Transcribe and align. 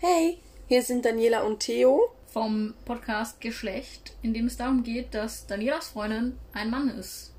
Hey, 0.00 0.38
hier 0.68 0.84
sind 0.84 1.04
Daniela 1.04 1.42
und 1.42 1.58
Theo. 1.58 2.14
vom 2.28 2.74
Podcast 2.84 3.40
Geschlecht, 3.40 4.16
in 4.22 4.32
dem 4.32 4.46
es 4.46 4.56
darum 4.56 4.84
geht, 4.84 5.12
dass 5.12 5.48
Danielas 5.48 5.88
Freundin 5.88 6.38
ein 6.52 6.70
Mann 6.70 6.88
ist. 6.88 7.34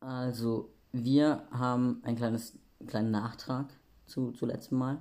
Also, 0.00 0.70
wir 0.90 1.46
haben 1.52 2.00
ein 2.02 2.16
kleines, 2.16 2.58
einen 2.80 2.88
kleinen 2.88 3.10
Nachtrag 3.12 3.66
zu, 4.06 4.32
zu 4.32 4.46
letztem 4.46 4.78
Mal. 4.78 4.98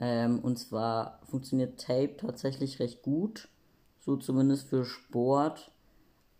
Ähm, 0.00 0.38
und 0.38 0.58
zwar 0.58 1.20
funktioniert 1.28 1.78
Tape 1.78 2.16
tatsächlich 2.16 2.80
recht 2.80 3.02
gut. 3.02 3.50
So 3.98 4.16
zumindest 4.16 4.66
für 4.66 4.86
Sport. 4.86 5.72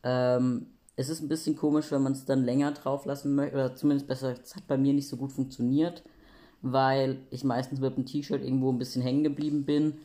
Ähm, 0.02 0.68
es 0.96 1.10
ist 1.10 1.20
ein 1.20 1.28
bisschen 1.28 1.56
komisch, 1.56 1.90
wenn 1.90 2.02
man 2.02 2.12
es 2.12 2.24
dann 2.24 2.42
länger 2.42 2.72
drauf 2.72 3.04
lassen 3.04 3.34
möchte. 3.34 3.54
Oder 3.54 3.76
zumindest 3.76 4.08
besser, 4.08 4.34
es 4.42 4.56
hat 4.56 4.66
bei 4.66 4.78
mir 4.78 4.94
nicht 4.94 5.08
so 5.08 5.18
gut 5.18 5.32
funktioniert. 5.32 6.04
Weil 6.62 7.22
ich 7.30 7.44
meistens 7.44 7.80
mit 7.80 7.96
dem 7.96 8.06
T-Shirt 8.06 8.42
irgendwo 8.42 8.70
ein 8.70 8.78
bisschen 8.78 9.02
hängen 9.02 9.24
geblieben 9.24 9.64
bin 9.64 9.98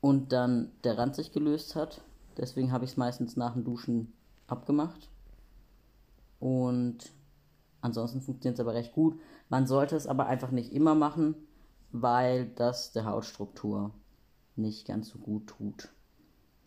und 0.00 0.32
dann 0.32 0.72
der 0.82 0.98
Rand 0.98 1.14
sich 1.14 1.32
gelöst 1.32 1.76
hat. 1.76 2.00
Deswegen 2.36 2.72
habe 2.72 2.84
ich 2.84 2.92
es 2.92 2.96
meistens 2.96 3.36
nach 3.36 3.52
dem 3.54 3.64
Duschen 3.64 4.12
abgemacht. 4.46 5.08
Und 6.40 6.98
ansonsten 7.80 8.20
funktioniert 8.20 8.58
es 8.58 8.60
aber 8.60 8.74
recht 8.74 8.92
gut. 8.92 9.18
Man 9.48 9.66
sollte 9.66 9.96
es 9.96 10.06
aber 10.06 10.26
einfach 10.26 10.50
nicht 10.50 10.72
immer 10.72 10.94
machen, 10.94 11.34
weil 11.92 12.46
das 12.56 12.92
der 12.92 13.06
Hautstruktur 13.06 13.92
nicht 14.56 14.86
ganz 14.86 15.08
so 15.08 15.18
gut 15.18 15.46
tut. 15.46 15.88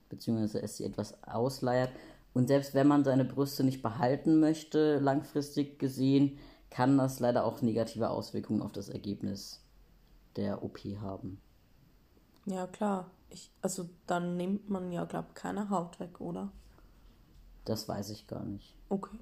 Beziehungsweise 0.09 0.61
es 0.61 0.77
sie 0.77 0.85
etwas 0.85 1.21
ausleiert. 1.23 1.91
Und 2.33 2.47
selbst 2.47 2.73
wenn 2.73 2.87
man 2.87 3.03
seine 3.03 3.25
Brüste 3.25 3.63
nicht 3.63 3.81
behalten 3.81 4.39
möchte, 4.39 4.99
langfristig 4.99 5.79
gesehen, 5.79 6.37
kann 6.69 6.97
das 6.97 7.19
leider 7.19 7.45
auch 7.45 7.61
negative 7.61 8.09
Auswirkungen 8.09 8.61
auf 8.61 8.71
das 8.71 8.89
Ergebnis 8.89 9.63
der 10.35 10.63
OP 10.63 10.79
haben. 11.01 11.41
Ja, 12.45 12.65
klar. 12.67 13.11
Ich, 13.29 13.51
also 13.61 13.89
dann 14.07 14.37
nimmt 14.37 14.69
man 14.69 14.91
ja, 14.91 15.05
glaub 15.05 15.35
keine 15.35 15.69
Haut 15.69 15.99
weg, 15.99 16.19
oder? 16.21 16.51
Das 17.65 17.87
weiß 17.87 18.09
ich 18.11 18.27
gar 18.27 18.43
nicht. 18.45 18.75
Okay. 18.89 19.19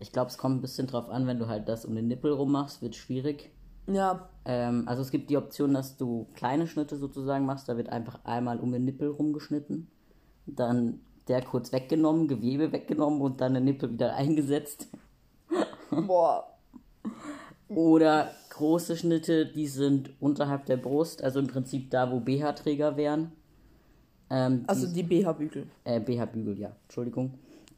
Ich 0.00 0.12
glaube, 0.12 0.30
es 0.30 0.38
kommt 0.38 0.56
ein 0.58 0.60
bisschen 0.62 0.86
drauf 0.86 1.08
an, 1.08 1.26
wenn 1.26 1.38
du 1.38 1.48
halt 1.48 1.68
das 1.68 1.84
um 1.84 1.94
den 1.94 2.08
Nippel 2.08 2.32
rummachst, 2.32 2.82
wird 2.82 2.94
schwierig. 2.96 3.50
Ja, 3.86 4.28
Ähm, 4.44 4.84
also 4.88 5.02
es 5.02 5.10
gibt 5.10 5.30
die 5.30 5.36
Option, 5.36 5.74
dass 5.74 5.96
du 5.96 6.28
kleine 6.34 6.66
Schnitte 6.66 6.96
sozusagen 6.96 7.46
machst. 7.46 7.68
Da 7.68 7.76
wird 7.76 7.88
einfach 7.90 8.24
einmal 8.24 8.60
um 8.60 8.72
den 8.72 8.84
Nippel 8.84 9.08
rumgeschnitten. 9.10 9.90
Dann 10.46 11.00
der 11.28 11.42
kurz 11.44 11.72
weggenommen, 11.72 12.28
Gewebe 12.28 12.72
weggenommen 12.72 13.20
und 13.20 13.40
dann 13.40 13.54
der 13.54 13.62
Nippel 13.62 13.92
wieder 13.92 14.14
eingesetzt. 14.16 14.88
boah. 16.06 16.57
Oder 17.68 18.30
große 18.50 18.96
Schnitte, 18.96 19.46
die 19.46 19.66
sind 19.66 20.10
unterhalb 20.20 20.66
der 20.66 20.76
Brust, 20.78 21.22
also 21.22 21.38
im 21.38 21.46
Prinzip 21.48 21.90
da, 21.90 22.10
wo 22.10 22.20
BH-Träger 22.20 22.96
wären. 22.96 23.32
Ähm, 24.30 24.64
Also 24.66 24.86
die, 24.86 24.94
die 25.02 25.22
BH-Bügel. 25.22 25.66
äh, 25.84 26.00
BH-Bügel, 26.00 26.58
ja, 26.58 26.72
Entschuldigung. 26.84 27.34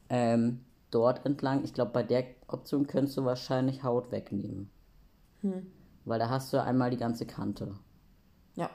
Ähm, 0.08 0.60
dort 0.90 1.24
entlang, 1.26 1.64
ich 1.64 1.72
glaube, 1.74 1.92
bei 1.92 2.02
der 2.02 2.24
Option 2.48 2.86
könntest 2.86 3.16
du 3.16 3.24
wahrscheinlich 3.24 3.82
Haut 3.82 4.10
wegnehmen. 4.12 4.70
Weil 6.04 6.18
da 6.18 6.28
hast 6.28 6.52
du 6.52 6.62
einmal 6.62 6.90
die 6.90 6.96
ganze 6.96 7.24
Kante. 7.26 7.74
Ja, 8.56 8.68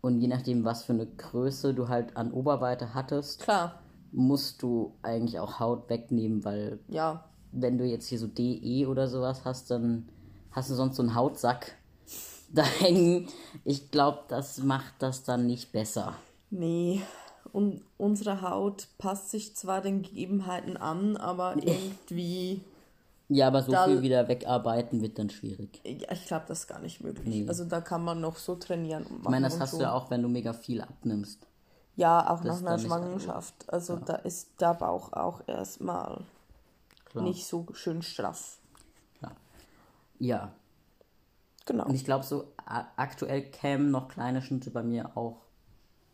Und 0.00 0.20
je 0.20 0.28
nachdem, 0.28 0.64
was 0.64 0.84
für 0.84 0.92
eine 0.94 1.06
Größe 1.06 1.74
du 1.74 1.88
halt 1.88 2.16
an 2.16 2.32
Oberweite 2.32 2.94
hattest, 2.94 3.42
klar. 3.42 3.80
musst 4.12 4.62
du 4.62 4.94
eigentlich 5.02 5.38
auch 5.40 5.58
Haut 5.60 5.88
wegnehmen, 5.90 6.44
weil 6.44 6.78
Ja. 6.88 7.24
wenn 7.52 7.76
du 7.78 7.84
jetzt 7.84 8.06
hier 8.08 8.18
so 8.18 8.26
DE 8.26 8.86
oder 8.86 9.08
sowas 9.08 9.44
hast, 9.44 9.70
dann 9.70 10.08
hast 10.54 10.70
du 10.70 10.74
sonst 10.74 10.96
so 10.96 11.02
einen 11.02 11.14
Hautsack 11.14 11.72
da 12.52 12.62
hängen. 12.64 13.28
Ich 13.64 13.90
glaube, 13.90 14.20
das 14.28 14.58
macht 14.58 14.94
das 15.00 15.22
dann 15.24 15.46
nicht 15.46 15.72
besser. 15.72 16.14
Nee. 16.50 17.02
Und 17.52 17.82
unsere 17.98 18.42
Haut 18.42 18.88
passt 18.98 19.30
sich 19.30 19.54
zwar 19.54 19.80
den 19.80 20.02
Gegebenheiten 20.02 20.76
an, 20.76 21.16
aber 21.16 21.56
irgendwie. 21.62 22.62
Ja, 23.28 23.46
aber 23.48 23.62
so 23.62 23.72
Dann- 23.72 23.90
viel 23.90 24.02
wieder 24.02 24.28
wegarbeiten 24.28 25.00
wird 25.00 25.18
dann 25.18 25.30
schwierig. 25.30 25.80
Ja, 25.84 26.12
ich 26.12 26.26
glaube, 26.26 26.44
das 26.48 26.60
ist 26.60 26.66
gar 26.66 26.80
nicht 26.80 27.00
möglich. 27.00 27.26
Nee. 27.26 27.48
Also 27.48 27.64
da 27.64 27.80
kann 27.80 28.04
man 28.04 28.20
noch 28.20 28.36
so 28.36 28.54
trainieren. 28.54 29.04
Und 29.04 29.22
Ich 29.22 29.28
meine, 29.28 29.46
das 29.48 29.58
hast 29.58 29.70
so. 29.72 29.76
du 29.78 29.84
ja 29.84 29.92
auch, 29.92 30.10
wenn 30.10 30.22
du 30.22 30.28
mega 30.28 30.52
viel 30.52 30.80
abnimmst. 30.82 31.46
Ja, 31.96 32.28
auch 32.30 32.42
nach 32.44 32.56
ist 32.56 32.66
einer 32.66 32.78
Schwangerschaft. 32.78 33.54
Also 33.68 33.96
da 33.96 34.16
ist 34.16 34.60
der 34.60 34.74
Bauch 34.74 35.12
auch 35.12 35.40
erstmal 35.46 36.22
nicht 37.14 37.46
so 37.46 37.66
schön 37.72 38.02
straff. 38.02 38.58
Ja. 40.18 40.54
Genau. 41.66 41.86
Und 41.86 41.94
ich 41.94 42.04
glaube, 42.04 42.24
so 42.24 42.52
aktuell 42.56 43.50
kämen 43.50 43.90
noch 43.90 44.08
kleine 44.08 44.42
Schnitte 44.42 44.70
bei 44.70 44.82
mir 44.82 45.16
auch 45.16 45.42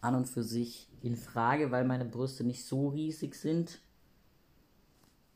an 0.00 0.14
und 0.14 0.26
für 0.26 0.42
sich 0.42 0.88
in 1.02 1.16
Frage, 1.16 1.70
weil 1.70 1.84
meine 1.84 2.04
Brüste 2.04 2.44
nicht 2.44 2.64
so 2.64 2.88
riesig 2.88 3.34
sind. 3.34 3.80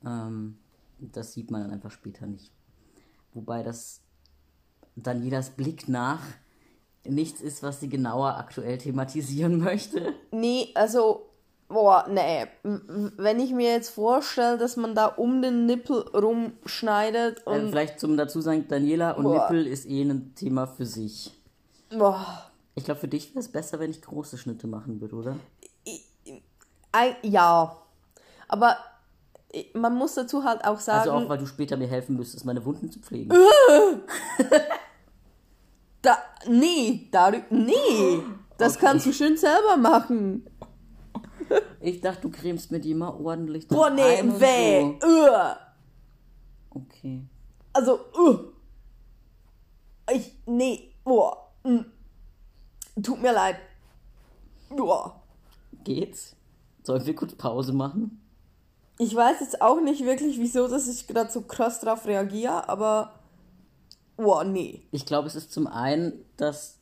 Ähm, 0.04 0.58
das 0.98 1.32
sieht 1.32 1.50
man 1.50 1.62
dann 1.62 1.70
einfach 1.72 1.90
später 1.90 2.26
nicht. 2.26 2.52
Wobei 3.32 3.62
das 3.62 4.00
Danielas 4.96 5.50
Blick 5.50 5.88
nach 5.88 6.22
nichts 7.04 7.40
ist, 7.40 7.62
was 7.62 7.80
sie 7.80 7.88
genauer 7.88 8.36
aktuell 8.36 8.78
thematisieren 8.78 9.58
möchte. 9.64 10.14
Nee, 10.30 10.68
also, 10.74 11.30
boah, 11.68 12.06
nee. 12.08 12.46
Wenn 12.62 13.40
ich 13.40 13.52
mir 13.52 13.72
jetzt 13.72 13.90
vorstelle, 13.90 14.58
dass 14.58 14.76
man 14.76 14.94
da 14.94 15.06
um 15.06 15.42
den 15.42 15.66
Nippel 15.66 16.00
rumschneidet 16.14 17.42
Äh, 17.46 17.50
und. 17.50 17.68
vielleicht 17.70 17.98
zum 18.00 18.16
dazu 18.16 18.40
sagen, 18.40 18.66
Daniela 18.68 19.12
und 19.12 19.24
Boah. 19.24 19.42
Nippel 19.50 19.66
ist 19.66 19.86
eh 19.86 20.02
ein 20.02 20.34
Thema 20.34 20.66
für 20.66 20.86
sich. 20.86 21.32
Boah. 21.90 22.50
Ich 22.76 22.84
glaube, 22.84 23.00
für 23.00 23.08
dich 23.08 23.30
wäre 23.30 23.40
es 23.40 23.48
besser, 23.48 23.78
wenn 23.78 23.90
ich 23.90 24.02
große 24.02 24.36
Schnitte 24.38 24.66
machen 24.66 25.00
würde, 25.00 25.14
oder? 25.14 25.36
Ein, 26.92 27.16
ja. 27.22 27.76
Aber 28.48 28.76
man 29.74 29.94
muss 29.94 30.14
dazu 30.14 30.42
halt 30.44 30.64
auch 30.64 30.80
sagen, 30.80 31.08
Also 31.10 31.12
auch, 31.12 31.28
weil 31.28 31.38
du 31.38 31.46
später 31.46 31.76
mir 31.76 31.86
helfen 31.86 32.16
müsstest, 32.16 32.44
meine 32.44 32.64
Wunden 32.64 32.90
zu 32.90 32.98
pflegen. 33.00 33.32
da, 36.02 36.18
nee, 36.46 37.08
darü- 37.12 37.44
nee, 37.50 38.22
das 38.58 38.78
kannst 38.78 39.06
du 39.06 39.12
schön 39.12 39.36
selber 39.36 39.76
machen. 39.76 40.46
Ich 41.80 42.00
dachte, 42.00 42.22
du 42.22 42.30
cremst 42.30 42.70
mir 42.70 42.80
die 42.80 42.92
immer 42.92 43.20
ordentlich. 43.20 43.68
Boah, 43.68 43.90
nee, 43.90 44.18
ein 44.18 44.40
weh, 44.40 44.96
So. 45.00 45.06
uh. 45.06 45.54
Okay. 46.70 47.22
Also, 47.72 48.00
uh. 48.18 48.38
Ich, 50.12 50.32
nee, 50.46 50.92
boah, 51.04 51.50
mm. 51.64 51.80
tut 53.02 53.20
mir 53.22 53.32
leid. 53.32 53.56
Boah. 54.70 55.20
Geht's? 55.84 56.36
Sollen 56.82 57.04
wir 57.04 57.14
kurz 57.14 57.34
Pause 57.34 57.72
machen? 57.72 58.20
Ich 58.98 59.14
weiß 59.14 59.40
jetzt 59.40 59.60
auch 59.60 59.80
nicht 59.80 60.04
wirklich, 60.04 60.38
wieso, 60.38 60.68
dass 60.68 60.88
ich 60.88 61.06
gerade 61.06 61.30
so 61.30 61.42
krass 61.42 61.80
drauf 61.80 62.06
reagiere, 62.06 62.68
aber, 62.68 63.14
boah, 64.16 64.44
nee. 64.44 64.82
Ich 64.90 65.04
glaube, 65.04 65.28
es 65.28 65.34
ist 65.34 65.52
zum 65.52 65.66
einen, 65.66 66.24
dass 66.36 66.78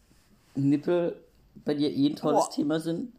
Nippel 0.54 1.16
bei 1.64 1.74
dir 1.74 1.90
eh 1.90 2.08
ein 2.08 2.16
tolles 2.16 2.46
Boah. 2.46 2.50
Thema 2.50 2.80
sind. 2.80 3.12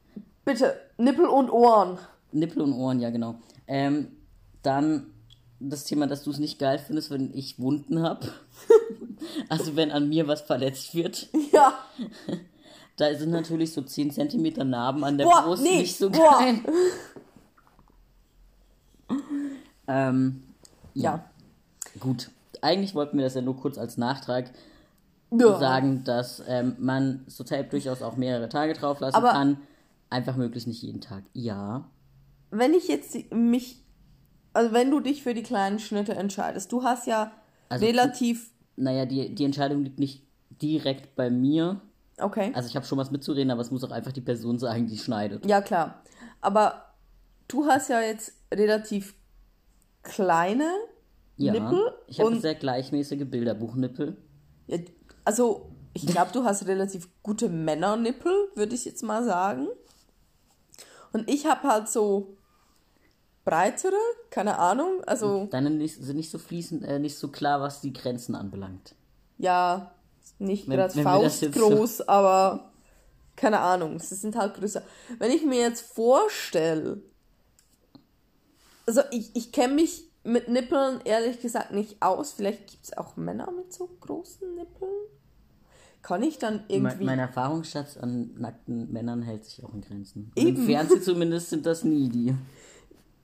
Bitte, 0.45 0.79
Nippel 0.97 1.25
und 1.25 1.49
Ohren. 1.49 1.97
Nippel 2.31 2.61
und 2.61 2.73
Ohren, 2.73 2.99
ja 2.99 3.09
genau. 3.09 3.35
Ähm, 3.67 4.07
dann 4.61 5.07
das 5.59 5.85
Thema, 5.85 6.07
dass 6.07 6.23
du 6.23 6.31
es 6.31 6.39
nicht 6.39 6.59
geil 6.59 6.79
findest, 6.79 7.11
wenn 7.11 7.33
ich 7.33 7.59
Wunden 7.59 8.01
habe. 8.01 8.27
also 9.49 9.75
wenn 9.75 9.91
an 9.91 10.09
mir 10.09 10.27
was 10.27 10.41
verletzt 10.41 10.93
wird. 10.95 11.29
Ja, 11.51 11.73
Da 12.95 13.13
sind 13.15 13.31
natürlich 13.31 13.73
so 13.73 13.81
10 13.81 14.11
cm 14.11 14.69
Narben 14.69 15.03
an 15.03 15.17
der 15.17 15.25
Boah, 15.25 15.43
Brust 15.43 15.63
nee, 15.63 15.79
nicht 15.79 15.97
so 15.97 16.11
boah. 16.11 16.39
geil. 16.39 16.59
ähm, 19.87 20.43
ja. 20.93 21.25
gut. 21.99 22.29
Eigentlich 22.61 22.93
wollten 22.93 23.17
wir 23.17 23.25
das 23.25 23.33
ja 23.33 23.41
nur 23.41 23.57
kurz 23.57 23.77
als 23.77 23.97
Nachtrag 23.97 24.51
ja. 25.31 25.57
sagen, 25.59 26.03
dass 26.03 26.43
ähm, 26.47 26.75
man 26.77 27.23
so 27.27 27.43
Tape 27.43 27.65
durchaus 27.65 28.03
auch 28.03 28.15
mehrere 28.15 28.47
Tage 28.47 28.73
drauf 28.73 28.99
lassen 28.99 29.15
Aber- 29.15 29.31
kann. 29.31 29.57
Einfach 30.13 30.35
möglichst 30.35 30.67
nicht 30.67 30.81
jeden 30.83 31.01
Tag. 31.01 31.23
Ja. 31.33 31.89
Wenn 32.51 32.73
ich 32.75 32.87
jetzt 32.87 33.15
die- 33.15 33.27
mich, 33.33 33.83
also 34.53 34.71
wenn 34.73 34.91
du 34.91 34.99
dich 34.99 35.23
für 35.23 35.33
die 35.33 35.41
kleinen 35.41 35.79
Schnitte 35.79 36.13
entscheidest, 36.13 36.71
du 36.71 36.83
hast 36.83 37.07
ja 37.07 37.31
Also 37.69 37.83
relativ, 37.85 38.51
Naja, 38.75 39.05
die, 39.07 39.33
die 39.33 39.43
Entscheidung 39.45 39.81
liegt 39.83 39.97
nicht 39.97 40.23
direkt 40.61 41.15
bei 41.15 41.31
mir. 41.31 41.81
okay, 42.19 42.51
Also 42.53 42.69
ich 42.69 42.75
habe 42.75 42.85
schon 42.85 42.99
was 42.99 43.09
mitzureden, 43.09 43.49
aber 43.49 43.61
es 43.61 43.71
muss 43.71 43.83
auch 43.83 43.89
einfach 43.91 44.11
die 44.11 44.21
Person 44.21 44.59
sagen, 44.59 44.85
die 44.85 44.97
schneidet. 44.99 45.45
ja 45.47 45.61
klar, 45.61 46.03
aber 46.41 46.93
du 47.47 47.65
hast 47.65 47.89
ja 47.89 47.99
jetzt 48.01 48.33
relativ 48.53 49.15
kleine 50.03 50.69
Ja. 51.37 51.53
Nippel 51.53 51.91
ich 52.07 52.19
habe 52.19 52.39
sehr 52.39 52.53
gleichmäßige 52.55 53.25
Bilderbuchnippel. 53.25 54.15
Ja, 54.67 54.77
also, 55.25 55.71
ich 55.95 56.05
glaube, 56.05 56.31
du 56.33 56.43
hast 56.43 56.67
relativ 56.67 57.09
gute 57.23 57.49
Männernippel, 57.49 58.31
würde 58.55 58.75
ich 58.75 58.85
jetzt 58.85 59.01
mal 59.03 59.23
sagen. 59.23 59.67
Und 61.13 61.29
ich 61.29 61.45
habe 61.45 61.67
halt 61.67 61.87
so 61.89 62.35
breitere, 63.45 63.95
keine 64.29 64.57
Ahnung. 64.57 65.03
Also, 65.05 65.47
Deine 65.51 65.69
nicht, 65.69 65.95
sind 66.01 66.15
nicht 66.17 66.31
so 66.31 66.37
fließend, 66.37 66.83
äh, 66.83 66.99
nicht 66.99 67.17
so 67.17 67.27
klar, 67.29 67.61
was 67.61 67.81
die 67.81 67.93
Grenzen 67.93 68.35
anbelangt. 68.35 68.95
ja, 69.37 69.91
nicht 70.39 70.67
gerade 70.67 70.93
jetzt 70.93 70.95
so- 70.95 71.03
faustgroß, 71.03 72.01
aber 72.07 72.71
keine 73.35 73.59
Ahnung, 73.59 73.99
sie 73.99 74.15
sind 74.15 74.35
halt 74.35 74.55
größer. 74.55 74.81
Wenn 75.19 75.31
ich 75.31 75.45
mir 75.45 75.59
jetzt 75.59 75.81
vorstelle, 75.93 77.01
also 78.85 79.01
ich, 79.11 79.35
ich 79.35 79.51
kenne 79.51 79.75
mich 79.75 80.03
mit 80.23 80.47
Nippeln 80.49 81.01
ehrlich 81.05 81.39
gesagt 81.41 81.71
nicht 81.71 82.01
aus. 82.01 82.31
Vielleicht 82.33 82.67
gibt 82.67 82.85
es 82.85 82.97
auch 82.97 83.15
Männer 83.17 83.51
mit 83.51 83.73
so 83.73 83.89
großen 84.01 84.55
Nippeln. 84.55 84.89
Kann 86.03 86.22
ich 86.22 86.38
dann 86.38 86.66
Mein, 86.67 86.70
irgendwie. 86.70 87.05
mein 87.05 87.20
Erfahrungsschatz 87.20 87.97
an 87.97 88.35
nackten 88.38 88.91
Männern 88.91 89.23
hält 89.23 89.46
sich 89.46 89.64
auch 89.64 89.73
in 89.73 89.82
Grenzen. 89.82 90.32
Und 90.35 90.44
Eben. 90.44 90.58
Im 90.58 90.66
Fernsehen 90.66 91.02
zumindest 91.02 91.50
sind 91.50 91.66
das 91.66 91.84
nie 91.84 92.09
die. 92.09 92.35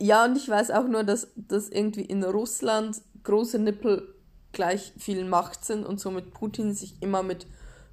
Ja, 0.02 0.24
und 0.24 0.38
ich 0.38 0.48
weiß 0.48 0.72
auch 0.72 0.88
nur, 0.88 1.04
dass, 1.04 1.28
dass 1.36 1.70
irgendwie 1.70 2.06
in 2.06 2.24
Russland 2.24 3.02
große 3.24 3.60
Nippel 3.60 4.16
gleich 4.54 4.94
viel 4.98 5.26
Macht 5.26 5.66
sind 5.66 5.86
und 5.86 6.00
somit 6.00 6.34
Putin 6.34 6.74
sich 6.74 7.02
immer 7.02 7.22
mit 7.22 7.48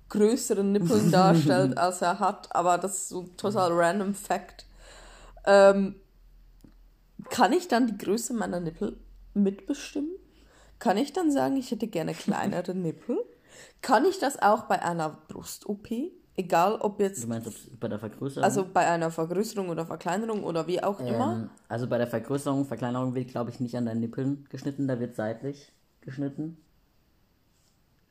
größeren 0.08 0.70
Nippeln 0.70 1.10
darstellt, 1.10 1.76
als 1.76 2.00
er 2.00 2.20
hat. 2.20 2.54
Aber 2.54 2.78
das 2.78 2.96
ist 2.96 3.08
so 3.08 3.22
ein 3.22 3.36
total 3.36 3.72
random 3.72 4.14
Fact. 4.14 4.66
Ähm, 5.46 5.96
kann 7.28 7.52
ich 7.52 7.66
dann 7.66 7.88
die 7.88 7.98
Größe 7.98 8.34
meiner 8.34 8.60
Nippel 8.60 8.96
mitbestimmen? 9.34 10.12
Kann 10.78 10.96
ich 10.96 11.12
dann 11.12 11.32
sagen, 11.32 11.56
ich 11.56 11.72
hätte 11.72 11.88
gerne 11.88 12.14
kleinere 12.14 12.72
Nippel? 12.72 13.18
Kann 13.82 14.04
ich 14.04 14.18
das 14.18 14.40
auch 14.40 14.64
bei 14.64 14.82
einer 14.82 15.10
Brust-OP? 15.28 15.88
Egal, 16.38 16.74
ob 16.80 16.98
Du 16.98 17.04
jetzt, 17.04 17.26
meinst, 17.26 17.46
ob 17.46 17.80
bei 17.80 17.88
der 17.88 17.98
Vergrößerung? 17.98 18.44
also 18.44 18.66
bei 18.70 18.86
einer 18.86 19.10
Vergrößerung 19.10 19.70
oder 19.70 19.86
Verkleinerung 19.86 20.44
oder 20.44 20.66
wie 20.66 20.82
auch 20.82 21.00
immer. 21.00 21.32
ähm, 21.44 21.50
also 21.68 21.86
bei 21.86 21.96
der 21.98 22.06
Vergrößerung, 22.06 22.66
Verkleinerung 22.66 23.14
wird, 23.14 23.28
glaube 23.28 23.50
ich, 23.50 23.58
nicht 23.60 23.74
an 23.76 23.86
deinen 23.86 24.00
Nippeln 24.00 24.46
geschnitten, 24.50 24.86
da 24.86 25.00
wird 25.00 25.14
seitlich 25.14 25.72
geschnitten. 26.02 26.58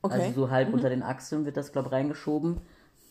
Okay. 0.01 0.15
Mhm. 0.17 0.21
Also 0.23 0.41
so 0.41 0.49
halb 0.49 0.73
unter 0.73 0.89
den 0.89 1.03
Achseln 1.03 1.45
wird 1.45 1.57
das, 1.57 1.71
glaube 1.71 1.89
ich, 1.89 1.93
reingeschoben, 1.93 2.57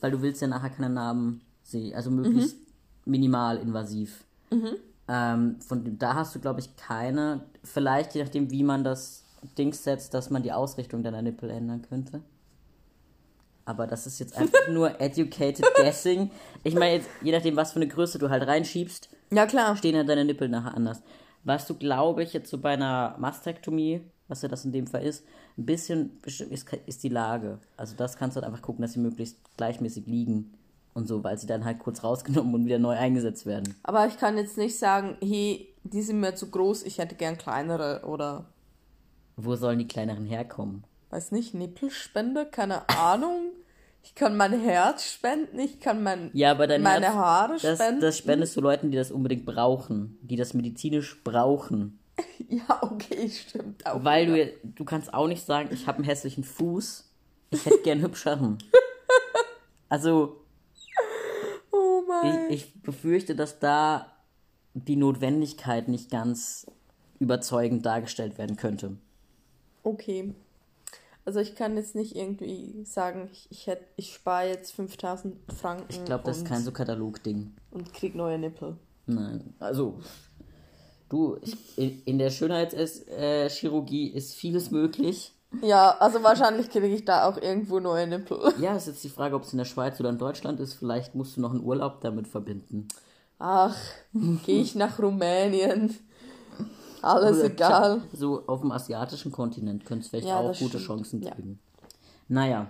weil 0.01 0.11
du 0.11 0.21
willst 0.23 0.43
ja 0.43 0.49
nachher 0.49 0.71
keine 0.71 0.91
Narben 0.91 1.41
sehen. 1.63 1.95
Also 1.95 2.11
möglichst 2.11 2.57
Mhm. 2.57 2.63
minimal 3.13 3.59
invasiv. 3.59 4.25
Ähm, 5.09 5.61
von 5.61 5.99
da 5.99 6.15
hast 6.15 6.35
du, 6.35 6.41
glaube 6.41 6.61
ich, 6.61 6.77
keine. 6.77 7.45
Vielleicht, 7.63 8.15
je 8.15 8.23
nachdem, 8.23 8.51
wie 8.51 8.63
man 8.63 8.85
das 8.85 9.24
Dings 9.59 9.85
setzt, 9.85 10.15
dass 10.15 10.31
man 10.31 10.43
die 10.43 10.53
Ausrichtung 10.53 11.03
deiner 11.03 11.23
Nippel 11.23 11.51
ändern 11.51 11.83
könnte. 11.83 12.23
Aber 13.67 13.87
das 13.87 14.07
ist 14.07 14.19
jetzt 14.19 14.37
einfach 14.37 14.69
nur 14.69 15.01
educated 15.01 15.65
guessing. 15.75 16.31
Ich 16.65 16.75
meine, 16.75 16.97
jetzt, 16.97 17.09
je 17.23 17.33
nachdem, 17.33 17.57
was 17.57 17.73
für 17.73 17.81
eine 17.81 17.89
Größe 17.89 18.19
du 18.19 18.29
halt 18.29 18.47
reinschiebst, 18.47 19.09
ja, 19.33 19.47
klar. 19.47 19.77
stehen 19.77 19.97
ja 19.97 20.05
deine 20.05 20.25
Nippel 20.25 20.49
nachher 20.49 20.75
anders. 20.75 21.03
Was 21.45 21.67
du, 21.67 21.75
glaube 21.75 22.23
ich, 22.23 22.33
jetzt 22.33 22.51
so 22.51 22.59
bei 22.59 22.71
einer 22.71 23.17
Mastektomie, 23.19 24.03
was 24.29 24.43
ja 24.43 24.49
das 24.49 24.65
in 24.65 24.73
dem 24.73 24.87
Fall 24.87 25.03
ist, 25.03 25.25
ein 25.57 25.67
bisschen 25.67 26.19
ist, 26.25 26.73
ist 26.87 27.03
die 27.03 27.09
Lage. 27.09 27.59
Also 27.77 27.95
das 27.97 28.17
kannst 28.17 28.37
du 28.37 28.41
halt 28.41 28.51
einfach 28.51 28.63
gucken, 28.63 28.83
dass 28.83 28.93
sie 28.93 29.01
möglichst 29.01 29.39
gleichmäßig 29.57 30.07
liegen 30.07 30.55
und 30.95 31.07
so, 31.07 31.23
weil 31.23 31.39
sie 31.39 31.47
dann 31.47 31.65
halt 31.65 31.79
kurz 31.79 32.03
rausgenommen 32.03 32.55
und 32.55 32.65
wieder 32.65 32.79
neu 32.79 32.97
eingesetzt 32.97 33.47
werden. 33.47 33.75
Aber 33.83 34.07
ich 34.07 34.17
kann 34.17 34.37
jetzt 34.37 34.57
nicht 34.57 34.79
sagen, 34.79 35.17
hey, 35.23 35.69
die 35.83 36.03
sind 36.03 36.21
mir 36.21 36.35
zu 36.35 36.51
groß, 36.51 36.85
ich 36.85 36.99
hätte 36.99 37.15
gern 37.15 37.37
kleinere 37.37 38.03
oder, 38.07 38.47
Wo 39.37 39.57
sollen 39.57 39.79
die 39.79 39.89
kleineren 39.89 40.27
herkommen? 40.27 40.85
weiß 41.11 41.31
nicht, 41.31 41.55
Nippelspende, 41.55 42.45
keine 42.45 42.89
Ahnung. 42.89 43.51
Ich 44.03 44.17
kann 44.17 44.37
mein 44.37 44.53
Herz 44.61 45.05
spenden, 45.13 45.61
ich 45.61 45.79
kann 45.79 46.03
mein, 46.03 46.31
Ja, 46.35 46.51
aber 46.51 46.67
dein 46.67 46.83
meine 46.83 47.07
Herz, 47.07 47.15
Haare 47.15 47.53
das, 47.63 47.79
spenden. 47.79 48.01
das 48.01 48.19
spendest 48.19 48.57
du 48.57 48.61
Leuten, 48.61 48.91
die 48.91 48.97
das 48.97 49.13
unbedingt 49.13 49.47
brauchen, 49.47 50.19
die 50.23 50.35
das 50.37 50.55
medizinisch 50.55 51.23
brauchen. 51.25 51.99
Ja, 52.49 52.81
okay, 52.83 53.29
stimmt 53.31 53.85
auch. 53.87 54.05
Weil 54.05 54.27
du, 54.27 54.53
du 54.63 54.85
kannst 54.85 55.13
auch 55.15 55.27
nicht 55.27 55.45
sagen, 55.47 55.71
ich 55.73 55.87
habe 55.87 55.99
einen 55.99 56.05
hässlichen 56.05 56.45
Fuß, 56.45 57.11
ich 57.51 57.65
hätte 57.65 57.79
gern 57.83 58.01
hübscheren. 58.03 58.59
Also, 59.89 60.41
Oh 61.71 62.03
mein. 62.07 62.51
ich, 62.51 62.67
ich 62.67 62.83
befürchte, 62.83 63.35
dass 63.37 63.59
da 63.59 64.07
die 64.75 64.97
Notwendigkeit 64.97 65.89
nicht 65.89 66.11
ganz 66.11 66.67
überzeugend 67.21 67.87
dargestellt 67.87 68.39
werden 68.39 68.57
könnte. 68.57 68.97
Okay. 69.85 70.35
Also 71.25 71.41
ich 71.41 71.55
kann 71.55 71.77
jetzt 71.77 71.95
nicht 71.95 72.17
irgendwie 72.17 72.85
sagen, 72.85 73.31
ich, 73.33 73.47
ich, 73.51 73.67
hätt, 73.67 73.81
ich 73.97 74.13
spare 74.13 74.49
jetzt 74.49 74.73
5000 74.75 75.37
Franken 75.59 75.87
Ich 75.89 76.05
glaube, 76.05 76.25
das 76.25 76.39
ist 76.39 76.47
kein 76.47 76.63
so 76.63 76.71
Katalogding. 76.73 77.55
und 77.71 77.95
krieg 77.95 78.15
neue 78.15 78.39
Nippel. 78.39 78.77
Nein, 79.07 79.55
also 79.59 80.01
du, 81.09 81.37
ich, 81.41 81.57
in, 81.79 82.03
in 82.05 82.19
der 82.19 82.31
Schönheitschirurgie 82.31 84.09
ist 84.09 84.35
vieles 84.35 84.71
möglich. 84.71 85.33
Ja, 85.63 85.97
also 85.99 86.23
wahrscheinlich 86.23 86.69
kriege 86.69 86.89
ich 86.89 87.05
da 87.05 87.29
auch 87.29 87.37
irgendwo 87.41 87.79
neue 87.81 88.07
Nippel. 88.07 88.39
Ja, 88.61 88.77
ist 88.77 88.87
jetzt 88.89 89.05
die 89.05 89.09
Frage, 89.09 89.37
ob 89.37 89.45
es 89.45 89.53
in 89.53 89.59
der 89.59 89.65
Schweiz 89.65 90.01
oder 90.01 90.11
in 90.11 90.19
Deutschland 90.19 90.61
ist. 90.61 90.75
Vielleicht 90.75 91.15
musst 91.15 91.37
du 91.37 91.41
noch 91.41 91.53
einen 91.53 91.63
Urlaub 91.65 92.01
damit 92.01 92.27
verbinden. 92.29 92.89
Ach, 93.39 93.77
gehe 94.45 94.61
ich 94.61 94.75
nach 94.75 94.99
Rumänien. 94.99 95.97
Alles 97.05 97.39
Oder 97.39 97.47
egal. 97.47 98.03
So 98.13 98.47
auf 98.47 98.61
dem 98.61 98.73
asiatischen 98.73 99.31
Kontinent 99.33 99.85
könnte 99.85 100.05
es 100.05 100.09
vielleicht 100.11 100.27
Ja, 100.27 100.39
auch 100.39 100.49
gute 100.59 100.79
stimmt. 100.79 100.85
Chancen 100.85 101.23
Ja. 101.23 101.35
geben. 101.35 101.59
Naja, 102.29 102.67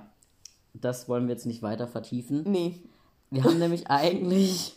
das 0.74 1.08
wollen 1.08 1.26
wir 1.28 1.34
jetzt 1.34 1.46
nicht 1.46 1.62
weiter 1.62 1.86
vertiefen. 1.86 2.42
Nee. 2.46 2.80
Wir 3.30 3.44
haben 3.44 3.58
nämlich 3.58 3.88
eigentlich 3.88 4.76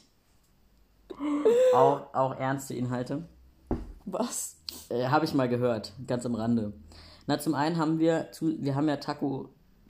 auch, 1.74 2.13
auch 2.13 2.36
ernste 2.38 2.74
Inhalte. 2.74 3.27
Was? 4.06 4.57
Äh, 4.89 5.07
Habe 5.07 5.25
ich 5.25 5.33
mal 5.33 5.50
gehört, 5.50 5.94
ganz 6.07 6.25
am 6.25 6.36
Rande. 6.36 6.74
Na, 7.25 7.39
zum 7.39 7.56
einen 7.56 7.77
haben 7.77 8.00
wir, 8.00 8.31
zu, 8.31 8.62
wir 8.62 8.75
haben 8.75 8.88
ja 8.88 8.98
Taco, 8.98 9.50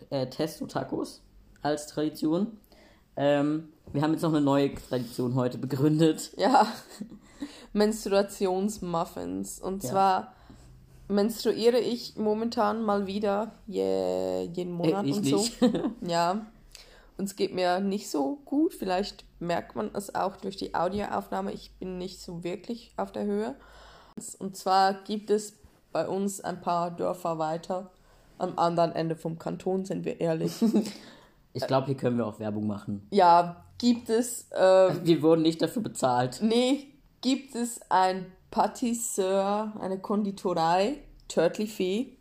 äh, 0.10 0.28
Testo-Tacos 0.28 1.22
als 1.62 1.88
Tradition. 1.88 2.58
Ähm, 3.16 3.70
wir 3.94 4.02
haben 4.02 4.14
jetzt 4.14 4.22
noch 4.22 4.32
eine 4.32 4.42
neue 4.42 4.74
Tradition 4.74 5.36
heute 5.36 5.58
begründet. 5.58 6.32
Ja. 6.38 6.68
Menstruationsmuffins. 7.78 9.60
Und 9.60 9.84
Ja. 9.84 9.90
zwar 9.90 10.34
menstruiere 11.08 11.80
ich 11.80 12.16
momentan 12.18 12.82
mal 12.84 13.08
wieder 13.08 13.52
je, 13.66 14.44
jeden 14.54 14.74
Monat 14.74 15.06
Äh, 15.06 15.14
und 15.14 15.24
so. 15.26 15.46
Ja. 16.02 16.46
Und 17.18 17.26
es 17.26 17.36
geht 17.36 17.54
mir 17.56 17.80
nicht 17.80 18.10
so 18.10 18.38
gut. 18.46 18.74
Vielleicht 18.76 19.26
merkt 19.40 19.76
man 19.76 19.90
es 19.96 20.14
auch 20.14 20.36
durch 20.38 20.56
die 20.58 20.76
Audioaufnahme. 20.76 21.52
Ich 21.52 21.72
bin 21.80 21.98
nicht 21.98 22.22
so 22.22 22.44
wirklich 22.44 22.92
auf 22.96 23.12
der 23.12 23.26
Höhe. 23.26 23.56
Und 24.40 24.56
zwar 24.56 24.94
gibt 25.06 25.30
es 25.32 25.54
bei 25.92 26.08
uns 26.08 26.42
ein 26.42 26.62
paar 26.62 26.92
Dörfer 26.92 27.40
weiter. 27.40 27.90
Am 28.38 28.54
anderen 28.60 28.92
Ende 28.92 29.16
vom 29.16 29.40
Kanton, 29.40 29.84
sind 29.86 30.06
wir 30.06 30.20
ehrlich. 30.22 30.54
Ich 31.54 31.66
glaube, 31.66 31.88
hier 31.88 31.96
können 31.98 32.20
wir 32.20 32.28
auch 32.28 32.38
Werbung 32.40 32.68
machen. 32.68 33.08
ja, 33.10 33.64
gibt 33.80 34.10
es 34.12 34.46
ähm, 34.56 35.00
Wir 35.04 35.24
wurden 35.24 35.42
nicht 35.42 35.60
dafür 35.60 35.82
bezahlt. 35.82 36.38
Nee, 36.44 36.94
gibt 37.22 37.56
es 37.56 37.80
ein 37.90 38.26
Patisseur, 38.52 39.74
eine 39.80 40.00
Konditorei, 40.00 40.98
Turtley 41.28 41.68
Fee. 41.68 42.18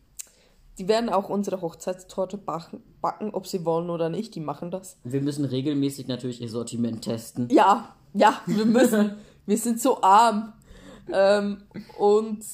Die 0.79 0.88
werden 0.88 1.09
auch 1.09 1.29
unsere 1.31 1.62
Hochzeitstorte 1.62 2.37
backen, 2.37 2.83
backen, 3.00 3.31
ob 3.31 3.47
sie 3.47 3.65
wollen 3.65 3.88
oder 3.88 4.09
nicht. 4.11 4.35
Die 4.35 4.41
machen 4.41 4.71
das. 4.71 4.99
Wir 5.05 5.23
müssen 5.23 5.45
regelmäßig 5.45 6.07
natürlich 6.07 6.43
ihr 6.43 6.50
Sortiment 6.50 7.03
testen. 7.03 7.49
Ja, 7.50 7.95
ja, 8.12 8.41
wir 8.47 8.67
müssen. 8.67 9.17
wir 9.47 9.57
sind 9.59 9.81
so 9.81 10.03
arm. 10.03 10.53
Ähm, 11.12 11.62
und 11.99 12.45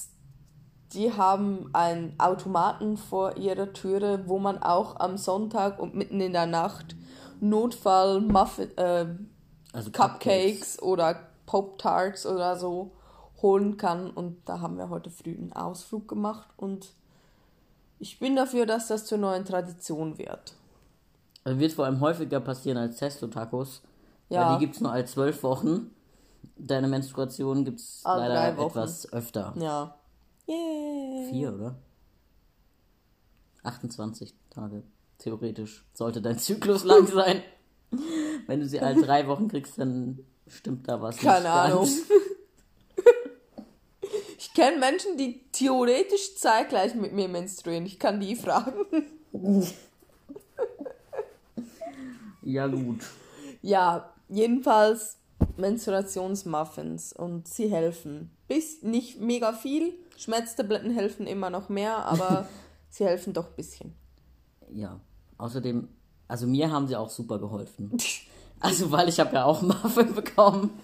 die 0.93 1.13
haben 1.13 1.71
einen 1.73 2.15
Automaten 2.19 2.97
vor 2.97 3.39
ihrer 3.39 3.73
Türe, 3.73 4.25
wo 4.27 4.39
man 4.39 4.59
auch 4.59 5.01
am 5.01 5.17
Sonntag 5.17 5.79
und 5.81 5.95
mitten 5.95 6.21
in 6.21 6.33
der 6.33 6.47
Nacht 6.47 6.95
Notfall 7.41 8.21
Muffin, 8.21 8.77
äh, 8.77 9.07
Also 9.73 9.91
Cupcakes 9.91 10.81
oder 10.81 11.32
Pop-Tarts 11.53 12.25
oder 12.25 12.57
so 12.57 12.93
holen 13.43 13.77
kann. 13.77 14.11
Und 14.11 14.39
da 14.47 14.61
haben 14.61 14.79
wir 14.79 14.89
heute 14.89 15.11
früh 15.11 15.37
einen 15.37 15.53
Ausflug 15.53 16.09
gemacht 16.09 16.49
und 16.57 16.95
ich 17.99 18.19
bin 18.19 18.35
dafür, 18.35 18.65
dass 18.65 18.89
das 18.89 19.05
zur 19.05 19.19
neuen 19.19 19.45
Tradition 19.45 20.17
wird. 20.17 20.55
Das 21.45 21.59
wird 21.59 21.73
vor 21.73 21.85
allem 21.85 22.01
häufiger 22.01 22.41
passieren 22.41 22.79
als 22.79 22.97
Testo-Tacos. 22.97 23.83
Ja. 24.31 24.49
Weil 24.49 24.55
die 24.55 24.65
gibt 24.65 24.77
es 24.77 24.81
nur 24.81 24.93
alle 24.93 25.05
zwölf 25.05 25.43
Wochen. 25.43 25.91
Deine 26.57 26.89
Menstruation 26.89 27.67
gibt 27.67 27.81
es 27.81 28.01
Alle 28.05 28.29
leider 28.29 28.67
etwas 28.67 29.13
öfter. 29.13 29.53
Ja. 29.59 29.95
Yay. 30.47 31.29
Vier, 31.31 31.55
oder? 31.55 31.75
28 33.63 34.35
Tage. 34.49 34.85
Theoretisch 35.19 35.85
sollte 35.93 36.23
dein 36.23 36.39
Zyklus 36.39 36.85
lang 36.85 37.07
sein. 37.13 37.43
Wenn 38.47 38.61
du 38.61 38.67
sie 38.67 38.81
alle 38.81 39.03
drei 39.03 39.27
Wochen 39.29 39.49
kriegst, 39.49 39.79
dann 39.79 40.25
stimmt 40.49 40.89
da 40.89 41.01
was 41.01 41.17
Keine 41.17 41.51
Ahnung. 41.51 41.89
Ich 44.39 44.53
kenne 44.55 44.77
Menschen, 44.79 45.17
die 45.17 45.41
theoretisch 45.53 46.37
zeitgleich 46.37 46.95
mit 46.95 47.13
mir 47.13 47.29
menstruieren. 47.29 47.87
Ich 47.87 47.99
kann 47.99 48.21
die 48.21 48.37
fragen. 48.37 48.85
Ja, 52.43 52.67
gut. 52.67 53.07
Ja, 53.63 54.13
jedenfalls 54.29 55.19
Menstruationsmuffins 55.57 57.13
und 57.13 57.47
sie 57.47 57.71
helfen. 57.71 58.31
Bis 58.49 58.83
nicht 58.83 59.21
mega 59.21 59.53
viel. 59.53 59.95
Schmerztabletten 60.17 60.91
helfen 60.91 61.27
immer 61.27 61.51
noch 61.51 61.69
mehr, 61.69 62.05
aber 62.05 62.49
sie 62.91 63.05
helfen 63.05 63.33
doch 63.33 63.49
ein 63.49 63.57
bisschen. 63.57 63.95
Ja. 64.73 65.01
Außerdem, 65.39 65.89
also 66.29 66.47
mir 66.47 66.71
haben 66.71 66.89
sie 66.89 66.97
auch 66.97 67.11
super 67.11 67.39
geholfen. 67.39 67.97
Also, 68.63 68.91
weil 68.91 69.09
ich 69.09 69.19
habe 69.21 69.35
ja 69.35 69.45
auch 69.45 69.61
Muffin 69.63 70.15
bekommen. 70.15 70.71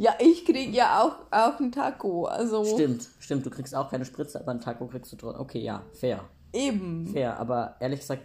Ja, 0.00 0.14
ich 0.20 0.44
krieg 0.44 0.72
ja 0.72 1.02
auch, 1.02 1.16
auch 1.32 1.58
einen 1.58 1.72
Taco. 1.72 2.26
Also 2.26 2.64
Stimmt, 2.64 3.08
stimmt. 3.18 3.44
Du 3.44 3.50
kriegst 3.50 3.74
auch 3.74 3.90
keine 3.90 4.04
Spritze, 4.04 4.38
aber 4.38 4.52
ein 4.52 4.60
Taco 4.60 4.86
kriegst 4.86 5.12
du 5.12 5.16
trotzdem. 5.16 5.40
Okay, 5.40 5.58
ja, 5.58 5.82
fair. 5.92 6.20
eben. 6.52 7.08
Fair, 7.08 7.36
aber 7.40 7.74
ehrlich 7.80 7.98
gesagt, 7.98 8.22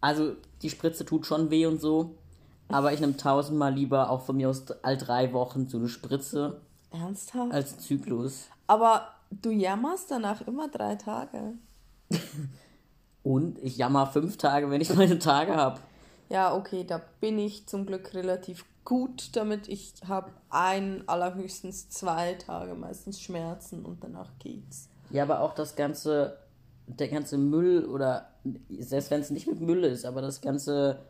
also 0.00 0.32
die 0.62 0.70
Spritze 0.70 1.04
tut 1.04 1.26
schon 1.26 1.50
weh 1.50 1.66
und 1.66 1.78
so. 1.78 2.14
Aber 2.68 2.94
ich 2.94 3.00
nehme 3.00 3.18
tausendmal 3.18 3.74
lieber 3.74 4.08
auch 4.08 4.22
von 4.22 4.38
mir 4.38 4.48
aus 4.48 4.64
all 4.82 4.96
drei 4.96 5.34
Wochen 5.34 5.68
so 5.68 5.76
eine 5.76 5.88
Spritze 5.88 6.62
Ernsthaft? 6.90 7.52
als 7.52 7.72
einen 7.72 7.80
Zyklus. 7.80 8.48
Aber 8.66 9.08
du 9.30 9.50
jammerst 9.50 10.10
danach 10.10 10.40
immer 10.46 10.68
drei 10.68 10.94
Tage. 10.94 11.52
Und 13.22 13.58
ich 13.58 13.76
jammer 13.76 14.06
fünf 14.06 14.38
Tage, 14.38 14.70
wenn 14.70 14.80
ich 14.80 14.94
meine 14.94 15.18
Tage 15.18 15.54
habe. 15.54 15.80
Ja, 16.28 16.54
okay, 16.54 16.84
da 16.84 17.00
bin 17.20 17.38
ich 17.38 17.66
zum 17.66 17.86
Glück 17.86 18.14
relativ 18.14 18.64
gut 18.84 19.36
damit. 19.36 19.68
Ich 19.68 19.94
habe 20.06 20.30
ein, 20.50 21.06
allerhöchstens 21.08 21.88
zwei 21.88 22.34
Tage 22.34 22.74
meistens 22.74 23.20
Schmerzen 23.20 23.84
und 23.84 24.04
danach 24.04 24.30
geht's. 24.38 24.88
Ja, 25.10 25.22
aber 25.22 25.40
auch 25.40 25.54
das 25.54 25.76
ganze, 25.76 26.38
der 26.86 27.08
ganze 27.08 27.38
Müll 27.38 27.86
oder 27.86 28.30
selbst 28.78 29.10
wenn 29.10 29.20
es 29.20 29.30
nicht 29.30 29.46
mit 29.46 29.60
Müll 29.60 29.84
ist, 29.84 30.04
aber 30.04 30.20
das 30.20 30.40
ganze 30.40 31.00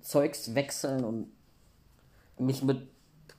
Zeugs 0.00 0.54
wechseln 0.54 1.04
und 1.04 1.28
mich 2.38 2.62
mit 2.62 2.88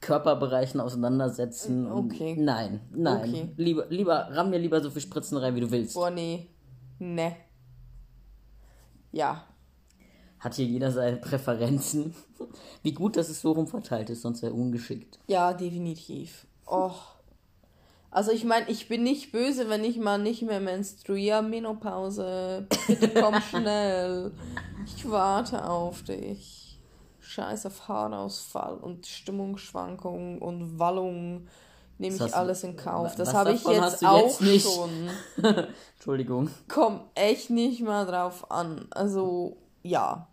Körperbereichen 0.01 0.79
auseinandersetzen. 0.79 1.91
Okay. 1.91 2.33
Und 2.33 2.45
nein, 2.45 2.81
nein. 2.91 3.29
Okay. 3.29 3.49
Lieber, 3.57 3.85
lieber, 3.89 4.27
ramm 4.31 4.49
mir 4.49 4.59
lieber 4.59 4.81
so 4.81 4.89
viel 4.89 5.01
Spritzen 5.01 5.37
rein, 5.37 5.55
wie 5.55 5.61
du 5.61 5.71
willst. 5.71 5.95
Boah, 5.95 6.09
nee. 6.09 6.49
Ne. 6.99 7.35
Ja. 9.11 9.45
Hat 10.43 10.55
hier 10.55 10.65
jeder 10.65 10.91
seine 10.91 11.15
Präferenzen. 11.17 12.13
Wie 12.83 12.91
gut, 12.91 13.15
dass 13.15 13.29
es 13.29 13.39
so 13.39 13.53
rumverteilt 13.53 14.09
ist, 14.09 14.23
sonst 14.23 14.41
wäre 14.41 14.53
ungeschickt. 14.53 15.17
Ja, 15.27 15.53
definitiv. 15.53 16.47
Och. 16.67 17.15
Also 18.11 18.31
ich 18.31 18.43
meine, 18.43 18.69
ich 18.69 18.89
bin 18.89 19.03
nicht 19.03 19.31
böse, 19.31 19.69
wenn 19.69 19.85
ich 19.85 19.97
mal 19.97 20.19
nicht 20.19 20.41
mehr 20.41 20.59
menstruiere. 20.59 21.41
Menopause. 21.41 22.67
Bitte 22.87 23.09
komm 23.09 23.41
schnell. 23.49 24.33
Ich 24.85 25.09
warte 25.09 25.67
auf 25.67 26.03
dich. 26.03 26.77
Scheiß 27.21 27.65
auf 27.65 27.87
Haarausfall 27.87 28.75
und 28.75 29.07
Stimmungsschwankungen 29.07 30.39
und 30.39 30.77
Wallungen. 30.77 31.47
Nehme 31.99 32.17
ich 32.17 32.35
alles 32.35 32.65
in 32.65 32.75
Kauf. 32.75 33.15
Das 33.15 33.33
habe 33.33 33.53
ich 33.53 33.63
jetzt 33.63 34.05
auch 34.05 34.17
jetzt 34.17 34.41
nicht? 34.41 34.67
schon. 34.67 35.09
Entschuldigung. 35.95 36.49
Kommt 36.67 37.03
echt 37.15 37.49
nicht 37.49 37.81
mal 37.81 38.05
drauf 38.05 38.51
an. 38.51 38.87
Also, 38.91 39.55
ja. 39.83 40.27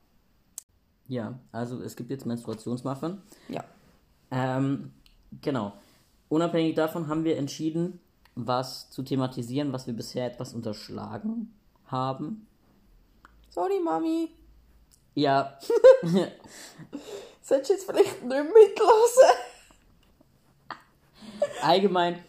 Ja, 1.10 1.40
also 1.50 1.82
es 1.82 1.96
gibt 1.96 2.08
jetzt 2.10 2.24
Menstruationsmuffin. 2.24 3.18
Ja. 3.48 3.64
Ähm, 4.30 4.92
genau. 5.40 5.72
Unabhängig 6.28 6.76
davon 6.76 7.08
haben 7.08 7.24
wir 7.24 7.36
entschieden, 7.36 7.98
was 8.36 8.90
zu 8.90 9.02
thematisieren, 9.02 9.72
was 9.72 9.88
wir 9.88 9.94
bisher 9.94 10.26
etwas 10.26 10.54
unterschlagen 10.54 11.52
haben. 11.86 12.46
Sorry, 13.48 13.80
Mami. 13.84 14.30
Ja, 15.16 15.58
Sollst 17.42 17.70
du 17.70 17.74
jetzt 17.74 17.90
vielleicht 17.90 18.22
nicht 18.22 18.44
mitlassen? 18.44 19.34
allgemein, 21.60 22.20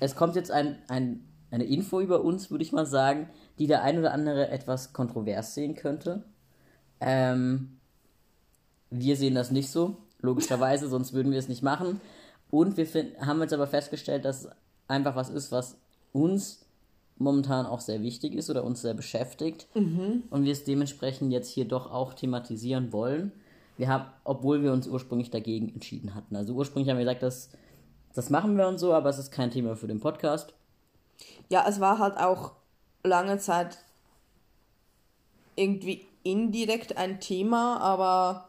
es 0.00 0.16
kommt 0.16 0.36
jetzt 0.36 0.50
ein, 0.50 0.78
ein, 0.88 1.28
eine 1.50 1.64
Info 1.64 2.00
über 2.00 2.22
uns, 2.22 2.50
würde 2.50 2.64
ich 2.64 2.72
mal 2.72 2.86
sagen, 2.86 3.28
die 3.58 3.66
der 3.66 3.82
ein 3.82 3.98
oder 3.98 4.14
andere 4.14 4.48
etwas 4.48 4.94
kontrovers 4.94 5.54
sehen 5.54 5.74
könnte. 5.74 6.24
Ähm, 7.00 7.75
wir 8.90 9.16
sehen 9.16 9.34
das 9.34 9.50
nicht 9.50 9.70
so, 9.70 9.96
logischerweise, 10.20 10.88
sonst 10.88 11.12
würden 11.12 11.32
wir 11.32 11.38
es 11.38 11.48
nicht 11.48 11.62
machen. 11.62 12.00
Und 12.50 12.76
wir 12.76 12.86
find, 12.86 13.18
haben 13.20 13.40
jetzt 13.40 13.52
aber 13.52 13.66
festgestellt, 13.66 14.24
dass 14.24 14.44
es 14.44 14.50
einfach 14.88 15.16
was 15.16 15.28
ist, 15.28 15.52
was 15.52 15.76
uns 16.12 16.64
momentan 17.18 17.66
auch 17.66 17.80
sehr 17.80 18.02
wichtig 18.02 18.34
ist 18.34 18.50
oder 18.50 18.62
uns 18.64 18.82
sehr 18.82 18.94
beschäftigt. 18.94 19.66
Und 20.30 20.44
wir 20.44 20.52
es 20.52 20.64
dementsprechend 20.64 21.32
jetzt 21.32 21.48
hier 21.48 21.66
doch 21.66 21.90
auch 21.90 22.14
thematisieren 22.14 22.92
wollen. 22.92 23.32
Wir 23.78 23.88
haben, 23.88 24.06
obwohl 24.24 24.62
wir 24.62 24.72
uns 24.72 24.86
ursprünglich 24.86 25.30
dagegen 25.30 25.68
entschieden 25.70 26.14
hatten. 26.14 26.36
Also 26.36 26.54
ursprünglich 26.54 26.90
haben 26.90 26.98
wir 26.98 27.04
gesagt, 27.04 27.22
dass 27.22 27.50
das 28.14 28.30
machen 28.30 28.56
wir 28.56 28.66
und 28.66 28.78
so, 28.78 28.94
aber 28.94 29.10
es 29.10 29.18
ist 29.18 29.30
kein 29.30 29.50
Thema 29.50 29.76
für 29.76 29.86
den 29.86 30.00
Podcast. 30.00 30.54
Ja, 31.50 31.66
es 31.68 31.80
war 31.80 31.98
halt 31.98 32.16
auch 32.16 32.52
lange 33.02 33.38
Zeit 33.38 33.78
irgendwie 35.54 36.06
indirekt 36.22 36.96
ein 36.96 37.20
Thema, 37.20 37.78
aber 37.80 38.45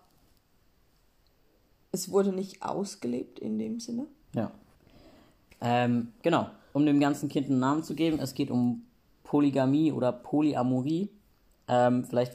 es 1.98 2.12
wurde 2.12 2.32
nicht 2.32 2.62
ausgelebt 2.64 3.40
in 3.40 3.58
dem 3.58 3.80
Sinne. 3.80 4.06
Ja. 4.34 4.52
Ähm, 5.62 6.14
genau. 6.22 6.48
Um 6.74 6.86
dem 6.86 7.00
ganzen 7.00 7.28
Kind 7.28 7.50
einen 7.50 7.60
Namen 7.60 7.84
zu 7.84 7.96
geben, 7.96 8.20
es 8.20 8.36
geht 8.36 8.52
um 8.52 8.84
Polygamie 9.24 9.92
oder 9.92 10.12
Polyamorie. 10.12 11.10
Ähm, 11.68 12.06
vielleicht 12.06 12.34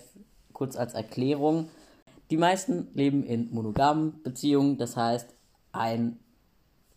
kurz 0.52 0.76
als 0.76 0.94
Erklärung. 0.94 1.68
Die 2.30 2.36
meisten 2.36 2.88
leben 2.94 3.24
in 3.24 3.52
monogamen 3.52 4.22
Beziehungen, 4.22 4.78
das 4.78 4.96
heißt 4.96 5.34
ein, 5.70 6.18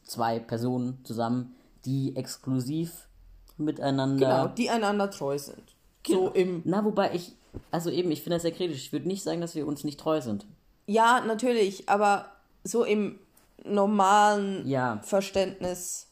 zwei 0.03 0.39
Personen 0.39 0.99
zusammen, 1.03 1.55
die 1.85 2.15
exklusiv 2.15 3.07
miteinander. 3.57 4.25
Genau, 4.25 4.47
die 4.47 4.69
einander 4.69 5.11
treu 5.11 5.37
sind. 5.37 5.75
So 6.07 6.29
im. 6.29 6.61
Na, 6.65 6.83
wobei 6.83 7.13
ich, 7.13 7.35
also 7.71 7.89
eben, 7.89 8.11
ich 8.11 8.21
finde 8.21 8.35
das 8.35 8.43
sehr 8.43 8.51
kritisch. 8.51 8.77
Ich 8.77 8.93
würde 8.93 9.07
nicht 9.07 9.23
sagen, 9.23 9.41
dass 9.41 9.55
wir 9.55 9.67
uns 9.67 9.83
nicht 9.83 9.99
treu 9.99 10.21
sind. 10.21 10.45
Ja, 10.87 11.23
natürlich, 11.25 11.89
aber 11.89 12.34
so 12.65 12.83
im 12.83 13.19
normalen 13.63 14.67
Ja. 14.67 14.99
Verständnis. 15.03 16.11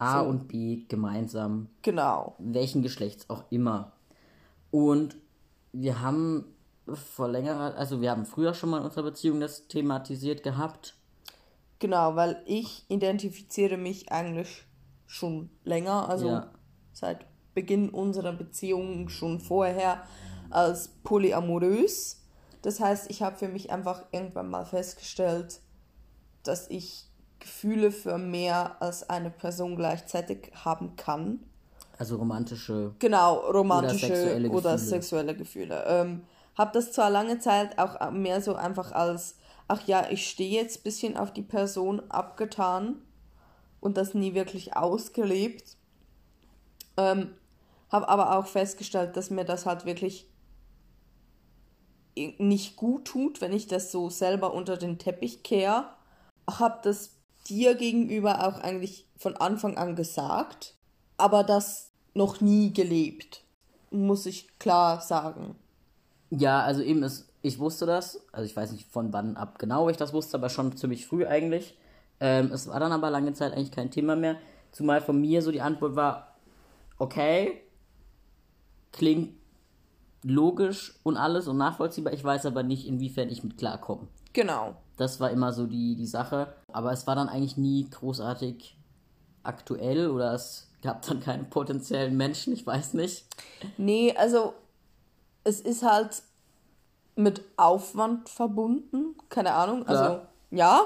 A 0.00 0.22
So. 0.22 0.28
und 0.28 0.46
B 0.48 0.84
gemeinsam 0.88 1.68
Genau. 1.82 2.36
welchen 2.38 2.82
Geschlechts 2.82 3.28
auch 3.30 3.44
immer. 3.50 3.92
Und 4.70 5.16
wir 5.72 6.00
haben 6.00 6.44
vor 6.92 7.28
längerer, 7.28 7.74
also 7.76 8.00
wir 8.00 8.10
haben 8.10 8.24
früher 8.24 8.54
schon 8.54 8.70
mal 8.70 8.78
in 8.78 8.84
unserer 8.84 9.02
Beziehung 9.04 9.40
das 9.40 9.66
thematisiert 9.68 10.42
gehabt. 10.42 10.94
Genau, 11.80 12.16
weil 12.16 12.42
ich 12.46 12.84
identifiziere 12.88 13.76
mich 13.76 14.10
eigentlich 14.12 14.64
schon 15.06 15.50
länger, 15.64 16.08
also 16.08 16.28
Ja. 16.28 16.50
seit 16.92 17.26
Beginn 17.54 17.90
unserer 17.90 18.32
Beziehung 18.32 19.08
schon 19.08 19.40
vorher 19.40 20.04
als 20.50 20.88
polyamorös. 21.02 22.22
Das 22.62 22.78
heißt, 22.80 23.10
ich 23.10 23.22
habe 23.22 23.36
für 23.36 23.48
mich 23.48 23.70
einfach 23.70 24.04
irgendwann 24.12 24.48
mal 24.48 24.64
festgestellt, 24.64 25.60
dass 26.48 26.68
ich 26.68 27.04
Gefühle 27.38 27.92
für 27.92 28.18
mehr 28.18 28.80
als 28.80 29.08
eine 29.08 29.30
Person 29.30 29.76
gleichzeitig 29.76 30.50
haben 30.64 30.96
kann. 30.96 31.40
Also 31.98 32.16
romantische. 32.16 32.94
Genau, 32.98 33.36
romantische 33.50 34.06
sexuelle 34.06 34.48
oder 34.50 34.72
Gefühle. 34.72 34.78
sexuelle 34.78 35.36
Gefühle. 35.36 35.84
Ähm, 35.86 36.24
habe 36.56 36.72
das 36.72 36.92
zwar 36.92 37.10
lange 37.10 37.38
Zeit 37.38 37.78
auch 37.78 38.10
mehr 38.10 38.40
so 38.40 38.54
einfach 38.54 38.92
als, 38.92 39.36
ach 39.68 39.86
ja, 39.86 40.08
ich 40.10 40.28
stehe 40.28 40.60
jetzt 40.60 40.80
ein 40.80 40.82
bisschen 40.82 41.16
auf 41.16 41.32
die 41.32 41.42
Person 41.42 42.00
abgetan 42.10 43.02
und 43.80 43.96
das 43.96 44.14
nie 44.14 44.34
wirklich 44.34 44.76
ausgelebt. 44.76 45.76
Ähm, 46.96 47.34
habe 47.90 48.08
aber 48.08 48.36
auch 48.36 48.46
festgestellt, 48.46 49.16
dass 49.16 49.30
mir 49.30 49.44
das 49.44 49.66
halt 49.66 49.86
wirklich 49.86 50.28
nicht 52.16 52.76
gut 52.76 53.04
tut, 53.04 53.40
wenn 53.40 53.52
ich 53.52 53.66
das 53.66 53.92
so 53.92 54.10
selber 54.10 54.52
unter 54.52 54.76
den 54.76 54.98
Teppich 54.98 55.42
kehre. 55.42 55.97
Habe 56.48 56.80
das 56.82 57.16
dir 57.46 57.74
gegenüber 57.74 58.46
auch 58.46 58.58
eigentlich 58.58 59.06
von 59.16 59.36
Anfang 59.36 59.76
an 59.76 59.96
gesagt, 59.96 60.74
aber 61.16 61.44
das 61.44 61.90
noch 62.14 62.40
nie 62.40 62.72
gelebt, 62.72 63.42
muss 63.90 64.26
ich 64.26 64.58
klar 64.58 65.00
sagen. 65.00 65.56
Ja, 66.30 66.62
also 66.62 66.82
eben 66.82 67.02
ist, 67.02 67.28
ich 67.42 67.58
wusste 67.58 67.86
das, 67.86 68.20
also 68.32 68.44
ich 68.44 68.56
weiß 68.56 68.72
nicht 68.72 68.90
von 68.90 69.12
wann 69.12 69.36
ab 69.36 69.58
genau 69.58 69.88
ich 69.88 69.96
das 69.96 70.12
wusste, 70.12 70.36
aber 70.36 70.48
schon 70.48 70.76
ziemlich 70.76 71.06
früh 71.06 71.26
eigentlich. 71.26 71.76
Ähm, 72.20 72.50
es 72.52 72.66
war 72.68 72.80
dann 72.80 72.92
aber 72.92 73.10
lange 73.10 73.32
Zeit 73.32 73.52
eigentlich 73.52 73.70
kein 73.70 73.90
Thema 73.90 74.16
mehr. 74.16 74.36
Zumal 74.72 75.00
von 75.00 75.20
mir 75.20 75.40
so 75.40 75.50
die 75.52 75.60
Antwort 75.60 75.96
war, 75.96 76.36
okay, 76.98 77.62
klingt 78.92 79.34
logisch 80.22 80.98
und 81.04 81.16
alles 81.16 81.48
und 81.48 81.56
nachvollziehbar, 81.56 82.12
ich 82.12 82.24
weiß 82.24 82.46
aber 82.46 82.62
nicht, 82.62 82.86
inwiefern 82.86 83.30
ich 83.30 83.44
mit 83.44 83.56
klarkomme. 83.56 84.08
Genau. 84.32 84.76
Das 84.98 85.20
war 85.20 85.30
immer 85.30 85.52
so 85.52 85.66
die, 85.66 85.96
die 85.96 86.06
Sache. 86.06 86.52
Aber 86.72 86.92
es 86.92 87.06
war 87.06 87.14
dann 87.16 87.28
eigentlich 87.28 87.56
nie 87.56 87.88
großartig 87.88 88.76
aktuell 89.42 90.10
oder 90.10 90.34
es 90.34 90.68
gab 90.82 91.02
dann 91.06 91.20
keine 91.20 91.44
potenziellen 91.44 92.16
Menschen, 92.16 92.52
ich 92.52 92.66
weiß 92.66 92.94
nicht. 92.94 93.26
Nee, 93.78 94.14
also 94.16 94.54
es 95.44 95.60
ist 95.60 95.82
halt 95.82 96.22
mit 97.16 97.42
Aufwand 97.56 98.28
verbunden, 98.28 99.16
keine 99.28 99.54
Ahnung. 99.54 99.86
Also 99.86 100.04
Klar. 100.04 100.28
ja, 100.50 100.80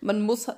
man 0.00 0.22
muss, 0.22 0.48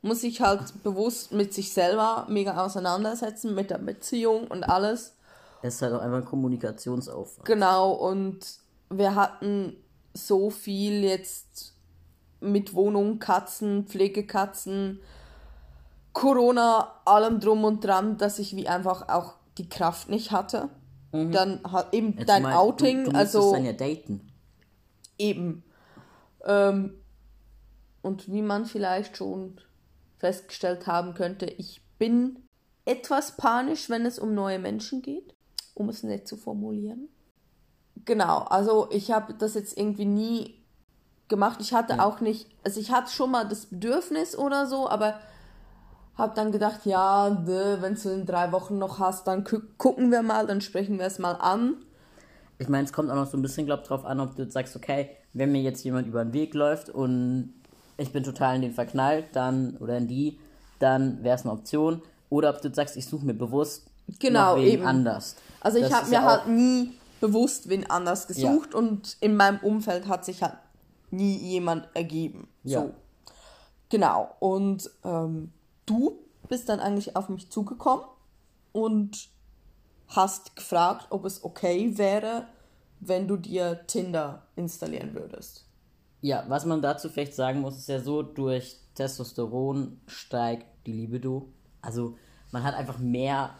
muss 0.00 0.22
sich 0.22 0.40
halt 0.40 0.82
bewusst 0.82 1.32
mit 1.32 1.52
sich 1.52 1.72
selber 1.72 2.26
mega 2.28 2.64
auseinandersetzen, 2.64 3.54
mit 3.54 3.70
der 3.70 3.78
Beziehung 3.78 4.46
und 4.46 4.64
alles. 4.64 5.14
Es 5.62 5.76
ist 5.76 5.82
halt 5.82 5.94
auch 5.94 6.00
einfach 6.00 6.18
ein 6.18 6.24
Kommunikationsaufwand. 6.24 7.44
Genau, 7.44 7.92
und 7.92 8.38
wir 8.90 9.14
hatten 9.14 9.76
so 10.14 10.50
viel 10.50 11.04
jetzt 11.04 11.74
mit 12.40 12.74
Wohnung, 12.74 13.18
Katzen, 13.18 13.86
Pflegekatzen, 13.86 15.00
Corona, 16.12 17.00
allem 17.04 17.40
drum 17.40 17.64
und 17.64 17.84
dran, 17.84 18.16
dass 18.18 18.38
ich 18.38 18.56
wie 18.56 18.68
einfach 18.68 19.08
auch 19.08 19.34
die 19.56 19.68
Kraft 19.68 20.08
nicht 20.08 20.30
hatte. 20.30 20.68
Dann 21.10 21.60
hat 21.64 21.94
eben 21.94 22.14
Jetzt 22.18 22.28
dein 22.28 22.42
mal, 22.42 22.54
Outing, 22.54 23.04
du, 23.04 23.10
du 23.12 23.16
also 23.16 23.52
dann 23.52 23.64
ja 23.64 23.72
daten. 23.72 24.20
eben. 25.16 25.64
Ähm, 26.44 26.94
und 28.02 28.30
wie 28.30 28.42
man 28.42 28.66
vielleicht 28.66 29.16
schon 29.16 29.60
festgestellt 30.18 30.86
haben 30.86 31.14
könnte, 31.14 31.46
ich 31.46 31.80
bin 31.98 32.44
etwas 32.84 33.36
panisch, 33.36 33.88
wenn 33.88 34.06
es 34.06 34.18
um 34.18 34.34
neue 34.34 34.58
Menschen 34.58 35.02
geht, 35.02 35.34
um 35.74 35.88
es 35.88 36.02
nett 36.02 36.28
zu 36.28 36.36
formulieren. 36.36 37.08
Genau, 38.04 38.40
also 38.40 38.88
ich 38.90 39.10
habe 39.10 39.34
das 39.34 39.54
jetzt 39.54 39.76
irgendwie 39.76 40.04
nie 40.04 40.57
gemacht. 41.28 41.58
Ich 41.60 41.72
hatte 41.72 42.02
auch 42.02 42.20
nicht, 42.20 42.46
also 42.64 42.80
ich 42.80 42.90
hatte 42.90 43.10
schon 43.12 43.30
mal 43.30 43.46
das 43.48 43.66
Bedürfnis 43.66 44.36
oder 44.36 44.66
so, 44.66 44.88
aber 44.88 45.14
habe 46.16 46.34
dann 46.34 46.50
gedacht, 46.50 46.80
ja, 46.84 47.38
wenn 47.46 47.94
du 47.94 48.08
in 48.10 48.26
drei 48.26 48.50
Wochen 48.52 48.78
noch 48.78 48.98
hast, 48.98 49.26
dann 49.26 49.44
gu 49.44 49.60
gucken 49.76 50.10
wir 50.10 50.22
mal, 50.22 50.46
dann 50.46 50.60
sprechen 50.60 50.98
wir 50.98 51.06
es 51.06 51.18
mal 51.18 51.32
an. 51.32 51.76
Ich 52.58 52.68
meine, 52.68 52.84
es 52.84 52.92
kommt 52.92 53.08
auch 53.10 53.14
noch 53.14 53.30
so 53.30 53.36
ein 53.36 53.42
bisschen, 53.42 53.66
glaub 53.66 53.84
drauf 53.84 54.04
an, 54.04 54.18
ob 54.18 54.34
du 54.34 54.50
sagst, 54.50 54.74
okay, 54.74 55.10
wenn 55.32 55.52
mir 55.52 55.62
jetzt 55.62 55.84
jemand 55.84 56.08
über 56.08 56.24
den 56.24 56.32
Weg 56.32 56.54
läuft 56.54 56.88
und 56.90 57.54
ich 57.98 58.12
bin 58.12 58.24
total 58.24 58.56
in 58.56 58.62
den 58.62 58.72
verknallt, 58.72 59.26
dann, 59.32 59.76
oder 59.78 59.96
in 59.96 60.08
die, 60.08 60.38
dann 60.80 61.22
wäre 61.22 61.36
es 61.36 61.42
eine 61.42 61.52
Option. 61.52 62.02
Oder 62.30 62.50
ob 62.50 62.60
du 62.60 62.72
sagst, 62.74 62.96
ich 62.96 63.06
suche 63.06 63.24
mir 63.24 63.34
bewusst 63.34 63.86
Genau, 64.18 64.56
wen 64.56 64.66
eben. 64.66 64.86
anders. 64.86 65.36
Also 65.60 65.78
ich 65.78 65.84
Das 65.84 65.92
habe 65.92 66.04
ist 66.04 66.10
mir 66.10 66.16
ja 66.16 66.24
halt 66.24 66.48
nie 66.48 66.92
bewusst 67.20 67.68
wen 67.68 67.88
anders 67.90 68.26
gesucht 68.26 68.74
und 68.74 69.16
in 69.20 69.36
meinem 69.36 69.58
Umfeld 69.58 70.06
hat 70.08 70.24
sich 70.24 70.42
halt 70.42 70.54
nie 71.10 71.36
jemand 71.36 71.88
ergeben. 71.94 72.48
Ja. 72.64 72.82
So. 72.82 72.94
Genau. 73.88 74.34
Und 74.40 74.90
ähm, 75.04 75.52
du 75.86 76.18
bist 76.48 76.68
dann 76.68 76.80
eigentlich 76.80 77.16
auf 77.16 77.28
mich 77.28 77.50
zugekommen 77.50 78.04
und 78.72 79.28
hast 80.08 80.56
gefragt, 80.56 81.06
ob 81.10 81.24
es 81.24 81.44
okay 81.44 81.96
wäre, 81.98 82.46
wenn 83.00 83.28
du 83.28 83.36
dir 83.36 83.86
Tinder 83.86 84.46
installieren 84.56 85.14
würdest. 85.14 85.66
Ja, 86.20 86.44
was 86.48 86.64
man 86.64 86.82
dazu 86.82 87.08
vielleicht 87.08 87.34
sagen 87.34 87.60
muss, 87.60 87.76
ist 87.76 87.88
ja 87.88 88.00
so, 88.00 88.22
durch 88.22 88.78
Testosteron 88.94 90.00
steigt 90.06 90.66
die 90.86 90.92
Libido. 90.92 91.48
Also 91.80 92.16
man 92.50 92.64
hat 92.64 92.74
einfach 92.74 92.98
mehr 92.98 93.54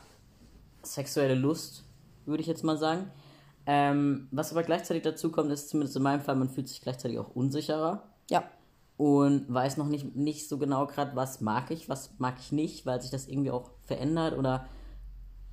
sexuelle 0.83 1.35
Lust, 1.35 1.85
würde 2.27 2.41
ich 2.41 2.49
jetzt 2.49 2.65
mal 2.65 2.77
sagen. 2.77 3.11
Ähm, 3.71 4.29
was 4.31 4.51
aber 4.53 4.63
gleichzeitig 4.63 5.03
dazu 5.03 5.31
kommt, 5.31 5.53
ist 5.53 5.69
zumindest 5.69 5.95
in 5.97 6.03
meinem 6.03 6.23
Fall, 6.23 6.37
man 6.37 6.49
fühlt 6.49 6.69
sich 6.69 6.81
gleichzeitig 6.81 7.19
auch 7.19 7.29
unsicherer 7.37 8.03
Ja. 8.31 8.45
und 8.97 9.45
weiß 9.53 9.77
noch 9.77 9.89
nicht, 9.89 10.17
nicht 10.17 10.49
so 10.49 10.57
genau 10.57 10.87
gerade, 10.87 11.15
was 11.15 11.43
mag 11.43 11.71
ich, 11.71 11.87
was 11.87 12.15
mag 12.19 12.37
ich 12.41 12.51
nicht, 12.51 12.87
weil 12.87 13.03
sich 13.03 13.11
das 13.11 13.29
irgendwie 13.29 13.51
auch 13.51 13.71
verändert 13.85 14.39
oder 14.39 14.67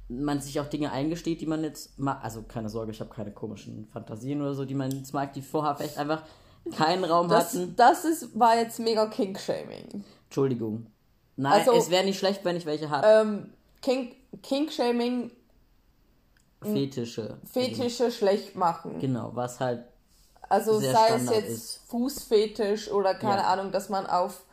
man 0.07 0.39
sich 0.39 0.61
auch 0.61 0.67
Dinge 0.67 0.91
eingesteht, 0.93 1.41
die 1.41 1.45
man 1.45 1.63
jetzt 1.63 1.99
mag. 1.99 2.23
Also 2.23 2.43
keine 2.43 2.69
Sorge, 2.69 2.91
ich 2.93 3.01
habe 3.01 3.09
keine 3.09 3.31
komischen 3.33 3.87
Fantasien 3.87 4.39
oder 4.41 4.53
so, 4.53 4.63
die 4.63 4.75
man 4.75 4.91
jetzt 4.91 5.13
mag, 5.13 5.33
die 5.33 5.41
vorher 5.41 5.75
vielleicht 5.75 5.97
einfach 5.97 6.21
keinen 6.73 7.03
Raum 7.03 7.27
Das, 7.27 7.53
hatten. 7.53 7.75
das 7.75 8.05
ist, 8.05 8.39
war 8.39 8.55
jetzt 8.55 8.79
mega 8.79 9.07
Kink-Shaming. 9.07 10.05
Entschuldigung. 10.25 10.85
Nein, 11.35 11.51
Also- 11.51 11.73
es 11.73 11.89
wäre 11.89 12.05
nicht 12.05 12.17
schlecht, 12.17 12.45
wenn 12.45 12.55
ich 12.55 12.65
welche 12.65 12.89
hatte. 12.89 13.07
Ähm, 13.07 13.49
Kink-Shaming, 14.41 15.31
Fetische. 16.65 17.37
Fetische 17.51 18.11
schlecht 18.11 18.55
machen. 18.55 18.99
Genau, 18.99 19.31
was 19.33 19.59
halt. 19.59 19.83
Also 20.47 20.79
sei 20.79 20.85
es 20.87 20.91
Standard 21.23 21.35
jetzt 21.35 21.49
ist. 21.49 21.81
Fußfetisch 21.87 22.91
oder 22.91 23.15
keine 23.15 23.41
Ja. 23.41 23.47
Ahnung, 23.53 23.71
dass 23.71 23.89
man 23.89 24.05
auf 24.05 24.43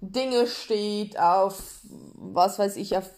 Dinge 0.00 0.46
steht, 0.46 1.18
auf 1.18 1.80
was 2.14 2.58
weiß 2.58 2.76
ich, 2.76 2.96
auf 2.96 3.08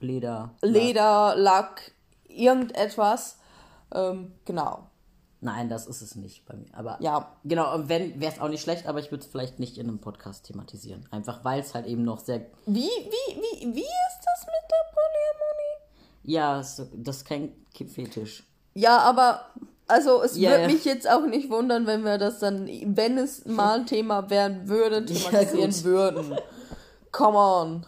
Leder. 0.00 0.54
Leder, 0.62 1.34
Lack, 1.36 1.90
irgendetwas. 2.28 3.38
Ähm, 3.92 4.32
genau. 4.44 4.84
Nein, 5.40 5.68
das 5.68 5.86
ist 5.86 6.02
es 6.02 6.14
nicht 6.16 6.46
bei 6.46 6.54
mir. 6.54 6.66
Aber 6.72 6.96
Ja. 7.00 7.36
Genau, 7.44 7.74
und 7.74 7.88
wenn, 7.88 8.20
wäre 8.20 8.32
es 8.32 8.40
auch 8.40 8.48
nicht 8.48 8.62
schlecht, 8.62 8.86
aber 8.86 8.98
ich 9.00 9.10
würde 9.10 9.24
es 9.24 9.30
vielleicht 9.30 9.58
nicht 9.58 9.78
in 9.78 9.88
einem 9.88 9.98
Podcast 10.00 10.46
thematisieren. 10.46 11.06
Einfach 11.10 11.44
weil 11.44 11.60
es 11.60 11.74
halt 11.74 11.86
eben 11.86 12.04
noch 12.04 12.20
sehr. 12.20 12.40
Wie, 12.66 12.80
wie, 12.82 13.34
wie, 13.36 13.74
wie 13.74 13.80
ist 13.80 14.20
das 14.24 14.46
mit 14.46 14.70
der? 14.70 14.78
Ja, 16.28 16.56
das 16.58 16.78
ist 16.78 17.24
kein 17.26 17.52
Fetisch. 17.74 18.44
Ja, 18.74 18.98
aber 18.98 19.46
also 19.86 20.22
es 20.22 20.36
Ja, 20.36 20.50
würde 20.50 20.62
ja. 20.64 20.68
mich 20.68 20.84
jetzt 20.84 21.08
auch 21.10 21.24
nicht 21.24 21.48
wundern, 21.48 21.86
wenn 21.86 22.04
wir 22.04 22.18
das 22.18 22.38
dann, 22.38 22.68
wenn 22.68 23.16
es 23.16 23.46
mal 23.46 23.80
ein 23.80 23.86
Thema 23.86 24.28
werden 24.28 24.68
würde, 24.68 25.04
thematisieren 25.06 25.70
gut. 25.70 25.84
würden. 25.84 26.38
Come 27.12 27.38
on. 27.38 27.86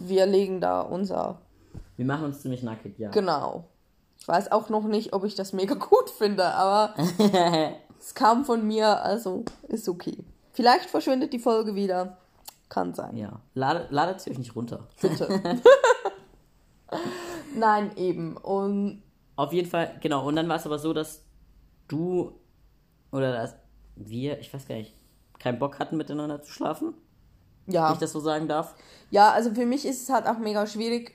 Wir 0.00 0.26
legen 0.26 0.60
da 0.60 0.80
unser 0.80 1.40
Wir 1.96 2.04
machen 2.04 2.24
uns 2.24 2.40
ziemlich 2.40 2.62
nackig, 2.64 2.98
ja. 2.98 3.10
Genau. 3.10 3.68
Ich 4.18 4.26
weiß 4.26 4.50
auch 4.50 4.68
noch 4.70 4.84
nicht, 4.84 5.12
ob 5.12 5.24
ich 5.24 5.36
das 5.36 5.52
mega 5.52 5.74
gut 5.74 6.10
finde, 6.10 6.46
aber 6.46 6.94
es 8.00 8.14
kam 8.14 8.44
von 8.44 8.66
mir, 8.66 9.02
also 9.04 9.44
ist 9.68 9.88
okay. 9.88 10.18
Vielleicht 10.52 10.90
verschwindet 10.90 11.32
die 11.32 11.38
Folge 11.38 11.76
wieder. 11.76 12.16
Kann 12.68 12.92
sein. 12.92 13.16
Ja. 13.16 13.40
Lade, 13.54 13.86
ladet 13.90 14.20
sie 14.20 14.30
euch 14.30 14.38
nicht 14.38 14.56
runter. 14.56 14.88
Bitte. 15.00 15.28
Nein, 17.58 17.96
eben. 17.96 18.36
Und 18.36 19.02
Auf 19.36 19.52
jeden 19.52 19.68
Fall, 19.68 19.98
genau. 20.00 20.26
Und 20.26 20.36
dann 20.36 20.48
war 20.48 20.56
es 20.56 20.66
aber 20.66 20.78
so, 20.78 20.92
dass 20.92 21.22
du 21.88 22.32
oder 23.12 23.32
dass 23.32 23.54
wir, 23.96 24.38
ich 24.38 24.52
weiß 24.52 24.66
gar 24.68 24.76
nicht, 24.76 24.94
keinen 25.38 25.58
Bock 25.58 25.78
hatten, 25.78 25.96
miteinander 25.96 26.42
zu 26.42 26.52
schlafen, 26.52 26.94
wenn 27.66 27.74
ja. 27.74 27.92
ich 27.92 27.98
das 27.98 28.12
so 28.12 28.20
sagen 28.20 28.48
darf. 28.48 28.74
Ja, 29.10 29.32
also 29.32 29.54
für 29.54 29.66
mich 29.66 29.86
ist 29.86 30.02
es 30.02 30.10
halt 30.10 30.26
auch 30.26 30.38
mega 30.38 30.66
schwierig, 30.66 31.14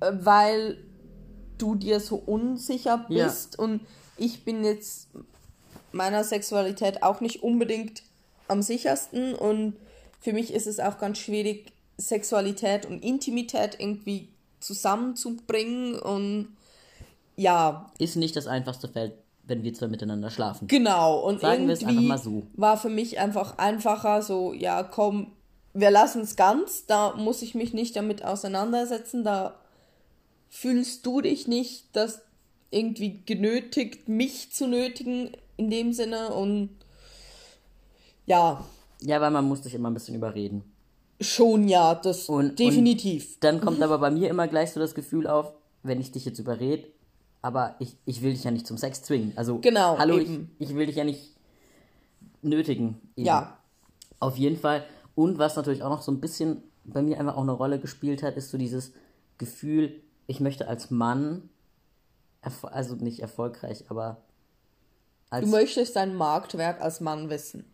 äh, 0.00 0.12
weil 0.12 0.78
du 1.58 1.74
dir 1.74 2.00
so 2.00 2.16
unsicher 2.16 3.04
Ja. 3.08 3.26
bist 3.26 3.58
und 3.58 3.80
ich 4.16 4.44
bin 4.44 4.64
jetzt 4.64 5.08
meiner 5.92 6.24
Sexualität 6.24 7.02
auch 7.02 7.20
nicht 7.20 7.42
unbedingt 7.42 8.02
am 8.48 8.62
sichersten 8.62 9.34
und 9.34 9.76
für 10.20 10.32
mich 10.32 10.52
ist 10.52 10.66
es 10.66 10.80
auch 10.80 10.98
ganz 10.98 11.18
schwierig, 11.18 11.72
Sexualität 11.98 12.86
und 12.86 13.04
Intimität 13.04 13.76
irgendwie 13.78 14.28
zusammenzubringen 14.60 15.98
und 15.98 16.56
ja, 17.36 17.90
Ist 17.98 18.16
nicht 18.16 18.36
das 18.36 18.46
einfachste 18.46 18.88
Feld, 18.88 19.14
wenn 19.44 19.62
wir 19.62 19.72
zwei 19.74 19.88
miteinander 19.88 20.30
schlafen. 20.30 20.68
Genau, 20.68 21.20
und 21.20 21.40
Sagen 21.40 21.66
wir 21.66 21.74
es 21.74 21.80
irgendwie 21.80 21.98
einfach 21.98 22.08
mal 22.08 22.18
so. 22.18 22.46
war 22.54 22.76
für 22.76 22.90
mich 22.90 23.18
einfach 23.18 23.58
einfacher 23.58 24.22
so, 24.22 24.52
ja 24.52 24.82
komm, 24.82 25.32
wir 25.72 25.90
lassen 25.90 26.22
es 26.22 26.36
ganz, 26.36 26.86
da 26.86 27.14
muss 27.16 27.42
ich 27.42 27.54
mich 27.54 27.72
nicht 27.72 27.96
damit 27.96 28.24
auseinandersetzen, 28.24 29.24
da 29.24 29.54
fühlst 30.48 31.06
du 31.06 31.20
dich 31.20 31.46
nicht, 31.48 31.84
das 31.92 32.22
irgendwie 32.70 33.22
genötigt, 33.24 34.08
mich 34.08 34.52
zu 34.52 34.66
nötigen 34.66 35.30
in 35.56 35.70
dem 35.70 35.92
Sinne 35.92 36.32
und 36.34 36.70
ja, 38.26 38.64
Ja, 39.02 39.20
weil 39.20 39.30
man 39.30 39.46
muss 39.48 39.62
dich 39.62 39.74
immer 39.74 39.90
ein 39.90 39.94
bisschen 39.94 40.14
überreden. 40.14 40.62
Schon 41.20 41.68
ja, 41.68 41.94
das 41.94 42.28
Und- 42.28 42.58
definitiv. 42.58 43.38
Dann 43.40 43.60
kommt 43.60 43.82
aber 43.82 43.98
bei 43.98 44.10
mir 44.10 44.28
immer 44.30 44.48
gleich 44.48 44.72
so 44.72 44.80
das 44.80 44.94
Gefühl 44.94 45.26
auf, 45.26 45.52
wenn 45.82 46.00
ich 46.00 46.12
dich 46.12 46.24
jetzt 46.24 46.38
überrede, 46.38 46.86
aber 47.42 47.76
ich, 47.78 47.96
ich 48.04 48.22
will 48.22 48.32
dich 48.32 48.44
ja 48.44 48.50
nicht 48.50 48.66
zum 48.66 48.76
Sex 48.76 49.02
zwingen. 49.02 49.32
Also, 49.36 49.58
Genau, 49.58 49.96
hallo, 49.98 50.18
ich, 50.18 50.28
ich 50.58 50.74
will 50.74 50.86
dich 50.86 50.96
ja 50.96 51.04
nicht 51.04 51.34
nötigen. 52.42 53.00
Eben. 53.16 53.26
ja, 53.26 53.58
Auf 54.18 54.36
jeden 54.36 54.56
Fall. 54.58 54.84
Und 55.14 55.38
was 55.38 55.56
natürlich 55.56 55.82
auch 55.82 55.90
noch 55.90 56.02
so 56.02 56.12
ein 56.12 56.20
bisschen 56.20 56.62
bei 56.84 57.02
mir 57.02 57.18
einfach 57.18 57.36
auch 57.36 57.42
eine 57.42 57.52
Rolle 57.52 57.78
gespielt 57.78 58.22
hat, 58.22 58.36
ist 58.36 58.50
so 58.50 58.58
dieses 58.58 58.92
Gefühl, 59.38 60.02
ich 60.26 60.40
möchte 60.40 60.68
als 60.68 60.90
Mann, 60.90 61.48
also 62.62 62.94
nicht 62.94 63.20
erfolgreich, 63.20 63.84
aber 63.88 64.18
als. 65.28 65.44
du 65.44 65.50
möchtest 65.50 65.96
dein 65.96 66.14
Marktwert 66.14 66.80
als 66.80 67.00
Mann 67.00 67.28
wissen. 67.30 67.64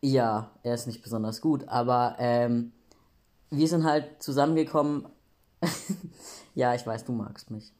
Ja, 0.00 0.50
er 0.62 0.74
ist 0.74 0.86
nicht 0.86 1.02
besonders 1.02 1.40
gut, 1.40 1.68
aber 1.68 2.16
ähm, 2.18 2.72
wir 3.50 3.68
sind 3.68 3.84
halt 3.84 4.22
zusammengekommen. 4.22 5.08
ja, 6.54 6.74
ich 6.74 6.86
weiß, 6.86 7.04
du 7.04 7.12
magst 7.12 7.50
mich. 7.50 7.72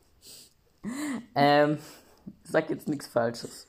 Ähm, 1.34 1.78
sag 2.44 2.70
jetzt 2.70 2.88
nichts 2.88 3.06
Falsches. 3.06 3.66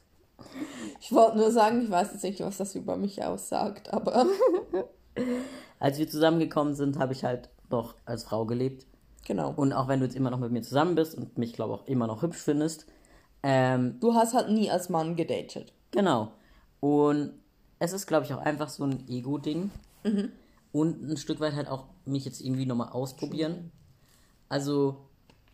Ich 0.99 1.11
wollte 1.11 1.37
nur 1.37 1.51
sagen, 1.51 1.81
ich 1.83 1.89
weiß 1.89 2.13
jetzt 2.13 2.23
nicht, 2.23 2.39
was 2.41 2.57
das 2.57 2.75
über 2.75 2.95
mich 2.95 3.23
aussagt, 3.23 3.91
aber 3.93 4.25
Als 5.79 5.97
wir 5.99 6.07
zusammengekommen 6.07 6.75
sind, 6.75 6.97
habe 6.99 7.13
ich 7.13 7.23
halt 7.23 7.49
noch 7.69 7.95
als 8.05 8.23
Frau 8.23 8.45
gelebt. 8.45 8.85
genau. 9.25 9.51
Und 9.55 9.73
auch 9.73 9.87
wenn 9.87 9.99
du 9.99 10.05
jetzt 10.05 10.15
immer 10.15 10.29
noch 10.29 10.39
mit 10.39 10.51
mir 10.51 10.61
zusammen 10.61 10.95
bist 10.95 11.15
und 11.15 11.37
mich, 11.37 11.53
glaube 11.53 11.73
auch 11.73 11.87
immer 11.87 12.07
noch 12.07 12.21
hübsch 12.21 12.37
findest, 12.37 12.85
ähm, 13.43 13.99
Du 13.99 14.15
hast 14.15 14.33
halt 14.33 14.49
nie 14.49 14.69
als 14.69 14.89
Mann 14.89 15.15
gedatet. 15.15 15.73
Genau. 15.91 16.31
Und 16.79 17.33
es 17.79 17.93
ist, 17.93 18.07
glaube 18.07 18.25
ich, 18.25 18.33
auch 18.33 18.41
einfach 18.41 18.69
so 18.69 18.83
ein 18.83 19.07
Ego-Ding. 19.07 19.71
Und 20.71 21.09
ein 21.09 21.17
Stück 21.17 21.39
weit 21.39 21.53
halt 21.53 21.67
auch 21.67 21.85
mich 22.05 22.25
jetzt 22.25 22.41
irgendwie 22.41 22.65
nochmal 22.65 22.89
ausprobieren. 22.89 23.71
Also, 24.49 24.97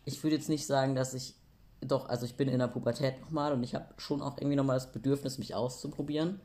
ich 0.04 0.22
würde 0.22 0.36
jetzt 0.36 0.48
nicht 0.48 0.66
sagen, 0.66 0.94
dass 0.94 1.14
ich 1.14 1.34
doch, 1.80 2.08
also 2.08 2.24
ich 2.26 2.34
bin 2.34 2.48
in 2.48 2.58
der 2.58 2.68
Pubertät 2.68 3.20
nochmal 3.20 3.52
und 3.52 3.62
ich 3.62 3.74
habe 3.74 3.86
schon 3.98 4.22
auch 4.22 4.38
irgendwie 4.38 4.56
nochmal 4.56 4.76
das 4.76 4.92
Bedürfnis, 4.92 5.38
mich 5.38 5.54
auszuprobieren. 5.54 6.40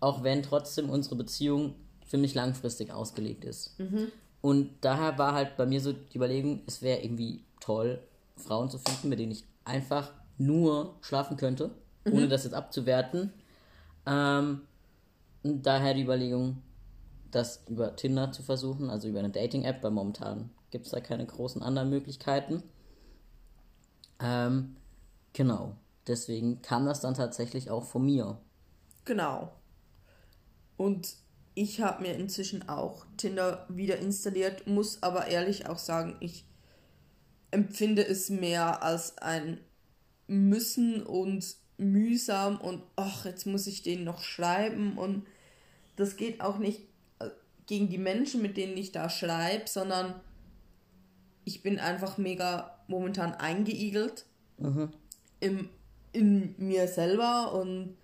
Auch 0.00 0.22
wenn 0.22 0.42
trotzdem 0.42 0.90
unsere 0.90 1.16
Beziehung 1.16 1.74
ziemlich 2.06 2.34
langfristig 2.34 2.92
ausgelegt 2.92 3.44
ist. 3.44 3.76
Und 4.40 4.70
daher 4.80 5.18
war 5.18 5.34
halt 5.34 5.56
bei 5.56 5.66
mir 5.66 5.80
so 5.80 5.92
die 5.92 6.16
Überlegung, 6.16 6.62
es 6.66 6.82
wäre 6.82 7.00
irgendwie 7.00 7.44
toll, 7.60 8.00
Frauen 8.36 8.70
zu 8.70 8.78
finden, 8.78 9.08
mit 9.08 9.18
denen 9.18 9.32
ich 9.32 9.44
einfach 9.64 10.10
nur 10.38 10.96
schlafen 11.00 11.36
könnte, 11.36 11.70
ohne 12.04 12.28
das 12.28 12.44
jetzt 12.44 12.54
abzuwerten. 12.54 13.32
Ähm, 14.06 14.62
daher 15.42 15.94
die 15.94 16.02
Überlegung, 16.02 16.62
das 17.30 17.64
über 17.68 17.96
Tinder 17.96 18.32
zu 18.32 18.42
versuchen, 18.42 18.90
also 18.90 19.08
über 19.08 19.20
eine 19.20 19.30
Dating-App, 19.30 19.82
weil 19.82 19.90
momentan 19.90 20.50
gibt 20.70 20.86
es 20.86 20.92
da 20.92 21.00
keine 21.00 21.26
großen 21.26 21.62
anderen 21.62 21.90
Möglichkeiten. 21.90 22.62
Ähm, 24.20 24.76
genau. 25.32 25.76
Deswegen 26.06 26.62
kam 26.62 26.86
das 26.86 27.00
dann 27.00 27.14
tatsächlich 27.14 27.70
auch 27.70 27.84
von 27.84 28.04
mir. 28.04 28.38
Genau. 29.04 29.52
Und 30.76 31.16
ich 31.54 31.80
habe 31.80 32.02
mir 32.02 32.14
inzwischen 32.14 32.68
auch 32.68 33.04
Tinder 33.16 33.66
wieder 33.68 33.98
installiert, 33.98 34.66
muss 34.66 35.02
aber 35.02 35.26
ehrlich 35.26 35.66
auch 35.66 35.78
sagen, 35.78 36.16
ich 36.20 36.46
empfinde 37.50 38.06
es 38.06 38.30
mehr 38.30 38.82
als 38.82 39.18
ein 39.18 39.60
Müssen 40.26 41.02
und 41.02 41.56
mühsam 41.76 42.60
und 42.60 42.82
ach, 42.96 43.24
jetzt 43.24 43.46
muss 43.46 43.66
ich 43.66 43.82
den 43.82 44.04
noch 44.04 44.22
schreiben 44.22 44.96
und 44.96 45.26
das 45.96 46.16
geht 46.16 46.40
auch 46.40 46.58
nicht 46.58 46.80
äh, 47.20 47.28
gegen 47.66 47.88
die 47.88 47.98
Menschen, 47.98 48.42
mit 48.42 48.56
denen 48.56 48.76
ich 48.76 48.92
da 48.92 49.08
schreibe, 49.10 49.68
sondern 49.68 50.20
ich 51.44 51.62
bin 51.62 51.78
einfach 51.78 52.18
mega 52.18 52.78
momentan 52.88 53.34
eingeigelt 53.34 54.26
im, 55.40 55.68
in 56.12 56.54
mir 56.58 56.86
selber 56.88 57.52
und 57.54 57.96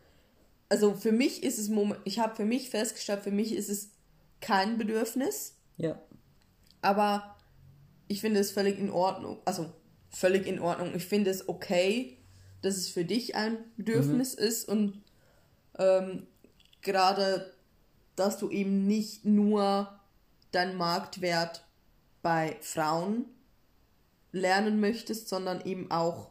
also 0.68 0.94
für 0.94 1.12
mich 1.12 1.42
ist 1.42 1.58
es 1.58 1.68
moment 1.68 2.00
ich 2.04 2.18
habe 2.18 2.34
für 2.36 2.44
mich 2.44 2.68
festgestellt, 2.70 3.22
für 3.22 3.30
mich 3.30 3.52
ist 3.54 3.68
es 3.68 3.90
kein 4.40 4.76
Bedürfnis, 4.78 5.56
Ja. 5.76 6.00
aber 6.82 7.36
ich 8.08 8.20
finde 8.20 8.40
es 8.40 8.50
völlig 8.50 8.78
in 8.78 8.90
Ordnung. 8.90 9.38
Also 9.44 9.70
völlig 10.10 10.46
in 10.46 10.58
Ordnung. 10.60 10.94
Ich 10.94 11.04
finde 11.04 11.30
es 11.30 11.48
okay, 11.48 12.16
dass 12.62 12.76
es 12.76 12.88
für 12.88 13.04
dich 13.04 13.34
ein 13.34 13.58
Bedürfnis 13.76 14.32
ist 14.34 14.66
und 14.68 15.02
ähm, 15.78 16.26
gerade, 16.80 17.52
dass 18.18 18.38
du 18.38 18.50
eben 18.50 18.86
nicht 18.86 19.24
nur 19.24 19.98
deinen 20.52 20.76
Marktwert 20.76 21.64
bei 22.22 22.56
Frauen 22.60 23.26
lernen 24.32 24.80
möchtest, 24.80 25.28
sondern 25.28 25.60
eben 25.64 25.90
auch 25.90 26.30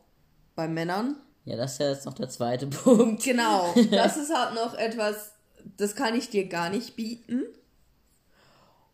bei 0.56 0.68
Männern. 0.68 1.16
Ja, 1.46 1.56
das 1.56 1.74
ist 1.74 1.80
ja 1.80 1.90
jetzt 1.92 2.06
noch 2.06 2.14
der 2.14 2.30
zweite 2.30 2.68
Punkt. 2.68 3.24
Genau, 3.24 3.74
das 3.92 4.18
ist 4.18 4.34
halt 4.34 4.56
noch 4.56 4.74
etwas, 4.74 5.34
das 5.78 5.96
kann 5.96 6.16
ich 6.16 6.30
dir 6.30 6.48
gar 6.48 6.70
nicht 6.70 6.96
bieten. 6.96 7.44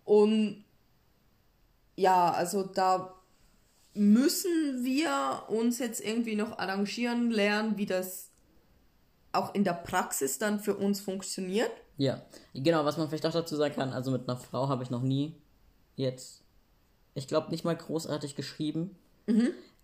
Und 0.03 0.63
ja, 1.95 2.31
also 2.31 2.63
da 2.63 3.13
müssen 3.93 4.83
wir 4.83 5.43
uns 5.47 5.79
jetzt 5.79 6.01
irgendwie 6.01 6.35
noch 6.35 6.57
arrangieren 6.57 7.31
lernen, 7.31 7.77
wie 7.77 7.85
das 7.85 8.29
auch 9.31 9.53
in 9.55 9.63
der 9.63 9.73
Praxis 9.73 10.37
dann 10.37 10.59
für 10.59 10.75
uns 10.75 10.99
funktioniert. 10.99 11.71
Ja, 11.97 12.21
genau, 12.53 12.85
was 12.85 12.97
man 12.97 13.07
vielleicht 13.07 13.25
auch 13.25 13.31
dazu 13.31 13.55
sagen 13.55 13.75
kann, 13.75 13.93
also 13.93 14.11
mit 14.11 14.27
einer 14.27 14.37
Frau 14.37 14.67
habe 14.67 14.83
ich 14.83 14.89
noch 14.89 15.01
nie 15.01 15.35
jetzt, 15.95 16.41
ich 17.13 17.27
glaube, 17.27 17.51
nicht 17.51 17.63
mal 17.63 17.75
großartig 17.75 18.35
geschrieben. 18.35 18.95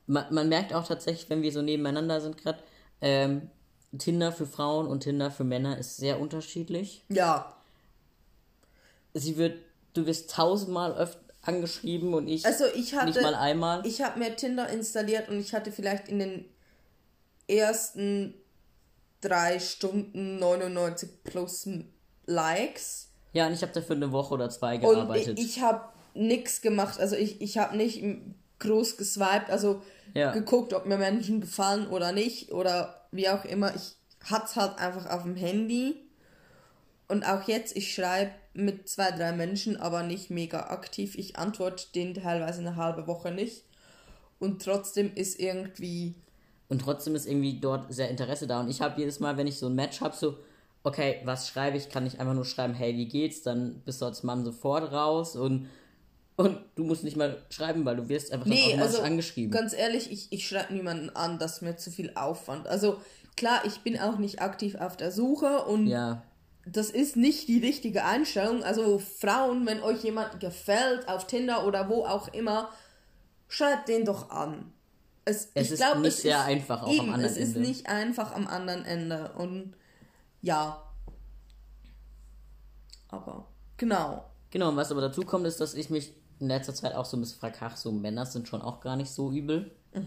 Man, 0.08 0.34
man 0.34 0.50
merkt 0.50 0.74
auch 0.74 0.88
tatsächlich, 0.88 1.30
wenn 1.30 1.44
wir 1.44 1.52
so 1.52 1.62
nebeneinander 1.62 2.20
sind 2.20 2.38
gerade, 2.38 2.60
ähm, 3.02 3.50
Tinder 3.98 4.32
für 4.32 4.46
Frauen 4.46 4.88
und 4.88 5.02
Tinder 5.02 5.32
für 5.32 5.44
Männer 5.44 5.78
ist 5.78 5.98
sehr 5.98 6.20
unterschiedlich. 6.20 7.04
Ja, 7.10 7.56
Sie 9.14 9.38
wird, 9.38 9.60
du 9.94 10.06
wirst 10.06 10.32
tausendmal 10.32 10.94
öfter 10.94 11.20
angeschrieben 11.42 12.14
und 12.14 12.28
ich 12.28 12.46
also 12.46 12.66
ich 12.76 12.94
hatte, 12.96 13.08
nicht 13.08 13.22
mal 13.22 13.34
einmal. 13.34 13.86
ich 13.86 14.02
habe 14.02 14.20
mir 14.20 14.36
Tinder 14.36 14.68
installiert 14.68 15.30
und 15.30 15.40
ich 15.40 15.54
hatte 15.54 15.72
vielleicht 15.72 16.10
in 16.10 16.20
den 16.20 16.46
ersten 17.48 18.34
drei 19.22 19.60
Stunden 19.60 20.38
99 20.38 21.24
plus 21.24 21.68
Likes. 22.30 23.10
ja, 23.34 23.48
und 23.48 23.54
ich 23.54 23.62
habe 23.62 23.72
dafür 23.74 23.96
eine 23.96 24.12
Woche 24.12 24.34
oder 24.34 24.50
zwei 24.50 24.76
Und 24.76 24.82
gearbeitet. 24.82 25.40
ich, 25.40 25.58
ich 25.58 25.62
habe 25.62 25.82
nichts 26.14 26.62
gemacht. 26.62 27.00
Also 27.00 27.16
ich, 27.16 27.42
ich 27.42 27.58
habe 27.58 27.76
nicht 27.78 28.04
groß 28.60 28.98
geswiped, 28.98 29.50
also 29.50 29.82
Ja. 30.14 30.32
geguckt, 30.32 30.74
ob 30.74 30.86
mir 30.86 30.98
Menschen 30.98 31.42
gefallen 31.42 31.88
oder 31.88 32.12
nicht 32.12 32.52
oder 32.52 33.08
wie 33.12 33.30
auch 33.30 33.46
immer. 33.46 33.74
Ich 33.76 33.96
hat's 34.30 34.56
halt 34.56 34.78
einfach 34.80 35.10
auf 35.10 35.24
dem 35.24 35.36
Handy. 35.36 35.96
Und 37.08 37.24
auch 37.24 37.48
jetzt, 37.48 37.76
ich 37.76 37.94
schreibe 37.94 38.32
mit 38.54 38.88
zwei, 38.90 39.12
drei 39.12 39.32
Menschen, 39.32 39.78
aber 39.78 40.04
nicht 40.04 40.30
mega 40.30 40.68
aktiv. 40.70 41.16
Ich 41.16 41.38
antworte 41.38 41.86
denen 41.96 42.14
teilweise 42.14 42.60
eine 42.62 42.76
halbe 42.76 43.08
Woche 43.08 43.32
nicht. 43.32 43.64
Und 44.40 44.64
trotzdem 44.64 45.12
ist 45.16 45.40
irgendwie. 45.40 46.16
Und 46.68 46.82
trotzdem 46.84 47.16
ist 47.16 47.26
irgendwie 47.26 47.60
dort 47.60 47.92
sehr 47.94 48.10
Interesse 48.10 48.46
da. 48.46 48.60
Und 48.60 48.70
ich 48.70 48.82
habe 48.82 49.00
jedes 49.00 49.20
Mal, 49.20 49.38
wenn 49.38 49.48
ich 49.48 49.58
so 49.58 49.68
ein 49.68 49.76
Match 49.76 50.02
habe, 50.02 50.16
so, 50.16 50.38
okay, 50.84 51.22
was 51.26 51.48
schreibe 51.50 51.78
ich? 51.78 51.90
Kann 51.90 52.06
ich 52.06 52.20
einfach 52.20 52.34
nur 52.34 52.46
schreiben, 52.46 52.74
hey, 52.74 52.96
wie 52.96 53.08
geht's? 53.08 53.42
Dann 53.42 53.82
bist 53.86 54.02
du 54.02 54.06
als 54.06 54.24
Mann 54.24 54.44
sofort 54.46 54.92
raus 54.92 55.36
und, 55.36 55.70
und 56.36 56.58
du 56.76 56.84
musst 56.84 57.04
nicht 57.04 57.18
mal 57.18 57.42
schreiben, 57.50 57.86
weil 57.86 57.98
du 57.98 58.10
wirst 58.10 58.32
einfach 58.32 58.46
Nee, 58.48 58.76
also 58.80 59.02
angeschrieben. 59.02 59.52
ganz 59.52 59.74
ehrlich, 59.74 60.12
ich, 60.12 60.32
ich 60.32 60.48
schreibe 60.48 60.74
niemanden 60.74 61.10
an, 61.12 61.38
das 61.40 61.56
ist 61.58 61.62
mir 61.62 61.76
zu 61.78 61.92
viel 61.92 62.12
Aufwand. 62.16 62.68
Also 62.68 63.00
klar, 63.36 63.62
ich 63.66 63.80
bin 63.82 64.00
auch 64.00 64.18
nicht 64.18 64.42
aktiv 64.42 64.76
auf 64.76 64.96
der 64.98 65.12
Suche 65.12 65.64
und 65.66 65.88
Ja, 65.88 66.24
das 66.66 66.90
ist 66.92 67.16
nicht 67.16 67.48
die 67.48 67.60
richtige 67.60 68.04
Einstellung. 68.06 68.64
Also 68.64 69.00
Frauen, 69.00 69.66
wenn 69.66 69.82
euch 69.82 70.04
jemand 70.04 70.40
gefällt 70.40 71.08
auf 71.08 71.26
Tinder 71.26 71.66
oder 71.66 71.90
wo 71.90 72.06
auch 72.06 72.28
immer, 72.34 72.70
schreibt 73.48 73.90
den 73.90 74.06
doch 74.06 74.30
an. 74.30 74.72
Es, 75.26 75.50
Es 75.54 75.68
ich 75.68 75.72
ist 75.74 75.80
glaub, 75.80 76.00
nicht 76.00 76.16
sehr 76.18 76.44
einfach 76.44 76.84
auch 76.84 76.88
am 76.90 76.94
eben, 76.96 77.14
anderen 77.14 77.32
Es 77.32 77.38
ist 77.38 77.56
Ende. 77.56 77.68
nicht 77.68 77.88
einfach 77.90 78.36
am 78.36 78.48
anderen 78.48 78.86
Ende 78.86 79.32
und 79.38 79.74
ja. 80.42 80.84
Aber 83.08 83.48
genau. 83.78 84.26
genau. 84.50 84.70
Und 84.70 84.78
was 84.78 84.92
aber 84.92 85.02
dazu 85.02 85.22
kommt, 85.24 85.46
ist, 85.46 85.60
dass 85.60 85.74
ich 85.74 85.90
mich 85.90 86.14
in 86.40 86.48
letzter 86.48 86.74
Zeit 86.74 86.94
auch 86.96 87.06
so 87.06 87.18
ein 87.18 87.22
bisschen 87.22 87.40
frage, 87.40 87.58
ach, 87.62 87.76
so 87.76 87.92
Männer 87.92 88.26
sind 88.26 88.48
schon 88.48 88.62
auch 88.62 88.80
gar 88.80 88.96
nicht 88.96 89.12
so 89.12 89.32
übel. 89.32 89.72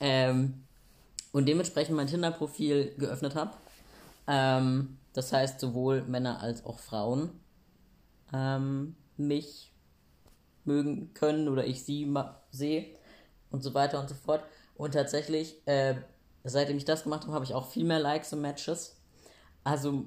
ähm, 0.00 0.62
und 1.32 1.46
dementsprechend 1.46 1.96
mein 1.96 2.06
Tinder-Profil 2.06 2.94
geöffnet 2.98 3.34
habe. 3.34 3.52
Ähm, 4.26 4.98
das 5.12 5.32
heißt, 5.32 5.58
sowohl 5.58 6.02
Männer 6.02 6.40
als 6.40 6.64
auch 6.64 6.78
Frauen 6.78 7.30
ähm, 8.32 8.94
mich 9.16 9.72
mögen 10.64 11.12
können 11.14 11.48
oder 11.48 11.66
ich 11.66 11.84
sie 11.84 12.12
sehe 12.50 12.86
und 13.50 13.62
so 13.62 13.74
weiter 13.74 14.00
und 14.00 14.08
so 14.08 14.14
fort. 14.14 14.42
Und 14.76 14.92
tatsächlich, 14.94 15.66
äh, 15.66 15.96
seitdem 16.44 16.76
ich 16.76 16.84
das 16.84 17.02
gemacht 17.02 17.22
habe, 17.22 17.32
habe 17.32 17.44
ich 17.44 17.54
auch 17.54 17.68
viel 17.68 17.84
mehr 17.84 17.98
Likes 17.98 18.32
und 18.32 18.40
Matches. 18.40 18.96
Also 19.64 20.06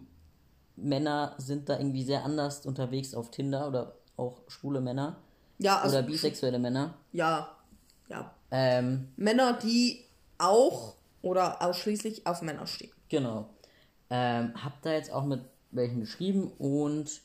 Männer 0.76 1.36
sind 1.38 1.70
da 1.70 1.78
irgendwie 1.78 2.04
sehr 2.04 2.24
anders 2.24 2.66
unterwegs 2.66 3.14
auf 3.14 3.32
Tinder 3.32 3.68
oder 3.68 3.96
auch 4.18 4.42
schwule 4.48 4.82
Männer 4.82 5.18
Ja, 5.60 5.80
also 5.80 5.98
oder 5.98 6.08
bisexuelle 6.08 6.60
Männer. 6.60 6.96
ja, 7.12 7.56
ja. 8.10 8.34
Ähm, 8.52 9.08
Männer, 9.16 9.54
die 9.54 10.04
auch 10.38 10.96
oder 11.22 11.62
ausschließlich 11.62 12.28
auf 12.28 12.42
Männer 12.42 12.68
stehen. 12.68 12.92
Genau. 13.10 13.50
Ähm, 14.10 14.54
hab 14.64 14.82
da 14.82 14.92
jetzt 14.92 15.12
auch 15.12 15.24
mit 15.24 15.42
welchen 15.72 16.02
geschrieben 16.02 16.52
und 16.60 17.22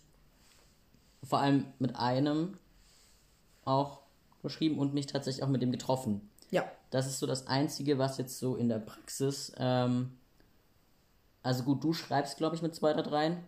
vor 1.24 1.40
allem 1.40 1.66
mit 1.78 1.96
einem 1.96 2.56
auch 3.64 4.00
geschrieben 4.42 4.78
und 4.78 4.94
mich 4.94 5.06
tatsächlich 5.06 5.42
auch 5.44 5.48
mit 5.48 5.60
dem 5.60 5.72
getroffen. 5.72 6.30
Ja. 6.50 6.64
Das 6.90 7.06
ist 7.06 7.18
so 7.18 7.26
das 7.26 7.46
Einzige, 7.46 7.98
was 7.98 8.16
jetzt 8.16 8.38
so 8.38 8.56
in 8.56 8.68
der 8.68 8.78
Praxis. 8.78 9.52
Ähm, 9.58 10.17
also 11.42 11.62
gut, 11.64 11.82
du 11.84 11.92
schreibst, 11.92 12.36
glaube 12.36 12.56
ich, 12.56 12.62
mit 12.62 12.74
zwei 12.74 12.92
oder 12.94 13.02
dreien, 13.02 13.38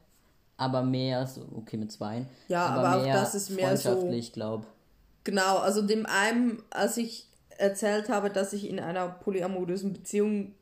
aber 0.56 0.82
mehr, 0.82 1.26
so, 1.26 1.42
okay, 1.56 1.76
mit 1.76 1.90
zwei. 1.92 2.26
Ja, 2.48 2.66
aber 2.66 2.98
auch 3.00 3.12
das 3.12 3.34
ist 3.34 3.50
mehr 3.50 3.76
so- 3.76 3.90
freundschaftlich, 3.90 4.32
glaube 4.32 4.66
Genau, 5.24 5.58
also 5.58 5.82
dem 5.82 6.06
einen, 6.06 6.62
als 6.70 6.96
ich 6.96 7.26
erzählt 7.58 8.08
habe, 8.08 8.30
dass 8.30 8.54
ich 8.54 8.68
in 8.68 8.80
einer 8.80 9.06
polyamorösen 9.08 9.92
Beziehung 9.92 10.54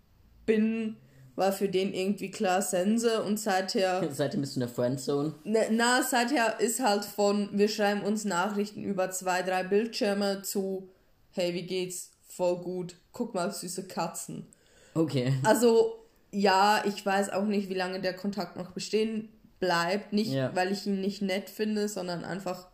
bin, 0.47 0.97
war 1.37 1.53
für 1.53 1.69
den 1.69 1.95
irgendwie 1.95 2.33
klar 2.33 2.61
Sense 2.61 3.23
und 3.23 3.39
seither, 3.39 4.03
Seitdem 4.13 4.41
bist 4.41 4.57
du 4.57 4.61
in 4.61 4.67
der 4.67 4.75
Friendzone. 4.75 5.35
ne, 5.45 5.69
na, 5.71 6.03
seither 6.03 6.59
ist 6.59 6.81
halt 6.81 7.05
von, 7.05 7.51
wir 7.53 7.69
schreiben 7.69 8.03
uns 8.03 8.25
Nachrichten 8.25 8.83
über 8.83 9.11
zwei, 9.13 9.43
drei 9.43 9.63
Bildschirme 9.63 10.43
zu, 10.43 10.89
hey, 11.31 11.55
wie 11.55 11.63
geht's? 11.67 12.11
Voll 12.27 12.57
gut, 12.59 12.97
guck 13.13 13.35
mal, 13.35 13.53
süße 13.53 13.87
Katzen. 13.87 14.47
Okay. 14.95 15.33
Also, 15.45 15.95
ja, 16.31 16.83
ich 16.87 17.05
weiß 17.05 17.31
auch 17.31 17.45
nicht, 17.45 17.69
wie 17.69 17.75
lange 17.75 18.01
der 18.01 18.15
Kontakt 18.15 18.57
noch 18.57 18.73
bestehen 18.73 19.29
bleibt. 19.61 20.13
Nicht, 20.13 20.33
Ja. 20.33 20.55
weil 20.55 20.71
ich 20.73 20.87
ihn 20.87 21.01
nicht 21.01 21.23
nett 21.23 21.51
finde, 21.51 21.89
sondern 21.89 22.25
einfach, 22.25 22.69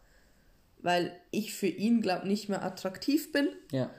weil 0.78 1.12
ich 1.30 1.54
für 1.54 1.66
ihn, 1.66 2.00
glaube 2.00 2.26
nicht 2.26 2.48
mehr 2.48 2.62
attraktiv 2.64 3.32
bin. 3.32 3.48
Ja. 3.70 3.90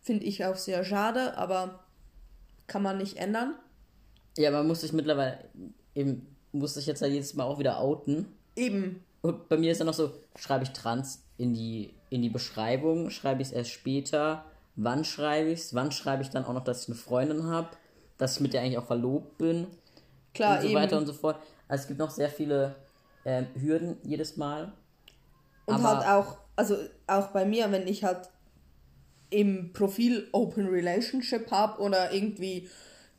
Finde 0.00 0.24
ich 0.26 0.44
auch 0.44 0.56
sehr 0.56 0.84
schade, 0.84 1.36
aber 1.36 1.84
kann 2.66 2.82
man 2.82 2.98
nicht 2.98 3.16
ändern. 3.16 3.54
Ja, 4.36 4.50
man 4.50 4.66
muss 4.66 4.82
sich 4.82 4.92
mittlerweile 4.92 5.38
eben, 5.94 6.26
muss 6.52 6.74
sich 6.74 6.86
jetzt 6.86 7.00
halt 7.02 7.12
jedes 7.12 7.34
Mal 7.34 7.44
auch 7.44 7.58
wieder 7.58 7.80
outen. 7.80 8.26
Eben. 8.54 9.02
Und 9.22 9.48
bei 9.48 9.56
mir 9.56 9.72
ist 9.72 9.78
dann 9.80 9.86
noch 9.86 9.94
so, 9.94 10.12
schreibe 10.36 10.64
ich 10.64 10.70
trans 10.70 11.22
in 11.38 11.52
die, 11.54 11.94
in 12.10 12.22
die 12.22 12.28
Beschreibung, 12.28 13.10
schreibe 13.10 13.42
ich 13.42 13.48
es 13.48 13.54
erst 13.54 13.70
später, 13.70 14.44
wann 14.76 15.04
schreibe 15.04 15.50
ich 15.50 15.60
es, 15.60 15.74
wann 15.74 15.90
schreibe 15.90 16.22
ich 16.22 16.30
dann 16.30 16.44
auch 16.44 16.52
noch, 16.52 16.64
dass 16.64 16.82
ich 16.82 16.88
eine 16.88 16.96
Freundin 16.96 17.44
habe, 17.44 17.68
dass 18.18 18.36
ich 18.36 18.40
mit 18.40 18.52
der 18.54 18.62
eigentlich 18.62 18.78
auch 18.78 18.86
verlobt 18.86 19.38
bin. 19.38 19.66
Klar, 20.34 20.56
und 20.56 20.62
so 20.62 20.68
eben. 20.68 20.76
weiter 20.76 20.98
und 20.98 21.06
so 21.06 21.12
fort. 21.12 21.36
Also 21.68 21.82
es 21.82 21.88
gibt 21.88 21.98
noch 21.98 22.10
sehr 22.10 22.28
viele 22.30 22.76
ähm, 23.24 23.46
Hürden 23.54 23.96
jedes 24.02 24.36
Mal. 24.36 24.72
Und 25.66 25.74
Aber- 25.76 25.98
halt 25.98 26.08
auch, 26.08 26.38
also 26.54 26.76
auch 27.06 27.28
bei 27.28 27.44
mir, 27.44 27.70
wenn 27.72 27.86
ich 27.88 28.04
halt 28.04 28.28
im 29.30 29.72
Profil 29.72 30.28
Open 30.32 30.68
Relationship 30.68 31.50
habe 31.50 31.82
oder 31.82 32.12
irgendwie, 32.12 32.68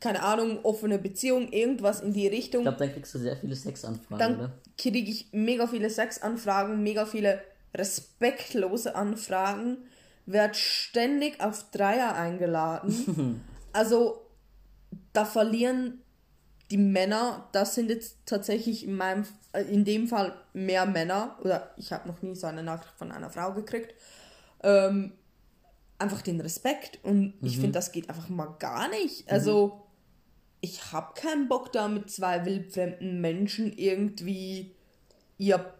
keine 0.00 0.22
Ahnung, 0.22 0.64
offene 0.64 0.98
Beziehung, 0.98 1.52
irgendwas 1.52 2.00
in 2.00 2.12
die 2.14 2.26
Richtung, 2.26 2.60
Ich 2.60 2.64
glaube, 2.64 2.78
dann 2.78 2.92
kriegst 2.92 3.14
du 3.14 3.18
sehr 3.18 3.36
viele 3.36 3.54
Sexanfragen, 3.54 4.18
dann 4.18 4.38
oder? 4.38 4.52
kriege 4.78 4.98
ich 4.98 5.28
mega 5.32 5.66
viele 5.66 5.90
Sexanfragen, 5.90 6.82
mega 6.82 7.04
viele 7.04 7.42
respektlose 7.74 8.94
Anfragen, 8.94 9.78
werd 10.24 10.56
ständig 10.56 11.40
auf 11.42 11.70
Dreier 11.70 12.14
eingeladen. 12.14 13.44
also 13.74 14.22
da 15.12 15.24
verlieren 15.24 16.00
die 16.70 16.76
Männer, 16.76 17.48
das 17.52 17.74
sind 17.74 17.88
jetzt 17.88 18.18
tatsächlich 18.26 18.84
in 18.84 18.94
meinem, 18.94 19.24
äh, 19.52 19.62
in 19.62 19.84
dem 19.84 20.06
Fall 20.06 20.34
mehr 20.52 20.84
Männer, 20.86 21.38
oder 21.42 21.72
ich 21.78 21.92
habe 21.92 22.06
noch 22.08 22.20
nie 22.22 22.34
so 22.34 22.46
eine 22.46 22.62
Nachricht 22.62 22.92
von 22.98 23.10
einer 23.10 23.30
Frau 23.30 23.52
gekriegt, 23.54 23.94
ähm, 24.62 25.12
einfach 25.98 26.20
den 26.22 26.40
Respekt 26.40 26.98
und 27.02 27.34
ich 27.42 27.56
finde, 27.56 27.72
das 27.72 27.90
geht 27.90 28.08
einfach 28.08 28.28
mal 28.28 28.54
gar 28.58 28.88
nicht. 28.88 29.30
Also 29.32 29.86
ich 30.60 30.92
habe 30.92 31.14
keinen 31.14 31.48
Bock 31.48 31.72
da 31.72 31.88
mit 31.88 32.10
zwei 32.10 32.44
wildfremden 32.44 33.20
Menschen 33.20 33.72
irgendwie 33.76 34.74
ihr 35.38 35.72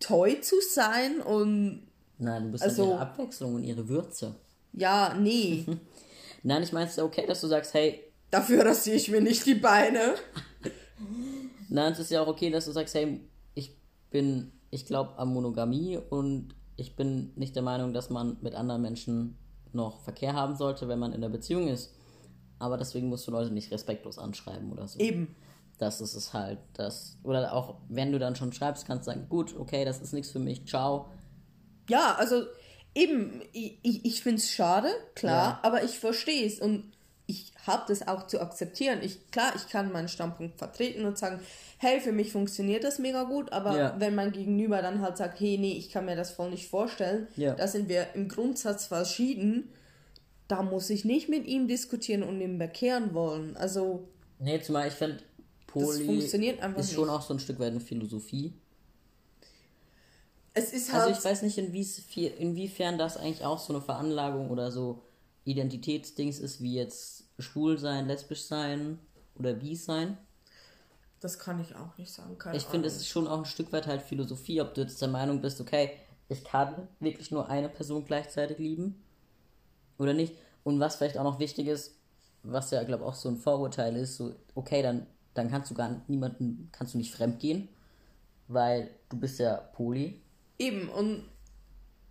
Toy 0.00 0.40
zu 0.40 0.56
sein 0.60 1.20
und 1.20 1.86
Nein, 2.18 2.44
du 2.46 2.52
bist 2.52 2.64
Also- 2.64 2.86
ihre 2.92 2.98
Abwechslung 2.98 3.54
und 3.56 3.64
ihre 3.64 3.88
Würze. 3.88 4.34
ja, 4.72 5.14
nee, 5.14 5.64
Nein, 6.42 6.62
ich 6.62 6.72
meine, 6.72 6.86
es 6.86 6.92
ist 6.92 7.02
okay, 7.02 7.26
dass 7.26 7.40
du 7.40 7.46
sagst, 7.48 7.74
hey, 7.74 8.02
dafür 8.30 8.64
rasiere 8.64 8.96
ich 8.96 9.10
mir 9.10 9.20
nicht 9.20 9.46
die 9.46 9.54
Beine. 9.54 10.14
nein, 11.68 11.92
es 11.92 11.98
ist 11.98 12.10
ja 12.10 12.22
auch 12.22 12.28
okay, 12.28 12.50
dass 12.50 12.66
du 12.66 12.72
sagst, 12.72 12.94
hey, 12.94 13.20
ich 13.54 13.76
bin, 14.10 14.52
ich 14.70 14.86
glaube 14.86 15.18
an 15.18 15.28
Monogamie 15.28 15.98
und 15.98 16.54
ich 16.76 16.96
bin 16.96 17.32
nicht 17.36 17.56
der 17.56 17.62
Meinung, 17.62 17.92
dass 17.92 18.10
man 18.10 18.36
mit 18.40 18.54
anderen 18.54 18.82
Menschen 18.82 19.38
noch 19.72 20.00
Verkehr 20.02 20.34
haben 20.34 20.56
sollte, 20.56 20.88
wenn 20.88 20.98
man 20.98 21.12
in 21.12 21.22
einer 21.22 21.30
Beziehung 21.32 21.68
ist. 21.68 21.94
Aber 22.58 22.76
deswegen 22.78 23.08
musst 23.08 23.26
du 23.26 23.30
Leute 23.32 23.52
nicht 23.52 23.70
respektlos 23.70 24.18
anschreiben 24.18 24.72
oder 24.72 24.88
so. 24.88 24.98
Eben. 24.98 25.34
Das 25.78 26.00
ist 26.00 26.14
es 26.14 26.32
halt. 26.32 26.58
Das, 26.72 27.18
oder 27.22 27.52
auch, 27.52 27.76
wenn 27.88 28.12
du 28.12 28.18
dann 28.18 28.34
schon 28.34 28.52
schreibst, 28.52 28.86
kannst 28.86 29.06
du 29.06 29.12
sagen, 29.12 29.26
gut, 29.28 29.54
okay, 29.58 29.84
das 29.84 30.00
ist 30.00 30.14
nichts 30.14 30.30
für 30.30 30.38
mich, 30.38 30.66
ciao. 30.66 31.10
Ja, 31.90 32.14
also 32.14 32.44
eben, 32.94 33.42
ich, 33.52 33.78
ich, 33.82 34.22
finde 34.22 34.38
es 34.38 34.50
schade, 34.50 34.88
klar, 35.14 35.52
Ja. 35.52 35.60
aber 35.62 35.84
ich 35.84 35.98
verstehe 35.98 36.46
es 36.46 36.60
und 36.60 36.95
habe 37.66 37.84
das 37.88 38.06
auch 38.06 38.26
zu 38.26 38.40
akzeptieren. 38.40 39.00
Ich, 39.02 39.30
klar, 39.30 39.52
ich 39.56 39.68
kann 39.68 39.90
meinen 39.92 40.08
Standpunkt 40.08 40.58
vertreten 40.58 41.04
und 41.04 41.18
sagen, 41.18 41.40
hey, 41.78 42.00
für 42.00 42.12
mich 42.12 42.32
funktioniert 42.32 42.84
das 42.84 42.98
mega 42.98 43.24
gut, 43.24 43.52
aber 43.52 43.76
Ja. 43.76 43.94
wenn 43.98 44.14
mein 44.14 44.32
Gegenüber 44.32 44.82
dann 44.82 45.00
halt 45.00 45.16
sagt, 45.16 45.40
hey, 45.40 45.58
nee, 45.58 45.72
ich 45.72 45.90
kann 45.90 46.04
mir 46.06 46.16
das 46.16 46.30
voll 46.30 46.50
nicht 46.50 46.68
vorstellen, 46.68 47.28
Ja. 47.36 47.54
da 47.54 47.66
sind 47.68 47.88
wir 47.88 48.08
im 48.14 48.28
Grundsatz 48.28 48.86
verschieden, 48.86 49.70
da 50.48 50.62
muss 50.62 50.90
ich 50.90 51.04
nicht 51.04 51.28
mit 51.28 51.46
ihm 51.46 51.66
diskutieren 51.68 52.22
und 52.22 52.40
ihn 52.40 52.58
bekehren 52.58 53.14
wollen. 53.14 53.56
Also, 53.56 54.08
Nee, 54.38 54.60
zumal 54.60 54.88
ich 54.88 54.94
finde, 54.94 55.18
Poly 55.66 56.04
funktioniert 56.06 56.60
einfach 56.62 56.80
ist 56.80 56.92
schon 56.92 57.06
nicht. 57.08 57.14
auch 57.16 57.22
so 57.22 57.34
ein 57.34 57.40
Stück 57.40 57.58
weit 57.58 57.70
eine 57.72 57.80
Philosophie. 57.80 58.52
es 60.54 60.72
ist 60.72 60.92
halt... 60.92 61.08
Also 61.08 61.18
ich 61.18 61.24
weiß 61.24 61.42
nicht, 61.42 61.58
inwie- 61.58 62.34
inwiefern 62.38 62.96
das 62.98 63.16
eigentlich 63.16 63.44
auch 63.44 63.58
so 63.58 63.74
eine 63.74 63.82
Veranlagung 63.82 64.50
oder 64.50 64.70
so 64.70 65.02
Identitätsdings 65.44 66.38
ist, 66.38 66.62
wie 66.62 66.74
jetzt 66.74 67.24
schwul 67.38 67.78
sein, 67.78 68.06
lesbisch 68.06 68.44
sein 68.44 68.98
oder 69.34 69.52
bi 69.54 69.74
sein. 69.74 70.18
das 71.20 71.38
kann 71.38 71.60
ich 71.60 71.74
auch 71.74 71.96
nicht 71.98 72.12
sagen, 72.12 72.38
keine 72.38 72.56
Ich 72.56 72.64
finde, 72.64 72.88
es 72.88 72.96
ist 72.96 73.08
schon 73.08 73.26
auch 73.26 73.38
ein 73.38 73.44
Stück 73.44 73.72
weit 73.72 73.86
halt 73.86 74.02
Philosophie, 74.02 74.60
ob 74.60 74.74
du 74.74 74.82
jetzt 74.82 75.00
der 75.00 75.08
Meinung 75.08 75.40
bist, 75.40 75.60
okay, 75.60 75.90
ich 76.28 76.44
kann 76.44 76.88
wirklich 77.00 77.30
nur 77.30 77.48
eine 77.48 77.68
Person 77.68 78.04
gleichzeitig 78.04 78.58
lieben 78.58 79.02
oder 79.98 80.12
nicht. 80.12 80.34
Und 80.64 80.80
was 80.80 80.96
vielleicht 80.96 81.18
auch 81.18 81.24
noch 81.24 81.38
wichtig 81.38 81.68
ist, 81.68 81.96
was 82.42 82.70
ja, 82.70 82.82
glaube 82.84 83.04
ich, 83.04 83.08
auch 83.08 83.14
so 83.14 83.28
ein 83.28 83.36
Vorurteil 83.36 83.96
ist, 83.96 84.16
so, 84.16 84.34
okay, 84.54 84.82
dann, 84.82 85.06
dann 85.34 85.50
kannst 85.50 85.70
du 85.70 85.74
gar 85.74 86.02
niemanden, 86.08 86.68
kannst 86.72 86.94
du 86.94 86.98
nicht 86.98 87.14
fremdgehen, 87.14 87.68
weil 88.48 88.90
du 89.08 89.18
bist 89.18 89.38
ja 89.38 89.56
Poly. 89.56 90.20
Eben, 90.58 90.88
und 90.88 91.24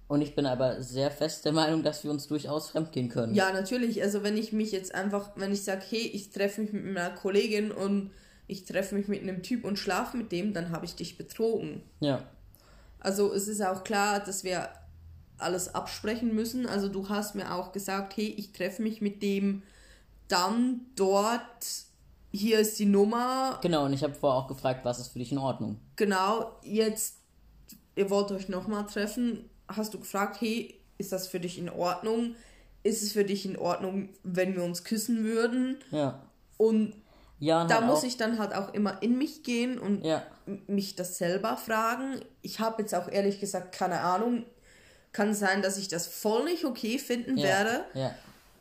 Und 0.07 0.21
ich 0.21 0.35
bin 0.35 0.45
aber 0.45 0.81
sehr 0.83 1.09
fest 1.09 1.45
der 1.45 1.51
Meinung, 1.51 1.81
dass 1.81 2.03
wir 2.03 2.11
uns 2.11 2.27
durchaus 2.27 2.69
fremdgehen 2.69 3.09
können. 3.09 3.33
Ja, 3.33 3.51
natürlich. 3.51 4.03
Also 4.03 4.21
wenn 4.21 4.37
ich 4.37 4.53
mich 4.53 4.71
jetzt 4.71 4.93
einfach, 4.93 5.31
wenn 5.35 5.51
ich 5.51 5.63
sage, 5.63 5.83
hey, 5.89 6.01
ich 6.13 6.29
treffe 6.29 6.61
mich 6.61 6.71
mit 6.73 6.85
meiner 6.85 7.09
Kollegin 7.09 7.71
und 7.71 8.11
ich 8.47 8.65
treffe 8.65 8.93
mich 8.93 9.07
mit 9.07 9.23
einem 9.23 9.41
Typ 9.41 9.65
und 9.65 9.79
schlafe 9.79 10.15
mit 10.17 10.31
dem, 10.31 10.53
dann 10.53 10.69
habe 10.69 10.85
ich 10.85 10.95
dich 10.95 11.17
betrogen. 11.17 11.81
Ja. 12.01 12.21
Also 12.99 13.33
es 13.33 13.47
ist 13.47 13.61
auch 13.63 13.83
klar, 13.83 14.19
dass 14.19 14.43
wir 14.43 14.69
alles 15.39 15.73
absprechen 15.73 16.35
müssen. 16.35 16.67
Also 16.67 16.87
du 16.87 17.09
hast 17.09 17.33
mir 17.33 17.51
auch 17.53 17.71
gesagt, 17.71 18.15
hey, 18.15 18.27
ich 18.37 18.51
treffe 18.53 18.83
mich 18.83 19.01
mit 19.01 19.23
dem 19.23 19.63
dann 20.27 20.81
dort, 20.95 21.39
hier 22.31 22.59
ist 22.59 22.77
die 22.79 22.85
Nummer, 22.85 23.59
Genau, 23.61 23.85
und 23.85 23.93
ich 23.93 24.03
habe 24.03 24.13
vorher 24.13 24.39
auch 24.43 24.47
gefragt, 24.47 24.83
was 24.83 24.99
ist 24.99 25.09
für 25.09 25.19
dich 25.19 25.31
in 25.31 25.37
Ordnung? 25.37 25.79
genau, 25.95 26.51
jetzt, 26.63 27.17
ihr 27.95 28.09
wollt 28.09 28.31
euch 28.31 28.49
nochmal 28.49 28.85
treffen, 28.87 29.49
hast 29.67 29.93
du 29.93 29.99
gefragt, 29.99 30.39
hey, 30.41 30.79
ist 30.97 31.11
das 31.11 31.27
für 31.27 31.39
dich 31.39 31.57
in 31.57 31.69
Ordnung? 31.69 32.35
Ist 32.83 33.01
es 33.03 33.13
für 33.13 33.23
dich 33.25 33.45
in 33.45 33.57
Ordnung, 33.57 34.09
wenn 34.23 34.55
wir 34.55 34.63
uns 34.63 34.83
küssen 34.83 35.23
würden? 35.23 35.77
Ja. 35.91 36.21
Und 36.57 36.93
Ja, 37.39 37.65
da 37.65 37.75
halt 37.75 37.85
muss 37.87 37.99
auch, 37.99 38.03
ich 38.03 38.17
dann 38.17 38.39
halt 38.39 38.53
auch 38.53 38.73
immer 38.73 39.01
in 39.01 39.17
mich 39.17 39.43
gehen 39.43 39.77
und 39.79 40.05
Ja. 40.05 40.23
mich 40.67 40.95
das 40.95 41.17
selber 41.17 41.57
fragen. 41.57 42.19
Ich 42.41 42.59
habe 42.59 42.81
jetzt 42.81 42.93
auch 42.93 43.09
ehrlich 43.11 43.39
gesagt 43.39 43.73
keine 43.75 44.01
Ahnung. 44.01 44.45
Kann 45.11 45.33
sein, 45.33 45.61
dass 45.61 45.77
ich 45.77 45.87
das 45.87 46.07
voll 46.07 46.43
nicht 46.45 46.65
okay 46.65 46.99
finden 46.99 47.37
ja, 47.37 47.45
werde, 47.45 47.85
Ja. 47.93 48.13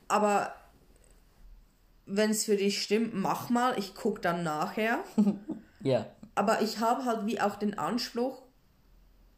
aber 0.08 0.54
wenn 2.06 2.30
es 2.30 2.44
für 2.44 2.56
dich 2.56 2.82
stimmt, 2.82 3.14
mach 3.14 3.48
mal. 3.50 3.78
Ich 3.78 3.94
gucke 3.94 4.20
dann 4.20 4.42
nachher. 4.42 5.02
Ja. 5.80 6.06
Aber 6.34 6.62
ich 6.62 6.78
habe 6.80 7.04
halt 7.04 7.26
wie 7.26 7.42
auch 7.42 7.56
den 7.56 7.78
Anspruch 7.78 8.40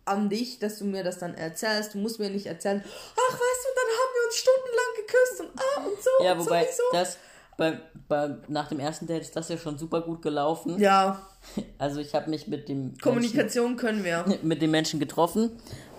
an 0.07 0.29
dich, 0.29 0.59
dass 0.59 0.79
du 0.79 0.85
mir 0.85 1.05
das 1.05 1.19
dann 1.19 1.35
erzählst. 1.35 1.95
Du 1.95 1.99
musst 1.99 2.19
mir 2.19 2.31
nicht 2.31 2.47
erzählen, 2.47 2.83
ach 2.85 3.33
weißt 3.33 3.65
du, 3.65 3.69
dann 3.75 3.91
haben 3.99 4.13
wir 4.15 4.27
uns 4.27 4.37
stundenlang 4.37 4.93
geküsst 4.97 5.41
und 5.41 5.61
ah 5.61 5.87
und 5.87 6.03
so 6.03 6.25
Ja, 6.25 6.33
und 6.33 6.39
wobei 6.41 6.63
sowieso. 6.65 6.83
das 6.93 7.19
bei, 7.59 7.81
bei, 8.09 8.37
nach 8.49 8.69
dem 8.69 8.81
ersten 8.81 9.07
Date 9.07 9.23
ist 9.23 9.35
das 9.35 9.49
ja 9.49 9.57
schon 9.57 9.79
super 9.79 10.03
gut 10.03 10.23
gelaufen. 10.23 10.79
Ja, 10.79 11.27
Also 11.79 12.01
ich 12.01 12.15
habe 12.15 12.31
mich 12.31 12.47
mit 12.49 12.69
dem 12.69 12.97
Kommunikation 12.99 13.77
können 13.77 14.05
wir. 14.05 14.25
Menschen, 14.27 14.49
mit 14.49 14.63
dem 14.63 14.71
Menschen 14.71 15.01
getroffen 15.01 15.51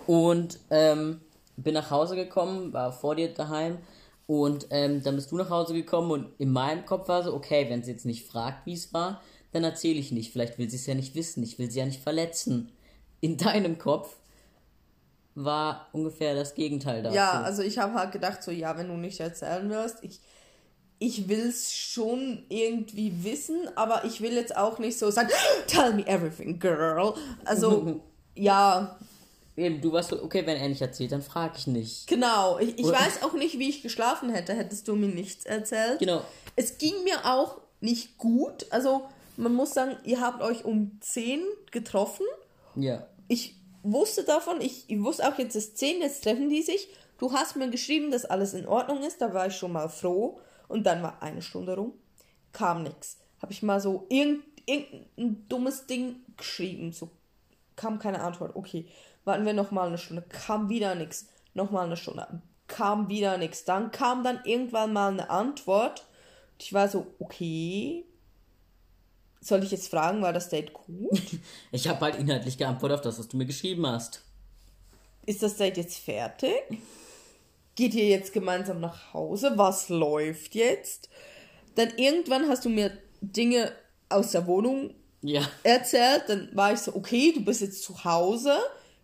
und 0.06 0.58
ähm, 0.70 1.20
bin 1.56 1.74
nach 1.74 1.90
Hause 1.90 2.14
gekommen, 2.16 2.72
war 2.72 2.92
vor 2.92 3.14
dir 3.16 3.32
daheim 3.34 3.78
und 4.26 4.66
ähm, 4.70 5.02
dann 5.02 5.16
bist 5.16 5.32
du 5.32 5.36
nach 5.36 5.50
Hause 5.50 5.74
gekommen 5.74 6.10
und 6.10 6.28
in 6.38 6.52
meinem 6.52 6.84
Kopf 6.84 7.08
war 7.08 7.22
so, 7.24 7.34
okay, 7.34 7.66
wenn 7.68 7.82
sie 7.82 7.92
jetzt 7.92 8.06
nicht 8.06 8.26
fragt, 8.30 8.66
wie 8.66 8.74
es 8.74 8.92
war, 8.92 9.22
dann 9.52 9.64
erzähle 9.64 9.98
ich 9.98 10.12
nicht. 10.12 10.32
Vielleicht 10.32 10.58
will 10.58 10.68
sie 10.68 10.76
es 10.76 10.86
ja 10.86 10.94
nicht 10.94 11.14
wissen, 11.14 11.42
ich 11.42 11.58
will 11.58 11.70
sie 11.70 11.78
ja 11.80 11.86
nicht 11.86 12.02
verletzen. 12.02 12.70
In 13.20 13.36
deinem 13.36 13.78
Kopf 13.78 14.16
war 15.34 15.88
ungefähr 15.92 16.34
das 16.34 16.54
Gegenteil 16.54 17.02
dazu. 17.02 17.14
Ja, 17.14 17.42
also 17.42 17.62
ich 17.62 17.78
habe 17.78 17.94
halt 17.94 18.12
gedacht, 18.12 18.42
so, 18.42 18.50
ja, 18.50 18.76
wenn 18.76 18.88
du 18.88 18.94
nicht 18.94 19.20
erzählen 19.20 19.68
wirst, 19.70 19.98
ich, 20.02 20.20
ich 20.98 21.28
will 21.28 21.48
es 21.48 21.72
schon 21.74 22.44
irgendwie 22.48 23.24
wissen, 23.24 23.68
aber 23.76 24.04
ich 24.04 24.20
will 24.20 24.32
jetzt 24.32 24.56
auch 24.56 24.78
nicht 24.78 24.98
so 24.98 25.10
sagen, 25.10 25.30
tell 25.66 25.94
me 25.94 26.06
everything, 26.06 26.58
girl. 26.58 27.14
Also, 27.44 28.00
ja, 28.34 28.98
Eben, 29.58 29.80
du 29.80 29.90
warst 29.90 30.10
so, 30.10 30.22
okay, 30.22 30.46
wenn 30.46 30.56
er 30.56 30.68
nicht 30.68 30.80
erzählt, 30.80 31.10
dann 31.10 31.20
frage 31.22 31.54
ich 31.58 31.66
nicht. 31.66 32.06
genau. 32.06 32.60
Ich, 32.60 32.78
ich 32.78 32.86
Oder- 32.86 33.00
weiß 33.00 33.24
auch 33.24 33.32
nicht, 33.32 33.58
wie 33.58 33.68
ich 33.68 33.82
geschlafen 33.82 34.30
hätte, 34.30 34.54
hättest 34.54 34.86
du 34.86 34.94
mir 34.94 35.08
nichts 35.08 35.44
erzählt. 35.44 35.98
Genau. 35.98 36.22
Es 36.54 36.78
ging 36.78 36.94
mir 37.02 37.24
auch 37.24 37.56
nicht 37.80 38.18
gut. 38.18 38.66
Also, 38.70 39.02
man 39.36 39.52
muss 39.54 39.74
sagen, 39.74 39.96
ihr 40.04 40.20
habt 40.20 40.42
euch 40.42 40.64
um 40.64 40.98
10 41.00 41.42
getroffen. 41.72 42.24
Ja. 42.82 43.06
ich 43.28 43.56
wusste 43.82 44.24
davon, 44.24 44.60
ich, 44.60 44.84
ich 44.88 45.02
wusste 45.02 45.28
auch 45.28 45.38
jetzt 45.38 45.54
ist 45.56 45.78
10, 45.78 46.00
jetzt 46.00 46.24
treffen 46.24 46.48
die 46.48 46.62
sich. 46.62 46.88
Du 47.18 47.32
hast 47.32 47.56
mir 47.56 47.68
geschrieben, 47.70 48.10
dass 48.10 48.24
alles 48.24 48.54
in 48.54 48.66
Ordnung 48.66 49.02
ist, 49.02 49.20
da 49.20 49.32
war 49.34 49.46
ich 49.46 49.56
schon 49.56 49.72
mal 49.72 49.88
froh. 49.88 50.40
Und 50.68 50.84
dann 50.84 51.02
war 51.02 51.22
eine 51.22 51.42
Stunde 51.42 51.76
rum, 51.76 51.92
kam 52.52 52.82
nichts. 52.82 53.18
Habe 53.40 53.52
ich 53.52 53.62
mal 53.62 53.80
so 53.80 54.06
irgend, 54.10 54.44
irgendein 54.66 55.48
dummes 55.48 55.86
Ding 55.86 56.16
geschrieben, 56.36 56.92
so 56.92 57.10
kam 57.76 57.98
keine 57.98 58.20
Antwort. 58.20 58.54
Okay, 58.54 58.86
warten 59.24 59.46
wir 59.46 59.54
noch 59.54 59.70
mal 59.70 59.86
eine 59.86 59.98
Stunde, 59.98 60.22
kam 60.28 60.68
wieder 60.68 60.94
nichts. 60.94 61.28
Noch 61.54 61.70
mal 61.70 61.86
eine 61.86 61.96
Stunde. 61.96 62.42
kam 62.68 63.08
wieder 63.08 63.38
nichts. 63.38 63.64
Dann 63.64 63.90
kam 63.90 64.22
dann 64.22 64.40
irgendwann 64.44 64.92
mal 64.92 65.10
eine 65.10 65.30
Antwort. 65.30 66.04
Und 66.52 66.62
ich 66.62 66.72
war 66.72 66.88
so, 66.88 67.06
okay. 67.18 68.04
Soll 69.40 69.62
ich 69.62 69.70
jetzt 69.70 69.88
fragen, 69.88 70.20
war 70.22 70.32
das 70.32 70.48
Date 70.48 70.72
gut? 70.72 71.20
Ich 71.72 71.86
habe 71.88 72.00
halt 72.00 72.16
inhaltlich 72.16 72.58
geantwortet 72.58 72.98
auf 72.98 73.04
das, 73.04 73.18
was 73.18 73.28
du 73.28 73.36
mir 73.36 73.46
geschrieben 73.46 73.86
hast. 73.86 74.22
Ist 75.26 75.42
das 75.42 75.56
Date 75.56 75.76
jetzt 75.76 75.98
fertig? 75.98 76.52
Geht 77.76 77.94
ihr 77.94 78.08
jetzt 78.08 78.32
gemeinsam 78.32 78.80
nach 78.80 79.12
Hause? 79.14 79.52
Was 79.56 79.88
läuft 79.88 80.54
jetzt? 80.54 81.08
Dann 81.76 81.90
irgendwann 81.96 82.48
hast 82.48 82.64
du 82.64 82.68
mir 82.70 82.90
Dinge 83.20 83.72
aus 84.08 84.32
der 84.32 84.46
Wohnung 84.46 84.94
Ja. 85.22 85.42
erzählt. 85.62 86.24
Dann 86.28 86.48
war 86.54 86.72
ich 86.72 86.80
so, 86.80 86.94
okay, 86.96 87.32
du 87.32 87.44
bist 87.44 87.60
jetzt 87.60 87.82
zu 87.84 88.04
Hause. 88.04 88.56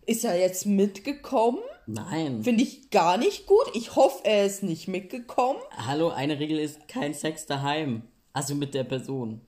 Ist 0.05 0.25
er 0.25 0.37
jetzt 0.37 0.65
mitgekommen? 0.65 1.59
Nein. 1.87 2.43
Finde 2.43 2.63
ich 2.63 2.89
gar 2.89 3.17
nicht 3.17 3.45
gut. 3.45 3.65
Ich 3.75 3.95
hoffe, 3.95 4.21
er 4.25 4.45
ist 4.45 4.63
nicht 4.63 4.87
mitgekommen. 4.87 5.59
Hallo, 5.77 6.09
eine 6.09 6.39
Regel 6.39 6.59
ist 6.59 6.87
kein 6.87 7.13
Sex 7.13 7.45
daheim. 7.45 8.01
Also 8.33 8.55
mit 8.55 8.73
der 8.73 8.83
Person. 8.83 9.41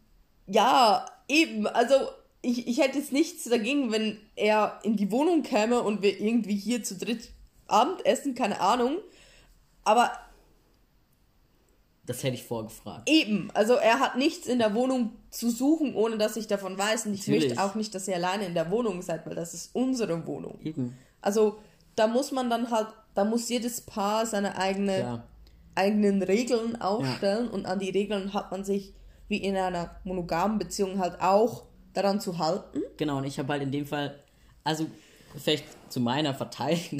Ja, 0.48 1.06
eben. 1.28 1.68
Also, 1.68 1.96
ich, 2.42 2.68
ich 2.68 2.80
hätte 2.80 2.98
jetzt 3.00 3.12
nichts 3.12 3.44
dagegen, 3.46 3.92
wenn 3.92 4.18
er 4.36 4.80
in 4.84 4.96
die 4.96 5.12
Wohnung 5.12 5.44
käme 5.44 5.82
und 5.82 6.02
wir 6.02 6.20
irgendwie 6.20 6.56
hier 6.56 6.84
zu 6.84 6.96
dritt 6.96 7.30
Abendessen, 7.68 8.34
keine 8.36 8.62
Ahnung. 8.62 8.98
Aber 9.84 10.12
Das 12.06 12.24
hätte 12.24 12.36
ich 12.36 12.44
vorgefragt. 12.44 13.10
eben, 13.10 13.50
also 13.54 13.74
er 13.74 14.00
hat 14.00 14.18
nichts 14.18 14.48
in 14.48 14.60
der 14.60 14.74
Wohnung 14.74 15.12
zu 15.30 15.50
suchen, 15.50 15.94
ohne 15.96 16.18
dass 16.18 16.38
ich 16.38 16.48
davon 16.48 16.78
weiß. 16.78 17.06
Und 17.08 17.14
ich 17.16 17.22
Natürlich. 17.28 17.50
möchte 17.50 17.64
auch 17.64 17.76
nicht, 17.76 17.94
dass 17.94 18.08
ihr 18.08 18.16
alleine 18.16 18.46
in 18.46 18.54
der 18.54 18.72
Wohnung 18.72 19.02
seid, 19.02 19.26
weil 19.26 19.36
das 19.36 19.54
ist 19.54 19.76
unsere 19.76 20.26
Wohnung. 20.26 20.60
Eben. 20.64 20.98
Also, 21.22 21.58
da 21.98 22.08
muss 22.08 22.32
man 22.32 22.50
dann 22.50 22.72
halt, 22.72 22.88
da 23.16 23.26
muss 23.26 23.50
jedes 23.50 23.82
Paar 23.82 24.26
seine 24.26 24.58
eigene, 24.58 25.00
Ja. 25.00 25.24
eigenen 25.76 26.24
Regeln 26.24 26.80
aufstellen 26.82 27.50
und 27.50 27.66
an 27.66 27.80
die 27.80 27.90
Regeln 27.90 28.34
hat 28.34 28.52
man 28.52 28.64
sich 28.64 28.94
wie 29.28 29.38
in 29.38 29.56
einer 29.58 30.00
monogamen 30.04 30.58
Beziehung 30.58 31.00
halt 31.00 31.22
auch 31.22 31.66
daran 31.94 32.20
zu 32.20 32.38
halten. 32.38 32.82
Genau, 32.98 33.18
und 33.18 33.26
ich 33.26 33.40
habe 33.40 33.54
halt 33.54 33.63
in 33.63 33.72
dem 33.72 33.86
Fall, 33.86 34.20
also 34.63 34.88
vielleicht 35.36 35.66
zu 35.92 36.00
meiner 36.00 36.34
Verteidigung, 36.34 37.00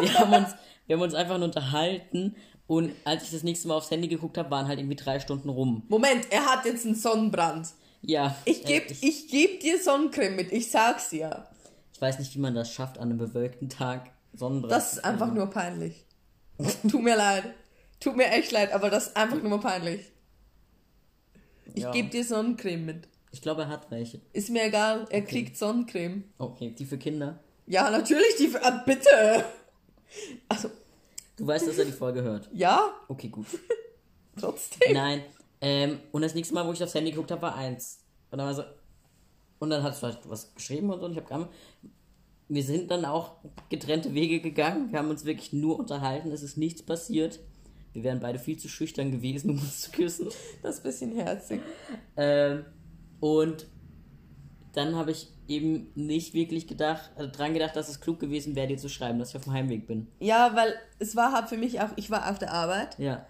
wir 0.00 0.14
haben 0.14 0.32
uns, 0.32 0.54
wir 0.86 0.96
haben 0.96 1.02
uns 1.02 1.14
einfach 1.14 1.36
nur 1.36 1.46
unterhalten 1.46 2.36
und 2.66 2.92
als 3.04 3.24
ich 3.24 3.30
das 3.30 3.42
nächste 3.42 3.68
Mal 3.68 3.76
aufs 3.76 3.90
Handy 3.90 4.08
geguckt 4.08 4.38
habe, 4.38 4.50
waren 4.50 4.66
halt 4.66 4.78
irgendwie 4.78 4.96
drei 4.96 5.20
Stunden 5.20 5.48
rum. 5.48 5.82
Moment, 5.88 6.26
er 6.30 6.46
hat 6.46 6.64
jetzt 6.64 6.86
einen 6.86 6.94
Sonnenbrand. 6.94 7.68
Ja. 8.02 8.36
Ich 8.44 8.64
äh, 8.64 8.80
geb, 8.80 8.90
ich, 8.90 9.02
ich 9.02 9.28
geb 9.28 9.60
dir 9.60 9.78
Sonnencreme 9.78 10.36
mit, 10.36 10.52
ich 10.52 10.70
sag's 10.70 11.10
dir. 11.10 11.46
ich 11.92 12.00
weiß 12.00 12.18
nicht, 12.18 12.34
wie 12.34 12.40
man 12.40 12.54
das 12.54 12.72
schafft 12.72 12.98
an 12.98 13.10
einem 13.10 13.18
bewölkten 13.18 13.68
Tag 13.68 14.10
Sonnenbrand. 14.32 14.72
Das 14.72 14.94
ist 14.94 15.04
einfach 15.04 15.32
nur 15.32 15.46
peinlich. 15.48 16.06
Tut 16.90 17.02
mir 17.02 17.16
leid. 17.16 17.44
Tut 18.00 18.16
mir 18.16 18.26
echt 18.26 18.52
leid, 18.52 18.72
aber 18.72 18.90
das 18.90 19.08
ist 19.08 19.16
einfach 19.16 19.42
nur 19.42 19.60
peinlich. 19.60 20.12
Ich 21.74 21.82
Ja. 21.82 21.92
geb 21.92 22.10
dir 22.10 22.24
Sonnencreme 22.24 22.84
mit. 22.84 23.08
Ich 23.32 23.40
glaube, 23.42 23.62
er 23.62 23.68
hat 23.68 23.90
welche. 23.90 24.20
Ist 24.32 24.50
mir 24.50 24.64
egal, 24.64 25.06
er 25.10 25.22
kriegt 25.22 25.56
Sonnencreme. 25.56 26.24
Okay, 26.38 26.70
die 26.78 26.84
für 26.84 26.98
Kinder. 26.98 27.40
Ja, 27.66 27.90
natürlich, 27.90 28.36
die. 28.38 28.50
Ah, 28.60 28.82
bitte! 28.84 29.44
Also, 30.48 30.70
Du 31.36 31.46
weißt, 31.46 31.66
dass 31.66 31.78
er 31.78 31.84
die 31.86 31.92
Folge 31.92 32.22
hört. 32.22 32.48
ja, 32.52 32.92
Okay, 33.08 33.28
gut. 33.28 33.46
trotzdem. 34.38 34.92
Nein. 34.92 35.22
Ähm, 35.60 35.98
und 36.12 36.22
das 36.22 36.34
nächste 36.34 36.54
Mal, 36.54 36.66
wo 36.66 36.72
ich 36.72 36.82
aufs 36.84 36.94
Handy 36.94 37.10
geguckt 37.10 37.30
habe, 37.32 37.42
war 37.42 37.56
eins. 37.56 38.00
Und 38.30 38.38
dann 38.38 38.46
war 38.46 38.54
so. 38.54 38.62
Und 39.58 39.70
dann 39.70 39.82
hast 39.82 40.02
du 40.02 40.06
halt 40.08 40.18
was 40.28 40.54
geschrieben 40.54 40.90
und 40.90 41.00
so. 41.00 41.06
Und 41.06 41.12
ich 41.12 41.16
habe 41.18 41.26
geantwortet. 41.26 41.56
Wir 42.48 42.62
sind 42.62 42.90
dann 42.90 43.04
auch 43.06 43.36
getrennte 43.70 44.12
Wege 44.14 44.40
gegangen. 44.40 44.92
Wir 44.92 44.98
haben 44.98 45.08
uns 45.10 45.24
wirklich 45.24 45.52
nur 45.52 45.78
unterhalten. 45.78 46.30
Es 46.30 46.42
ist 46.42 46.56
nichts 46.58 46.82
passiert. 46.82 47.40
Wir 47.94 48.04
wären 48.04 48.20
beide 48.20 48.38
viel 48.38 48.58
zu 48.58 48.68
schüchtern 48.68 49.10
gewesen, 49.10 49.50
um 49.50 49.58
uns 49.58 49.82
zu 49.82 49.90
küssen. 49.90 50.28
Das 50.62 50.76
ist 50.76 50.80
ein 50.80 50.90
bisschen 50.90 51.16
herzig. 51.16 51.60
Ähm, 52.16 52.64
und 53.20 53.66
dann 54.72 54.96
habe 54.96 55.12
ich 55.12 55.28
eben 55.46 55.92
nicht 55.94 56.34
wirklich 56.34 56.66
gedacht, 56.66 57.12
also 57.16 57.30
dran 57.30 57.54
gedacht, 57.54 57.76
dass 57.76 57.88
es 57.88 58.00
klug 58.00 58.18
gewesen 58.18 58.56
wäre, 58.56 58.66
dir 58.66 58.76
zu 58.76 58.88
schreiben, 58.88 59.18
dass 59.18 59.30
ich 59.30 59.36
auf 59.36 59.44
dem 59.44 59.52
Heimweg 59.52 59.86
bin. 59.86 60.08
Ja, 60.18 60.56
weil 60.56 60.74
es 60.98 61.14
war 61.16 61.32
halt 61.32 61.48
für 61.48 61.56
mich 61.56 61.80
auch, 61.80 61.90
ich 61.96 62.10
war 62.10 62.30
auf 62.30 62.38
der 62.38 62.52
Arbeit. 62.52 62.98
Ja. 62.98 63.26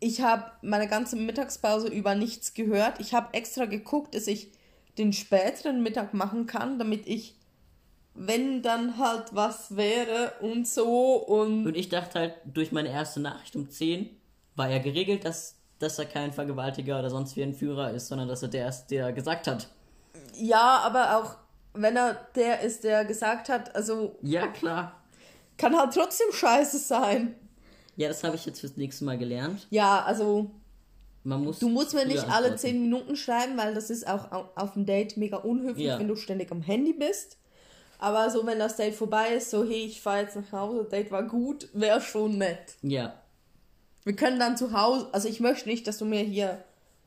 Ich 0.00 0.20
habe 0.20 0.44
meine 0.62 0.86
ganze 0.86 1.16
Mittagspause 1.16 1.88
über 1.88 2.14
nichts 2.14 2.54
gehört. 2.54 3.00
Ich 3.00 3.14
habe 3.14 3.34
extra 3.34 3.64
geguckt, 3.64 4.14
dass 4.14 4.28
ich 4.28 4.52
den 4.96 5.12
späteren 5.12 5.82
Mittag 5.82 6.14
machen 6.14 6.46
kann, 6.46 6.78
damit 6.78 7.06
ich, 7.06 7.37
wenn 8.20 8.62
dann 8.62 8.98
halt 8.98 9.34
was 9.34 9.76
wäre 9.76 10.32
und 10.40 10.66
so 10.66 11.14
und 11.16 11.66
Und 11.66 11.76
ich 11.76 11.88
dachte 11.88 12.18
halt, 12.18 12.34
durch 12.44 12.72
meine 12.72 12.88
erste 12.90 13.20
Nachricht 13.20 13.54
um 13.56 13.70
10 13.70 14.10
war 14.56 14.68
ja 14.68 14.78
geregelt, 14.78 15.24
dass, 15.24 15.54
dass 15.78 15.98
er 16.00 16.06
kein 16.06 16.32
Vergewaltiger 16.32 16.98
oder 16.98 17.10
sonst 17.10 17.36
wie 17.36 17.42
ein 17.44 17.54
Führer 17.54 17.92
ist, 17.92 18.08
sondern 18.08 18.26
dass 18.28 18.42
er 18.42 18.48
der 18.48 18.68
ist, 18.68 18.86
der 18.88 19.12
gesagt 19.12 19.46
hat. 19.46 19.68
ja, 20.34 20.78
aber 20.84 21.16
auch 21.16 21.36
wenn 21.74 21.96
er 21.96 22.14
der 22.34 22.60
ist, 22.62 22.82
der 22.82 23.04
gesagt 23.04 23.48
hat, 23.48 23.74
also 23.76 24.16
Ja, 24.22 24.48
klar. 24.48 25.00
kann 25.56 25.76
halt 25.78 25.94
trotzdem 25.94 26.32
scheiße 26.32 26.78
sein. 26.78 27.36
Ja, 27.96 28.08
das 28.08 28.24
habe 28.24 28.34
ich 28.36 28.46
jetzt 28.46 28.60
fürs 28.60 28.76
nächste 28.76 29.04
Mal 29.04 29.16
gelernt. 29.18 29.66
Ja, 29.70 30.02
also 30.04 30.50
Man 31.24 31.44
muss. 31.44 31.58
du 31.60 31.68
musst 31.68 31.94
mir 31.94 32.04
nicht 32.06 32.24
alle 32.24 32.46
antworten. 32.48 32.58
10 32.58 32.80
Minuten 32.82 33.16
schreiben, 33.16 33.56
weil 33.56 33.74
das 33.74 33.90
ist 33.90 34.08
auch 34.08 34.32
au- 34.32 34.48
auf 34.56 34.72
dem 34.74 34.86
Date 34.86 35.16
mega 35.16 35.36
unhöflich, 35.36 35.86
Ja. 35.86 35.98
wenn 36.00 36.08
du 36.08 36.16
ständig 36.16 36.50
am 36.50 36.62
Handy 36.62 36.92
bist. 36.94 37.37
Aber 37.98 38.30
so, 38.30 38.46
wenn 38.46 38.58
das 38.60 38.76
Date 38.76 38.94
vorbei 38.94 39.34
ist, 39.34 39.50
so, 39.50 39.64
hey, 39.64 39.84
ich 39.86 40.00
fahre 40.00 40.20
jetzt 40.22 40.36
nach 40.36 40.52
Hause, 40.52 40.84
Date 40.84 41.10
war 41.10 41.24
gut, 41.24 41.68
wäre 41.72 42.00
schon 42.00 42.38
nett. 42.38 42.76
Ja. 42.82 43.14
Wir 44.04 44.14
können 44.14 44.38
dann 44.38 44.56
zu 44.56 44.72
Hause, 44.72 45.08
also 45.12 45.28
ich 45.28 45.40
möchte 45.40 45.68
nicht, 45.68 45.86
dass 45.86 45.98
du 45.98 46.04
mir 46.04 46.20
hier 46.20 46.62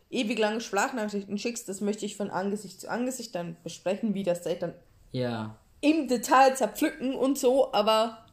ewig 0.10 0.38
lange 0.38 0.60
Sprachnachrichten 0.60 1.38
schickst, 1.38 1.70
das 1.70 1.80
möchte 1.80 2.06
ich 2.06 2.18
von 2.18 2.30
Angesicht 2.30 2.82
zu 2.82 2.90
Angesicht 2.90 3.34
dann 3.34 3.56
besprechen, 3.64 4.14
wie 4.14 4.24
das 4.24 4.42
Date 4.42 4.62
dann 4.62 4.74
Ja. 5.14 5.56
im 5.80 6.10
Detail 6.10 6.54
zerpflücken 6.56 7.16
und 7.16 7.40
so, 7.40 7.72
aber 7.74 8.26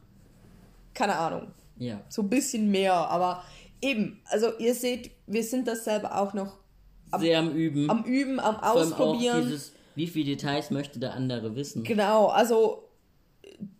keine 0.93 1.15
Ahnung, 1.15 1.51
Ja. 1.77 2.01
so 2.09 2.21
ein 2.23 2.29
bisschen 2.29 2.69
mehr, 2.69 2.93
aber 2.93 3.41
eben, 3.81 4.21
also 4.25 4.51
ihr 4.59 4.75
seht, 4.75 5.11
wir 5.25 5.43
sind 5.43 5.65
das 5.67 5.85
selber 5.85 6.17
auch 6.19 6.33
noch 6.33 6.57
Sehr 7.17 7.39
am 7.39 7.51
Üben. 7.51 7.89
am 7.89 8.03
Üben, 8.03 8.39
am 8.41 8.57
Ausprobieren. 8.57 9.59
Wie 9.99 10.07
viele 10.07 10.37
Details 10.37 10.71
möchte 10.71 10.97
der 10.97 11.13
andere 11.13 11.57
wissen. 11.57 11.83
Genau, 11.83 12.27
also 12.27 12.87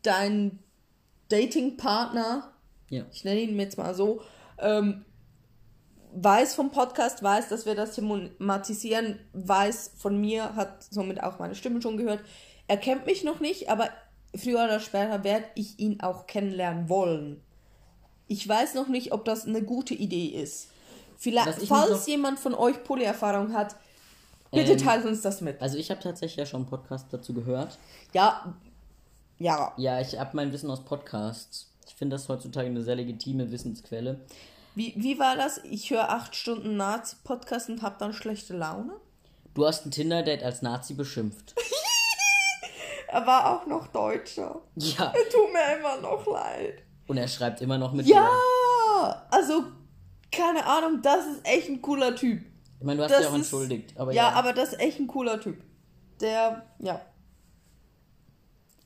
dein 0.02 0.60
Datingpartner, 1.30 2.52
Ja. 2.90 3.06
ich 3.10 3.24
nenne 3.24 3.40
ihn 3.40 3.58
jetzt 3.58 3.78
mal 3.78 3.96
so, 3.96 4.22
ähm, 4.58 5.06
weiß 6.14 6.56
vom 6.56 6.72
Podcast, 6.72 7.24
weiß, 7.24 7.48
dass 7.48 7.66
wir 7.66 7.74
das 7.74 7.96
thematisieren, 7.96 9.18
weiß 9.32 9.94
von 9.96 10.20
mir, 10.20 10.58
hat 10.58 10.84
somit 10.84 11.24
auch 11.24 11.40
meine 11.40 11.56
Stimme 11.56 11.82
schon 11.82 11.96
gehört. 11.96 12.20
Er 12.68 12.76
kennt 12.76 13.06
mich 13.06 13.24
noch 13.24 13.40
nicht, 13.40 13.70
aber 13.70 13.88
früher 14.36 14.66
oder 14.66 14.82
später 14.82 15.24
werde 15.24 15.46
ich 15.56 15.80
ihn 15.80 16.02
auch 16.02 16.28
kennenlernen 16.28 16.90
wollen. 16.90 17.42
Ich 18.28 18.46
weiß 18.46 18.74
noch 18.74 18.90
nicht, 18.90 19.14
ob 19.14 19.24
das 19.24 19.46
eine 19.46 19.64
gute 19.64 19.94
Idee 19.94 20.26
ist. 20.26 20.68
Vielleicht, 21.16 21.62
falls 21.66 22.08
jemand 22.08 22.40
von 22.40 22.54
euch 22.54 22.84
Polyerfahrung 22.84 23.54
hat, 23.54 23.78
bitte 24.52 24.74
Ähm, 24.74 24.78
teilt 24.78 25.06
uns 25.06 25.22
das 25.22 25.42
mit. 25.42 25.62
Also 25.62 25.78
ich 25.78 25.90
habe 25.92 26.02
tatsächlich 26.02 26.38
ja 26.38 26.46
schon 26.46 26.62
einen 26.62 26.70
Podcast 26.70 27.08
dazu 27.12 27.34
gehört. 27.34 27.78
Ja, 28.14 28.54
ja, 29.38 29.74
Ja, 29.78 30.02
ich 30.02 30.20
habe 30.20 30.32
mein 30.36 30.52
Wissen 30.52 30.70
aus 30.70 30.84
Podcasts. 30.84 31.72
Ich 31.88 31.96
finde 31.96 32.16
das 32.16 32.28
heutzutage 32.28 32.68
eine 32.68 32.84
sehr 32.84 32.96
legitime 32.96 33.52
Wissensquelle. 33.52 34.20
Wie, 34.76 34.94
wie 34.98 35.18
war 35.18 35.36
das? 35.36 35.60
Ich 35.64 35.90
höre 35.90 36.10
acht 36.10 36.36
Stunden 36.36 36.78
Nazi-Podcast 36.78 37.70
und 37.70 37.82
habe 37.82 37.96
dann 38.00 38.14
schlechte 38.14 38.56
Laune? 38.56 38.94
Du 39.54 39.66
hast 39.66 39.86
ein 39.86 39.92
Tinder-Date 39.92 40.44
als 40.44 40.62
Nazi 40.62 40.94
beschimpft. 40.94 41.56
Er 43.12 43.26
war 43.26 43.50
auch 43.50 43.66
noch 43.66 43.88
Deutscher. 43.88 44.62
Ja. 44.76 45.12
Tut 45.32 45.52
mir 45.52 45.80
immer 45.80 46.00
noch 46.00 46.28
leid. 46.28 46.84
Und 47.08 47.18
er 47.18 47.28
schreibt 47.28 47.60
immer 47.60 47.80
noch 47.80 47.92
mit 47.92 48.06
dir. 48.06 48.14
Ja, 48.14 49.26
also, 49.32 49.64
keine 50.32 50.64
Ahnung, 50.64 51.02
das 51.02 51.26
ist 51.26 51.40
echt 51.44 51.70
ein 51.70 51.82
cooler 51.82 52.16
Typ. 52.16 52.44
Ich 52.80 52.86
meine, 52.86 52.98
du 52.98 53.04
hast 53.04 53.12
Das 53.12 53.20
dich 53.22 53.28
auch 53.30 53.36
entschuldigt. 53.36 53.98
Aber 53.98 54.14
ja, 54.14 54.30
ja, 54.30 54.34
aber 54.34 54.54
das 54.54 54.74
ist 54.74 54.80
echt 54.80 55.00
ein 55.00 55.08
cooler 55.08 55.40
Typ. 55.40 55.62
Der, 56.22 56.66
ja, 56.80 57.02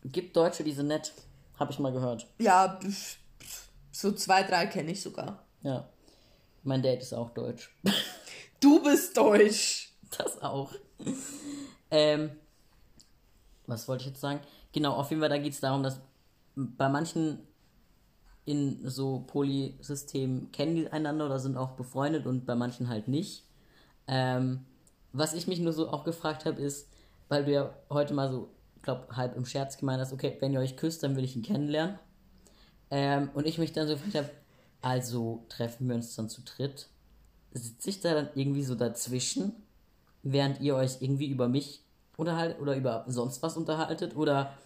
Gibt 0.05 0.35
Deutsche, 0.35 0.63
die 0.63 0.73
sind 0.73 0.87
nett. 0.87 1.13
Habe 1.57 1.71
ich 1.71 1.79
mal 1.79 1.93
gehört. 1.93 2.27
ja, 2.39 2.79
so 3.91 4.11
zwei, 4.11 4.43
drei 4.43 4.65
kenne 4.65 4.91
ich 4.91 5.01
sogar. 5.01 5.45
Ja. 5.61 5.87
Mein 6.63 6.81
Date 6.81 7.01
ist 7.01 7.13
auch 7.13 7.29
deutsch. 7.31 7.75
Du 8.59 8.81
bist 8.81 9.17
deutsch. 9.17 9.91
Das 10.17 10.41
auch. 10.41 10.71
ähm, 11.91 12.31
was 13.67 13.89
wollte 13.89 14.03
ich 14.03 14.11
jetzt 14.11 14.21
sagen? 14.21 14.39
Genau, 14.71 14.93
auf 14.93 15.09
jeden 15.09 15.21
Fall, 15.21 15.27
da 15.27 15.37
geht 15.37 15.51
es 15.51 15.59
darum, 15.59 15.83
dass 15.83 15.99
bei 16.55 16.87
manchen 16.87 17.45
in 18.45 18.87
so 18.89 19.25
Polysystemen 19.27 20.53
kennen 20.53 20.75
die 20.75 20.89
einander 20.89 21.25
oder 21.25 21.39
sind 21.39 21.57
auch 21.57 21.71
befreundet 21.71 22.25
und 22.25 22.45
bei 22.45 22.55
manchen 22.55 22.87
halt 22.87 23.09
nicht. 23.09 23.43
Ähm, 24.07 24.65
was 25.11 25.33
ich 25.33 25.47
mich 25.47 25.59
nur 25.59 25.73
so 25.73 25.89
auch 25.89 26.03
gefragt 26.03 26.45
habe, 26.45 26.61
ist, 26.61 26.89
weil 27.29 27.45
du 27.45 27.51
ja 27.51 27.73
heute 27.89 28.13
mal 28.13 28.29
so, 28.31 28.49
ich 28.75 28.81
glaube, 28.81 29.07
halb 29.15 29.35
im 29.35 29.45
Scherz 29.45 29.77
gemeint 29.77 30.01
hast, 30.01 30.13
okay, 30.13 30.37
wenn 30.39 30.53
ihr 30.53 30.59
euch 30.59 30.75
küsst, 30.75 31.03
dann 31.03 31.15
will 31.15 31.23
ich 31.23 31.35
ihn 31.35 31.43
kennenlernen. 31.43 31.99
Ähm, 32.91 33.29
und 33.33 33.47
ich 33.47 33.57
mich 33.57 33.71
dann 33.71 33.87
so 33.87 33.93
gefragt 33.93 34.15
habe, 34.15 34.29
also 34.81 35.45
treffen 35.49 35.87
wir 35.87 35.95
uns 35.95 36.15
dann 36.15 36.29
zu 36.29 36.41
dritt? 36.41 36.89
Sitze 37.53 37.89
ich 37.89 38.01
da 38.01 38.13
dann 38.13 38.29
irgendwie 38.35 38.63
so 38.63 38.75
dazwischen, 38.75 39.53
während 40.23 40.59
ihr 40.61 40.75
euch 40.75 41.01
irgendwie 41.01 41.27
über 41.27 41.47
mich 41.47 41.83
unterhaltet 42.17 42.59
oder 42.59 42.75
über 42.75 43.05
sonst 43.07 43.41
was 43.41 43.57
unterhaltet? 43.57 44.15
Oder 44.15 44.57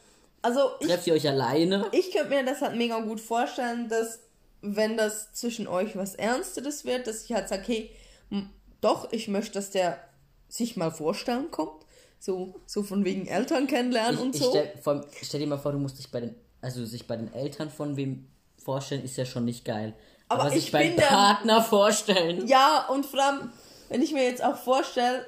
Also 0.42 0.62
ich, 0.80 0.88
trefft 0.88 1.08
ihr 1.08 1.14
euch 1.14 1.28
alleine? 1.28 1.86
ich 1.92 2.12
könnte 2.12 2.30
mir 2.30 2.46
das 2.46 2.62
halt 2.62 2.78
mega 2.78 3.00
gut 3.02 3.20
vorstellen, 3.20 3.90
dass 3.90 4.20
wenn 4.62 4.98
das 4.98 5.34
zwischen 5.34 5.68
euch 5.68 5.96
was 5.96 6.16
Ernsteres 6.16 6.84
wird, 6.86 7.08
dass 7.08 7.26
ich 7.26 7.34
halt 7.34 7.48
sage, 7.48 7.64
hey, 7.68 7.92
m- 8.32 8.50
doch, 8.82 9.12
ich 9.12 9.28
möchte, 9.28 9.54
dass 9.54 9.72
der 9.72 10.00
sich 10.48 10.78
mal 10.78 10.92
vorstellen 10.92 11.52
kommt. 11.52 11.86
So, 12.20 12.56
so 12.66 12.82
von 12.84 13.06
wegen 13.06 13.28
Eltern 13.28 13.68
kennenlernen 13.68 14.16
Ich, 14.16 14.22
und 14.22 14.36
ich 14.36 14.42
so. 14.42 14.50
stell, 14.50 14.74
vor, 14.82 15.06
stell 15.22 15.40
dir 15.40 15.48
mal 15.48 15.58
vor, 15.58 15.72
du 15.72 15.78
musst 15.78 16.00
dich 16.00 16.10
bei 16.10 16.20
den, 16.22 16.36
also 16.62 16.84
sich 16.86 17.06
bei 17.06 17.16
den 17.16 17.32
Eltern 17.34 17.70
von 17.70 17.96
wem 17.96 18.28
vorstellen, 18.58 19.04
ist 19.04 19.18
ja 19.18 19.26
schon 19.26 19.46
nicht 19.46 19.66
geil. 19.66 19.94
Aber 20.30 20.44
Aber, 20.44 20.54
ich 20.54 20.64
sich 20.64 20.72
beim 20.72 20.96
Partner 20.96 21.62
vorstellen. 21.62 22.48
Ja, 22.48 22.88
und 22.90 23.06
vor 23.06 23.22
allem, 23.24 23.52
wenn 23.90 24.02
ich 24.02 24.14
mir 24.14 24.24
jetzt 24.24 24.44
auch 24.44 24.58
vorstelle, 24.58 25.26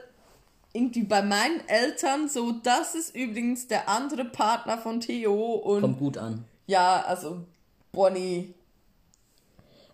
irgendwie 0.74 1.04
bei 1.04 1.22
meinen 1.22 1.62
Eltern, 1.68 2.28
so, 2.28 2.52
das 2.64 2.96
ist 2.96 3.16
übrigens 3.16 3.68
der 3.68 3.88
andere 3.88 4.26
Partner 4.26 4.78
von 4.78 5.00
Theo 5.00 5.54
und 5.56 5.82
Kommt 5.82 6.00
gut 6.00 6.18
an. 6.18 6.46
ja, 6.68 7.02
also 7.04 7.46
Bonnie. 7.92 8.54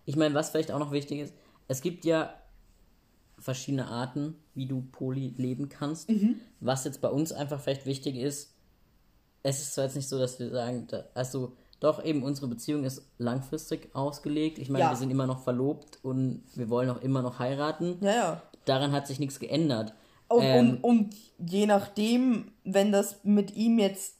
Ich 0.06 0.16
meine, 0.16 0.34
was 0.34 0.50
vielleicht 0.50 0.70
auch 0.70 0.78
noch 0.78 0.92
wichtig 0.92 1.20
ist, 1.20 1.34
es 1.68 1.80
gibt 1.82 2.04
ja 2.04 2.32
verschiedene 3.46 3.86
Arten, 3.86 4.34
wie 4.54 4.66
du 4.66 4.82
Poly 4.92 5.32
leben 5.36 5.68
kannst. 5.68 6.10
Mhm. 6.10 6.40
Was 6.60 6.84
jetzt 6.84 7.00
bei 7.00 7.08
uns 7.08 7.32
einfach 7.32 7.60
vielleicht 7.60 7.86
wichtig 7.86 8.16
ist, 8.16 8.52
es 9.44 9.60
ist 9.60 9.74
zwar 9.74 9.84
jetzt 9.84 9.94
nicht 9.94 10.08
so, 10.08 10.18
dass 10.18 10.38
wir 10.40 10.50
sagen, 10.50 10.86
da, 10.88 11.04
also 11.14 11.52
doch 11.78 12.04
eben 12.04 12.24
unsere 12.24 12.48
Beziehung 12.48 12.82
ist 12.82 13.02
langfristig 13.18 13.94
ausgelegt. 13.94 14.58
Ich 14.58 14.68
meine, 14.68 14.84
Ja. 14.84 14.90
wir 14.90 14.96
sind 14.96 15.10
immer 15.10 15.26
noch 15.28 15.44
verlobt 15.44 16.00
und 16.02 16.42
wir 16.56 16.68
wollen 16.68 16.90
auch 16.90 17.00
immer 17.02 17.22
noch 17.22 17.38
heiraten. 17.38 17.98
Ja, 18.00 18.10
ja. 18.12 18.42
Daran 18.64 18.90
hat 18.90 19.06
sich 19.06 19.20
nichts 19.20 19.38
geändert. 19.38 19.94
Und, 20.28 20.42
Ähm, 20.42 20.58
und, 20.58 20.84
und 20.84 21.14
je 21.38 21.66
nachdem, 21.66 22.50
wenn 22.64 22.90
das 22.90 23.22
mit 23.22 23.54
ihm 23.54 23.78
jetzt 23.78 24.16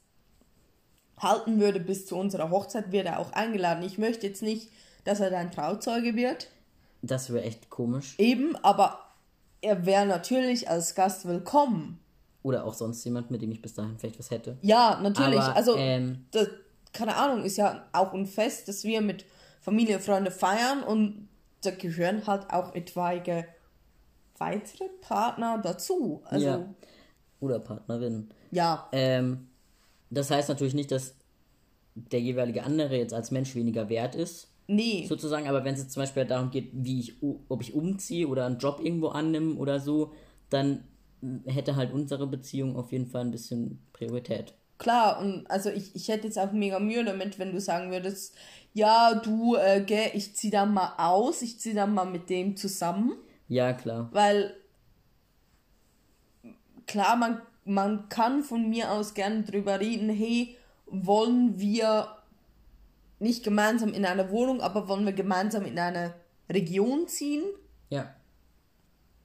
halten 1.19 1.59
würde 1.59 1.81
bis 1.81 2.07
zu 2.07 2.15
unserer 2.17 2.51
Hochzeit, 2.51 2.93
wird 2.93 3.07
er 3.07 3.19
auch 3.19 3.33
eingeladen. 3.33 3.83
Ich 3.85 3.99
möchte 3.99 4.27
jetzt 4.29 4.43
nicht, 4.43 4.71
dass 5.05 5.19
er 5.19 5.31
dein 5.31 5.51
Trauzeuge 5.51 6.15
wird. 6.15 6.47
Das 7.03 7.33
wäre 7.33 7.43
echt 7.45 7.71
komisch. 7.71 8.15
Eben, 8.19 8.55
aber 8.63 9.01
er 9.61 9.87
wäre 9.87 10.07
natürlich 10.07 10.69
als 10.69 10.95
Gast 10.95 11.27
willkommen. 11.27 12.01
Oder 12.43 12.65
auch 12.65 12.75
sonst 12.75 13.05
jemand, 13.05 13.31
mit 13.31 13.43
dem 13.43 13.51
ich 13.51 13.61
bis 13.61 13.75
dahin 13.75 13.99
vielleicht 13.99 14.19
was 14.19 14.31
hätte. 14.31 14.57
Ja, 14.63 15.01
natürlich. 15.03 15.41
Aber, 15.41 15.57
also, 15.57 15.77
ähm, 15.77 16.27
das, 16.31 16.49
keine 16.93 17.17
Ahnung, 17.17 17.45
ist 17.45 17.57
ja 17.57 17.87
auch 17.93 18.13
ein 18.13 18.27
Fest, 18.27 18.69
das 18.69 18.85
wir 18.85 19.01
mit 19.01 19.25
Familie, 19.61 19.99
Freunde 19.99 20.31
feiern 20.31 20.83
und 20.83 21.29
da 21.63 21.73
gehören 21.73 22.27
halt 22.27 22.51
auch 22.51 22.75
etwaige 22.75 23.47
weitere 24.39 24.89
Partner 25.01 25.59
dazu. 25.63 26.23
Also, 26.25 26.47
ja. 26.47 26.75
Oder 27.41 27.59
Partnerin. 27.59 28.29
ja. 28.51 28.89
Ähm, 28.93 29.49
das 30.09 30.31
heißt 30.31 30.49
natürlich 30.49 30.75
nicht, 30.75 30.93
dass 30.93 31.15
der 31.97 32.21
jeweilige 32.21 32.63
andere 32.63 32.97
jetzt 32.97 33.13
als 33.13 33.33
Mensch 33.33 33.55
weniger 33.57 33.89
wert 33.89 34.15
ist, 34.15 34.49
Nee. 34.69 35.07
sozusagen, 35.07 35.49
aber 35.49 35.65
wenn 35.65 35.75
es 35.75 35.81
jetzt 35.81 35.93
zum 35.93 36.03
Beispiel 36.03 36.25
darum 36.25 36.51
geht, 36.51 36.71
wie 36.73 37.01
ich, 37.01 37.15
ob 37.23 37.61
ich 37.63 37.75
umziehe 37.75 38.27
oder 38.29 38.47
einen 38.47 38.59
Job 38.59 38.81
irgendwo 38.83 39.09
annehme 39.09 39.55
oder 39.55 39.79
so, 39.81 40.13
dann 40.51 40.85
hätte 41.47 41.77
halt 41.77 41.93
unsere 41.93 42.27
Beziehung 42.27 42.77
auf 42.77 42.93
jeden 42.93 43.07
Fall 43.07 43.23
ein 43.23 43.31
bisschen 43.31 43.81
Priorität. 43.93 44.55
Klar, 44.79 45.21
und 45.21 45.47
also 45.51 45.71
ich, 45.71 45.95
ich 45.97 46.09
hätte 46.09 46.27
jetzt 46.27 46.39
auch 46.39 46.53
mega 46.53 46.79
Mühe 46.79 47.03
damit, 47.05 47.39
wenn 47.39 47.53
du 47.53 47.61
sagen 47.61 47.91
würdest, 47.91 48.35
ja, 48.75 49.15
du, 49.15 49.57
äh, 49.57 49.83
gell, 49.87 50.11
ich 50.13 50.35
zieh 50.37 50.51
dann 50.51 50.75
mal 50.75 50.95
aus, 50.99 51.41
ich 51.41 51.59
zieh 51.59 51.73
dann 51.73 51.95
mal 51.95 52.05
mit 52.05 52.29
dem 52.29 52.57
zusammen, 52.57 53.13
Ja, 53.49 53.73
klar. 53.73 54.13
weil 54.13 54.55
klar, 56.87 57.17
man, 57.17 57.41
man 57.65 58.09
kann 58.09 58.43
von 58.43 58.69
mir 58.69 58.93
aus 58.93 59.15
gerne 59.15 59.43
drüber 59.43 59.81
reden, 59.81 60.09
hey, 60.11 60.57
wollen 60.87 61.59
wir 61.59 62.09
nicht 63.19 63.43
gemeinsam 63.45 63.93
in 63.93 64.05
eine 64.05 64.31
Wohnung, 64.31 64.61
aber 64.61 64.89
wollen 64.89 65.07
wir 65.07 65.13
gemeinsam 65.13 65.65
in 65.65 65.79
eine 65.79 66.15
Region 66.51 67.09
ziehen, 67.09 67.43
Ja. 67.91 68.15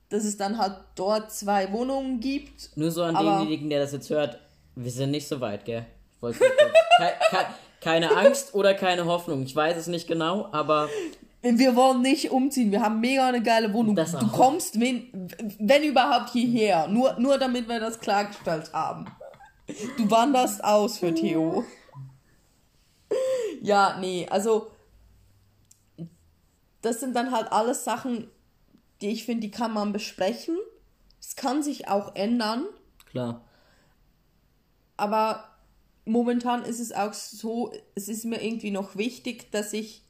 dass 0.09 0.23
es 0.23 0.37
dann 0.37 0.57
halt 0.57 0.77
dort 0.95 1.31
zwei 1.31 1.71
Wohnungen 1.71 2.19
gibt. 2.19 2.75
Nur 2.75 2.91
so 2.91 3.03
an 3.03 3.15
denjenigen, 3.15 3.69
der 3.69 3.79
das 3.79 3.91
jetzt 3.91 4.09
hört, 4.09 4.39
wir 4.75 4.91
sind 4.91 5.11
nicht 5.11 5.27
so 5.27 5.41
weit, 5.41 5.65
gell? 5.65 5.85
Ke 6.21 6.35
ke 7.31 7.37
keine 7.81 8.15
Angst 8.15 8.53
oder 8.53 8.75
keine 8.75 9.05
Hoffnung. 9.05 9.41
Ich 9.43 9.55
weiß 9.55 9.75
es 9.75 9.87
nicht 9.87 10.07
genau, 10.07 10.47
aber 10.51 10.87
Wir 11.41 11.75
wollen 11.75 12.03
nicht 12.03 12.29
umziehen. 12.29 12.71
Wir 12.71 12.81
haben 12.81 12.99
mega 12.99 13.27
eine 13.27 13.41
geile 13.41 13.73
Wohnung. 13.73 13.95
Du 13.95 14.27
kommst, 14.27 14.79
wenn, 14.79 15.27
wenn 15.59 15.83
überhaupt, 15.83 16.29
hierher. 16.29 16.87
Nur, 16.87 17.19
nur 17.19 17.39
damit 17.39 17.67
wir 17.67 17.79
das 17.79 17.99
klargestellt 17.99 18.71
haben. 18.71 19.07
Du 19.97 20.09
wanderst 20.11 20.63
aus 20.63 20.99
für 20.99 21.11
Theo. 21.13 21.63
Ja, 23.61 23.97
nee, 23.99 24.27
also 24.29 24.71
das 26.81 26.99
sind 26.99 27.15
dann 27.15 27.31
halt 27.31 27.51
alles 27.51 27.83
Sachen, 27.83 28.27
die 29.01 29.09
ich 29.09 29.23
finde, 29.23 29.41
die 29.41 29.51
kann 29.51 29.71
man 29.73 29.93
besprechen. 29.93 30.57
Es 31.19 31.35
kann 31.35 31.61
sich 31.61 31.87
auch 31.87 32.15
ändern, 32.15 32.65
klar. 33.05 33.45
aber 34.97 35.47
momentan 36.05 36.63
ist 36.65 36.79
es 36.79 36.91
auch 36.91 37.13
so, 37.13 37.71
es 37.93 38.07
ist 38.07 38.25
mir 38.25 38.43
irgendwie 38.43 38.71
noch 38.71 38.95
wichtig, 38.95 39.51
dass 39.51 39.71
ich 39.73 40.03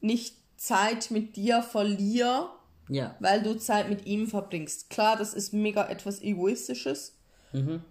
nicht 0.00 0.36
Zeit 0.56 1.10
mit 1.10 1.36
dir 1.36 1.62
verliere, 1.62 2.48
Ja. 2.88 3.14
weil 3.20 3.42
du 3.42 3.58
Zeit 3.58 3.90
mit 3.90 4.06
ihm 4.06 4.26
verbringst. 4.26 4.88
Klar, 4.88 5.16
das 5.16 5.34
ist 5.34 5.52
mega 5.52 5.86
etwas 5.88 6.22
Egoistisches. 6.22 7.18
Mhm. 7.52 7.84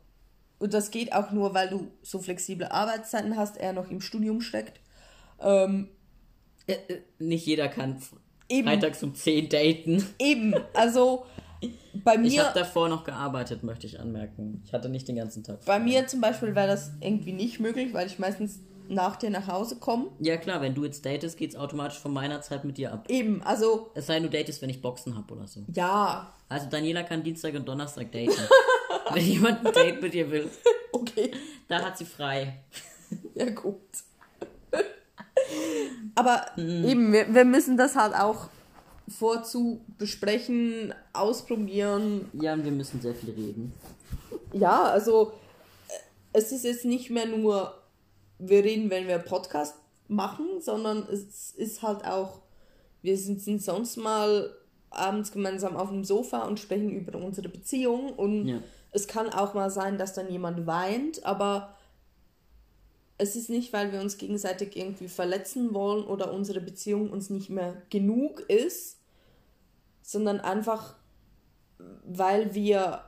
Und 0.60 0.74
das 0.74 0.92
geht 0.92 1.14
auch 1.14 1.32
nur, 1.32 1.54
weil 1.54 1.70
du 1.70 1.88
so 2.04 2.20
flexible 2.20 2.68
Arbeitszeiten 2.70 3.36
hast, 3.38 3.58
er 3.58 3.74
noch 3.74 3.90
im 3.90 4.02
Studium 4.02 4.42
steckt. 4.42 4.80
Ähm, 5.42 5.90
Äh, 6.68 6.74
äh, 6.74 7.02
nicht 7.18 7.46
jeder 7.48 7.68
kann 7.70 8.00
Eben. 8.50 8.68
freitags 8.68 9.02
um 9.04 9.16
10 9.16 9.50
daten. 9.50 10.06
eben, 10.20 10.54
also 10.74 11.26
bei 12.04 12.14
Ich 12.16 12.20
mir, 12.36 12.46
habe 12.46 12.60
davor 12.60 12.90
noch 12.90 13.04
gearbeitet, 13.04 13.64
möchte 13.64 13.88
ich 13.88 14.00
anmerken. 14.00 14.62
Ich 14.66 14.74
hatte 14.74 14.88
nicht 14.90 15.08
den 15.08 15.16
ganzen 15.16 15.44
Tag. 15.44 15.60
bei 15.66 15.74
frei. 15.78 15.80
mir 15.80 16.08
zum 16.08 16.22
Beispiel 16.22 16.54
wäre 16.56 16.68
das 16.68 16.92
irgendwie 17.02 17.34
nicht 17.34 17.60
möglich, 17.60 17.94
weil 17.94 18.08
ich 18.08 18.20
meistens 18.20 18.60
nach 18.88 19.16
dir 19.18 19.30
nach 19.30 19.48
Hause 19.48 19.78
komme. 19.78 20.08
Ja 20.20 20.38
klar, 20.38 20.62
wenn 20.62 20.74
du 20.76 20.84
jetzt 20.84 21.06
datest, 21.06 21.38
geht's 21.38 21.56
automatisch 21.56 22.00
von 22.00 22.12
meiner 22.14 22.42
Zeit 22.42 22.66
mit 22.66 22.78
dir 22.78 22.92
ab. 22.94 23.06
Eben, 23.10 23.42
also 23.44 23.92
Es 23.96 24.08
sei 24.08 24.16
denn, 24.20 24.24
du 24.24 24.30
datest, 24.30 24.62
wenn 24.62 24.70
ich 24.70 24.82
Boxen 24.82 25.16
hab 25.18 25.32
oder 25.32 25.48
so. 25.48 25.64
ja, 25.74 26.34
Also 26.50 26.68
Daniela 26.70 27.04
kann 27.04 27.24
Dienstag 27.24 27.54
und 27.56 27.68
Donnerstag 27.68 28.12
daten. 28.12 28.32
wenn 29.14 29.26
jemand 29.26 29.66
ein 29.66 29.74
Date 29.74 30.02
mit 30.02 30.14
dir 30.14 30.30
will, 30.30 30.50
okay. 30.92 31.32
da 31.68 31.82
hat 31.82 31.98
sie 31.98 32.06
frei. 32.06 32.62
Ja, 33.36 33.50
gut. 33.50 33.78
Aber 36.16 36.46
eben, 36.58 37.12
wir, 37.12 37.34
wir 37.34 37.46
müssen 37.46 37.78
das 37.78 37.96
halt 37.96 38.14
auch 38.14 38.50
vorzu 39.08 39.82
besprechen, 39.98 40.94
ausprobieren. 41.14 42.30
Ja, 42.34 42.54
und 42.54 42.64
wir 42.64 42.72
müssen 42.72 43.02
sehr 43.02 43.16
viel 43.16 43.32
reden. 43.32 43.74
Ja, 44.54 44.84
also 44.84 45.32
äh, 45.88 45.94
es 46.34 46.52
ist 46.52 46.66
jetzt 46.66 46.86
nicht 46.86 47.10
mehr 47.10 47.26
nur, 47.26 47.74
wir 48.38 48.64
reden, 48.64 48.90
wenn 48.90 49.08
wir 49.08 49.18
Podcast 49.20 49.76
machen, 50.08 50.60
sondern 50.60 51.08
es 51.12 51.52
ist 51.52 51.82
halt 51.82 52.06
auch, 52.06 52.40
wir 53.02 53.18
sind, 53.18 53.42
sind 53.42 53.62
sonst 53.64 53.98
mal 53.98 54.54
abends 54.90 55.32
gemeinsam 55.32 55.76
auf 55.76 55.90
dem 55.90 56.04
Sofa 56.04 56.46
und 56.46 56.60
sprechen 56.60 56.92
über 56.92 57.18
unsere 57.18 57.50
Beziehung 57.50 58.14
und 58.14 58.48
Ja. 58.48 58.60
Es 58.92 59.08
kann 59.08 59.30
auch 59.30 59.54
mal 59.54 59.70
sein, 59.70 59.98
dass 59.98 60.14
dann 60.14 60.32
jemand 60.32 60.66
weint, 60.66 61.24
aber 61.26 61.76
es 63.18 63.36
ist 63.36 63.50
nicht, 63.50 63.74
weil 63.74 63.92
wir 63.92 64.00
uns 64.00 64.18
gegenseitig 64.18 64.78
irgendwie 64.78 65.10
verletzen 65.10 65.74
wollen 65.74 66.06
oder 66.06 66.32
unsere 66.32 66.62
Beziehung 66.62 67.12
uns 67.12 67.30
nicht 67.30 67.50
mehr 67.50 67.82
genug 67.90 68.40
ist, 68.42 68.98
sondern 70.02 70.40
einfach, 70.40 70.96
weil 72.06 72.56
wir 72.56 73.04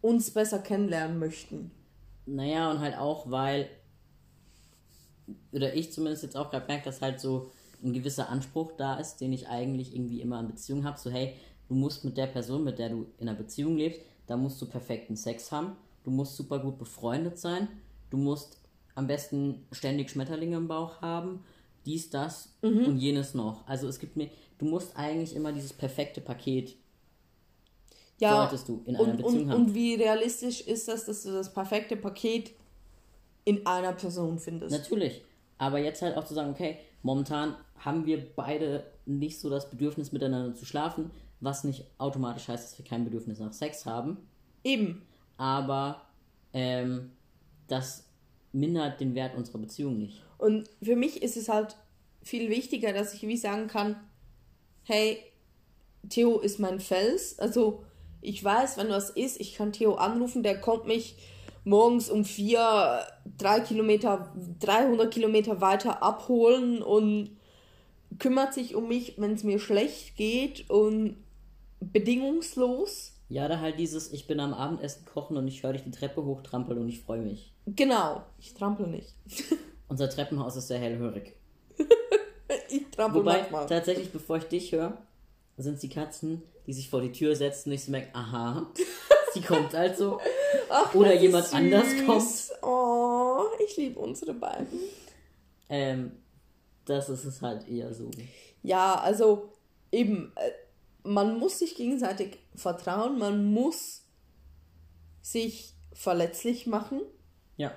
uns 0.00 0.30
besser 0.30 0.60
kennenlernen 0.60 1.18
möchten. 1.18 1.72
Naja, 2.26 2.70
und 2.70 2.78
halt 2.78 2.96
auch, 2.96 3.30
weil, 3.30 3.68
oder 5.52 5.74
ich 5.74 5.92
zumindest 5.92 6.22
jetzt 6.22 6.36
auch 6.36 6.50
gerade 6.50 6.66
merke, 6.66 6.84
dass 6.84 7.02
halt 7.02 7.20
so 7.20 7.50
ein 7.82 7.92
gewisser 7.92 8.28
Anspruch 8.28 8.72
da 8.76 8.96
ist, 8.96 9.16
den 9.16 9.32
ich 9.32 9.48
eigentlich 9.48 9.94
irgendwie 9.94 10.20
immer 10.20 10.38
an 10.38 10.48
Beziehungen 10.48 10.84
habe. 10.84 10.98
So, 10.98 11.10
hey, 11.10 11.34
du 11.68 11.74
musst 11.74 12.04
mit 12.04 12.16
der 12.16 12.26
Person, 12.28 12.64
mit 12.64 12.78
der 12.78 12.90
du 12.90 13.06
in 13.18 13.28
einer 13.28 13.36
Beziehung 13.36 13.76
lebst, 13.76 14.00
da 14.26 14.36
musst 14.36 14.60
du 14.60 14.66
perfekten 14.66 15.16
Sex 15.16 15.52
haben, 15.52 15.76
du 16.04 16.10
musst 16.10 16.36
super 16.36 16.58
gut 16.58 16.78
befreundet 16.78 17.38
sein, 17.38 17.68
du 18.10 18.16
musst 18.16 18.58
am 18.94 19.06
besten 19.06 19.66
ständig 19.72 20.10
Schmetterlinge 20.10 20.56
im 20.56 20.68
Bauch 20.68 21.00
haben, 21.02 21.44
dies, 21.84 22.10
das 22.10 22.54
und 22.62 22.98
jenes 22.98 23.34
noch. 23.34 23.66
Also 23.66 23.88
es 23.88 23.98
gibt 23.98 24.16
mir, 24.16 24.30
du 24.58 24.64
musst 24.64 24.96
eigentlich 24.96 25.34
immer 25.36 25.52
dieses 25.52 25.72
perfekte 25.72 26.20
Paket 26.20 26.76
Ja, 28.18 28.42
solltest 28.42 28.68
du 28.68 28.82
in 28.86 28.96
einer 28.96 29.08
und, 29.08 29.16
Beziehung 29.16 29.42
und, 29.42 29.50
haben. 29.50 29.64
und 29.66 29.74
wie 29.74 29.94
realistisch 29.94 30.60
ist 30.62 30.88
das, 30.88 31.04
dass 31.04 31.24
du 31.24 31.32
das 31.32 31.52
perfekte 31.52 31.96
Paket 31.96 32.52
in 33.44 33.66
einer 33.66 33.92
Person 33.92 34.38
findest? 34.38 34.72
Natürlich. 34.72 35.22
Aber 35.58 35.78
jetzt 35.78 36.00
halt 36.02 36.16
auch 36.16 36.24
zu 36.24 36.34
sagen, 36.34 36.50
okay, 36.50 36.78
momentan 37.02 37.56
haben 37.78 38.06
wir 38.06 38.24
beide 38.34 38.84
nicht 39.04 39.38
so 39.38 39.50
das 39.50 39.68
Bedürfnis 39.68 40.12
miteinander 40.12 40.54
zu 40.54 40.64
schlafen, 40.64 41.10
was 41.44 41.64
nicht 41.64 41.84
automatisch 41.98 42.48
heißt, 42.48 42.64
dass 42.64 42.78
wir 42.78 42.84
kein 42.84 43.04
Bedürfnis 43.04 43.38
nach 43.38 43.52
Sex 43.52 43.86
haben. 43.86 44.16
Eben. 44.64 45.02
Aber 45.36 46.02
ähm, 46.52 47.12
das 47.68 48.04
mindert 48.52 49.00
den 49.00 49.14
Wert 49.14 49.36
unserer 49.36 49.58
Beziehung 49.58 49.98
nicht. 49.98 50.22
Und 50.38 50.68
für 50.82 50.96
mich 50.96 51.22
ist 51.22 51.36
es 51.36 51.48
halt 51.48 51.76
viel 52.22 52.48
wichtiger, 52.48 52.92
dass 52.92 53.14
ich 53.14 53.22
wie 53.22 53.36
sagen 53.36 53.68
kann, 53.68 53.96
hey, 54.84 55.18
Theo 56.08 56.38
ist 56.38 56.58
mein 56.58 56.80
Fels. 56.80 57.38
Also 57.38 57.84
ich 58.20 58.42
weiß, 58.42 58.76
wenn 58.78 58.88
was 58.88 59.10
ist, 59.10 59.40
ich 59.40 59.54
kann 59.54 59.72
Theo 59.72 59.94
anrufen, 59.94 60.42
der 60.42 60.60
kommt 60.60 60.86
mich 60.86 61.16
morgens 61.64 62.10
um 62.10 62.24
vier, 62.24 63.00
drei 63.38 63.60
Kilometer, 63.60 64.32
300 64.60 65.12
Kilometer 65.12 65.60
weiter 65.60 66.02
abholen 66.02 66.82
und 66.82 67.30
kümmert 68.18 68.54
sich 68.54 68.74
um 68.74 68.88
mich, 68.88 69.14
wenn 69.16 69.32
es 69.32 69.44
mir 69.44 69.58
schlecht 69.58 70.16
geht 70.16 70.68
und 70.70 71.16
bedingungslos. 71.92 73.12
Ja, 73.28 73.48
da 73.48 73.60
halt 73.60 73.78
dieses, 73.78 74.12
ich 74.12 74.26
bin 74.26 74.38
am 74.40 74.52
Abendessen 74.54 75.04
kochen 75.06 75.36
und 75.36 75.48
ich 75.48 75.62
höre 75.62 75.72
dich 75.72 75.82
die 75.82 75.90
Treppe 75.90 76.24
hochtrampeln 76.24 76.78
und 76.78 76.88
ich 76.88 77.00
freue 77.00 77.20
mich. 77.20 77.52
Genau, 77.66 78.22
ich 78.38 78.54
trampel 78.54 78.86
nicht. 78.86 79.14
Unser 79.88 80.08
Treppenhaus 80.10 80.56
ist 80.56 80.68
sehr 80.68 80.78
hellhörig. 80.78 81.34
ich 82.68 82.90
trampel 82.90 83.20
Wobei, 83.20 83.38
manchmal. 83.40 83.66
tatsächlich, 83.66 84.12
bevor 84.12 84.36
ich 84.36 84.44
dich 84.44 84.72
höre, 84.72 84.98
sind 85.56 85.74
es 85.74 85.80
die 85.80 85.88
Katzen, 85.88 86.42
die 86.66 86.72
sich 86.72 86.90
vor 86.90 87.00
die 87.00 87.12
Tür 87.12 87.34
setzen 87.36 87.70
und 87.70 87.74
ich 87.74 87.84
so 87.84 87.90
merke, 87.90 88.14
aha, 88.14 88.66
sie 89.32 89.40
kommt 89.40 89.74
also. 89.74 90.20
Ach, 90.68 90.94
Oder 90.94 91.14
jemand 91.14 91.52
anders 91.54 91.90
süß. 91.90 92.06
kommt. 92.06 92.62
Oh, 92.62 93.42
ich 93.66 93.76
liebe 93.76 93.98
unsere 93.98 94.34
beiden. 94.34 94.78
Ähm, 95.68 96.12
das 96.84 97.08
ist 97.08 97.24
es 97.24 97.40
halt 97.40 97.66
eher 97.68 97.92
so. 97.94 98.10
Ja, 98.62 98.96
also 98.96 99.50
eben, 99.92 100.32
äh, 100.36 100.50
man 101.04 101.38
muss 101.38 101.58
sich 101.60 101.74
gegenseitig 101.76 102.38
vertrauen, 102.56 103.18
man 103.18 103.44
muss 103.52 104.02
sich 105.22 105.74
verletzlich 105.92 106.66
machen 106.66 107.00
Ja. 107.56 107.72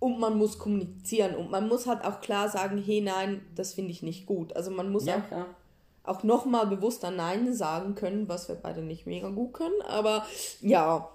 und 0.00 0.18
man 0.18 0.36
muss 0.36 0.58
kommunizieren 0.58 1.34
und 1.36 1.50
man 1.50 1.68
muss 1.68 1.86
halt 1.86 2.04
auch 2.04 2.20
klar 2.20 2.48
sagen, 2.48 2.82
hey 2.84 3.00
nein, 3.00 3.42
das 3.54 3.74
finde 3.74 3.90
ich 3.92 4.02
nicht 4.02 4.26
gut. 4.26 4.54
Also 4.56 4.70
man 4.70 4.90
muss 4.90 5.06
Ja, 5.06 5.18
auch, 5.18 5.26
klar. 5.28 5.46
auch 6.04 6.22
nochmal 6.24 6.66
bewusster 6.66 7.10
Nein 7.10 7.52
sagen 7.54 7.94
können, 7.94 8.28
was 8.28 8.48
wir 8.48 8.56
beide 8.56 8.82
nicht 8.82 9.06
mega 9.06 9.28
gut 9.30 9.52
können, 9.54 9.80
aber 9.82 10.26
ja. 10.60 11.10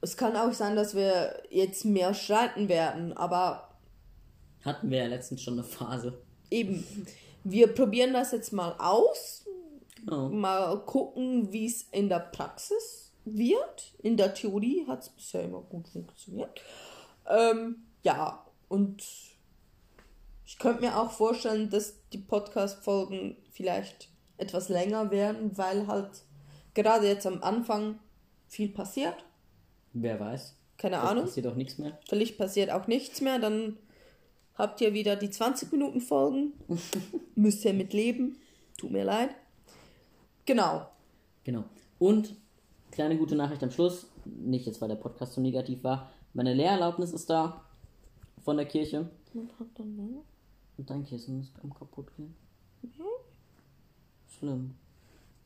Es 0.00 0.16
kann 0.16 0.36
auch 0.36 0.52
sein, 0.52 0.76
dass 0.76 0.94
wir 0.94 1.42
jetzt 1.50 1.84
mehr 1.84 2.14
streiten 2.14 2.68
werden, 2.68 3.12
aber 3.16 3.68
Hatten 4.64 4.90
wir 4.90 4.98
ja 4.98 5.06
letztens 5.08 5.42
schon 5.42 5.54
eine 5.54 5.64
Phase. 5.64 6.20
eben, 6.50 6.84
wir 7.44 7.74
probieren 7.74 8.12
das 8.12 8.32
jetzt 8.32 8.52
mal 8.52 8.74
aus. 8.78 9.44
Genau. 9.96 10.28
Mal 10.28 10.76
gucken, 10.84 11.52
wie 11.52 11.66
es 11.66 11.82
in 11.90 12.08
der 12.08 12.20
Praxis 12.20 13.12
wird. 13.24 13.92
In 14.02 14.16
der 14.16 14.34
Theorie 14.34 14.86
hat 14.86 15.02
es 15.02 15.10
bisher 15.10 15.42
immer 15.44 15.60
gut 15.62 15.88
funktioniert. 15.88 16.60
Ähm, 17.28 17.84
ja, 18.02 18.46
und 18.68 19.02
ich 20.46 20.58
könnte 20.58 20.80
mir 20.82 20.98
auch 20.98 21.10
vorstellen, 21.10 21.68
dass 21.68 21.94
die 22.10 22.18
Podcast-Folgen 22.18 23.36
vielleicht 23.50 24.08
etwas 24.38 24.68
länger 24.68 25.10
werden, 25.10 25.56
weil 25.58 25.86
halt 25.88 26.22
gerade 26.74 27.06
jetzt 27.08 27.26
am 27.26 27.42
Anfang 27.42 27.98
viel 28.46 28.68
passiert. 28.70 29.16
Wer 29.92 30.18
weiß. 30.20 30.54
Keine 30.78 30.96
Es 30.96 31.02
Ahnung. 31.02 31.24
passiert 31.24 31.46
auch 31.48 31.56
nichts 31.56 31.76
mehr. 31.76 31.98
Vielleicht 32.08 32.38
passiert 32.38 32.70
auch 32.70 32.86
nichts 32.86 33.20
mehr, 33.20 33.38
dann 33.40 33.76
habt 34.58 34.80
ihr 34.80 34.92
wieder 34.92 35.16
die 35.16 35.30
20 35.30 35.72
Minuten 35.72 36.00
Folgen. 36.00 36.52
Müsst 37.34 37.64
ihr 37.64 37.72
mit 37.72 37.92
leben. 37.92 38.36
Tut 38.76 38.90
mir 38.90 39.04
leid. 39.04 39.30
Genau. 40.44 40.88
Genau. 41.44 41.64
Und 41.98 42.34
kleine 42.90 43.16
gute 43.16 43.36
Nachricht 43.36 43.62
am 43.62 43.70
Schluss. 43.70 44.06
Nicht 44.24 44.66
jetzt, 44.66 44.80
weil 44.80 44.88
der 44.88 44.96
Podcast 44.96 45.34
so 45.34 45.40
negativ 45.40 45.84
war. 45.84 46.10
Meine 46.34 46.52
Lehrerlaubnis 46.52 47.12
ist 47.12 47.30
da. 47.30 47.64
Von 48.44 48.56
der 48.56 48.66
Kirche. 48.66 49.08
Und 50.76 50.90
dein 50.90 51.04
Kissen 51.04 51.40
ist 51.40 51.52
am 51.62 51.72
kaputt 51.74 52.14
gehen. 52.16 52.34
Schlimm. 54.26 54.74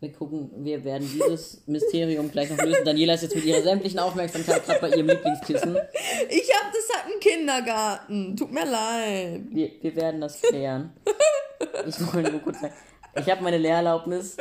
Wir 0.02 0.12
gucken, 0.12 0.50
wir 0.64 0.82
werden 0.82 1.08
dieses 1.08 1.62
Mysterium 1.68 2.28
gleich 2.28 2.50
noch 2.50 2.58
lösen. 2.58 2.84
Daniela 2.84 3.14
ist 3.14 3.22
jetzt 3.22 3.36
mit 3.36 3.44
ihrer 3.44 3.62
sämtlichen 3.62 4.00
Aufmerksamkeit 4.00 4.66
gerade 4.66 4.80
bei 4.80 4.88
ihrem 4.88 5.06
Lieblingskissen. 5.06 5.78
Ich 6.28 6.50
hab 6.52 6.72
das 6.72 6.96
halt 6.96 7.14
im 7.14 7.20
Kindergarten. 7.20 8.36
Tut 8.36 8.50
mir 8.50 8.64
leid. 8.64 9.42
Wir, 9.50 9.70
wir 9.80 9.94
werden 9.94 10.20
das 10.20 10.42
klären. 10.42 10.92
Ich 11.86 12.12
wollte 12.12 12.32
nur 12.32 12.40
kurz 12.40 12.60
sagen, 12.60 12.74
ich 13.14 13.30
habe 13.30 13.44
meine 13.44 13.58
Lehrerlaubnis 13.58 14.36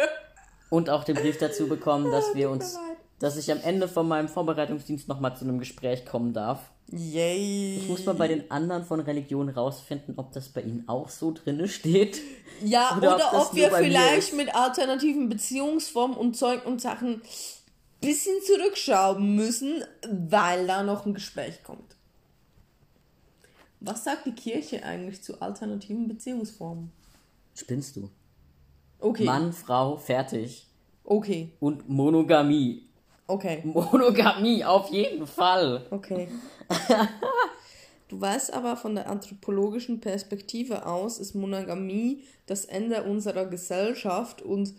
und 0.71 0.89
auch 0.89 1.03
den 1.03 1.15
Brief 1.15 1.37
dazu 1.37 1.67
bekommen, 1.67 2.11
dass 2.11 2.33
wir 2.33 2.49
uns, 2.49 2.79
dass 3.21 3.37
ich 3.37 3.51
am 3.51 3.61
Ende 3.61 3.87
von 3.87 4.07
meinem 4.07 4.27
Vorbereitungsdienst 4.27 5.07
nochmal 5.07 5.37
zu 5.37 5.45
einem 5.45 5.59
Gespräch 5.59 6.07
kommen 6.07 6.33
darf. 6.33 6.71
Yay. 6.91 7.77
Ich 7.77 7.87
muss 7.87 8.03
mal 8.03 8.15
bei 8.15 8.27
den 8.27 8.49
anderen 8.49 8.83
von 8.83 8.99
Religion 8.99 9.47
rausfinden, 9.47 10.15
ob 10.17 10.33
das 10.33 10.49
bei 10.49 10.61
ihnen 10.61 10.89
auch 10.89 11.07
so 11.07 11.31
drinne 11.31 11.67
steht. 11.67 12.19
Ja, 12.63 12.95
Oder 12.97 13.15
oder, 13.15 13.33
ob 13.33 13.49
ob 13.49 13.55
wir 13.55 13.69
vielleicht 13.71 14.33
mit 14.35 14.55
alternativen 14.55 15.29
Beziehungsformen 15.29 16.17
und 16.17 16.35
Zeug 16.35 16.65
und 16.65 16.81
Sachen 16.81 17.21
bisschen 18.01 18.41
zurückschrauben 18.41 19.35
müssen, 19.35 19.83
weil 20.09 20.65
da 20.65 20.81
noch 20.81 21.05
ein 21.05 21.13
Gespräch 21.13 21.63
kommt. 21.63 21.95
Was 23.81 24.03
sagt 24.03 24.25
die 24.25 24.33
Kirche 24.33 24.83
eigentlich 24.83 25.21
zu 25.21 25.39
alternativen 25.39 26.07
Beziehungsformen? 26.07 26.91
Spinnst 27.53 27.95
du? 27.97 28.09
Okay. 28.99 29.25
Mann, 29.25 29.53
Frau, 29.53 29.97
fertig. 29.97 30.67
Okay. 31.03 31.53
Und 31.59 31.87
Monogamie. 31.87 32.87
Okay. 33.31 33.61
Monogamie, 33.63 34.63
auf 34.63 34.89
jeden 34.91 35.25
Fall. 35.25 35.85
Okay. 35.89 36.27
Du 38.07 38.19
weißt 38.19 38.51
aber 38.53 38.75
von 38.75 38.93
der 38.93 39.09
anthropologischen 39.09 40.01
Perspektive 40.01 40.85
aus 40.85 41.17
ist 41.17 41.33
Monogamie 41.33 42.23
das 42.45 42.65
Ende 42.65 43.03
unserer 43.03 43.45
Gesellschaft 43.45 44.41
und 44.41 44.73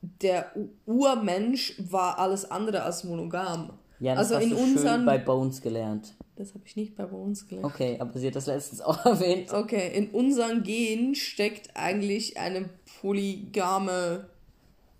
der 0.00 0.52
Urmensch 0.86 1.74
war 1.90 2.20
alles 2.20 2.48
andere 2.48 2.84
als 2.84 3.02
monogam. 3.02 3.72
Ja, 3.98 4.14
das 4.14 4.30
also 4.30 4.36
hast 4.36 4.42
in 4.44 4.50
du 4.50 4.56
schön 4.56 4.64
unseren 4.76 5.04
bei 5.04 5.18
Bones 5.18 5.60
gelernt. 5.60 6.14
das 6.36 6.54
habe 6.54 6.62
ich 6.64 6.76
nicht 6.76 6.94
bei 6.94 7.06
uns 7.06 7.48
gelernt. 7.48 7.66
Okay, 7.74 7.96
aber 7.98 8.16
sie 8.16 8.28
hat 8.28 8.36
das 8.36 8.46
letztens 8.46 8.82
auch 8.82 9.04
erwähnt. 9.04 9.52
Okay, 9.52 9.90
in 9.96 10.10
unseren 10.10 10.62
Genen 10.62 11.16
steckt 11.16 11.76
eigentlich 11.76 12.38
eine 12.38 12.70
polygame 13.00 14.28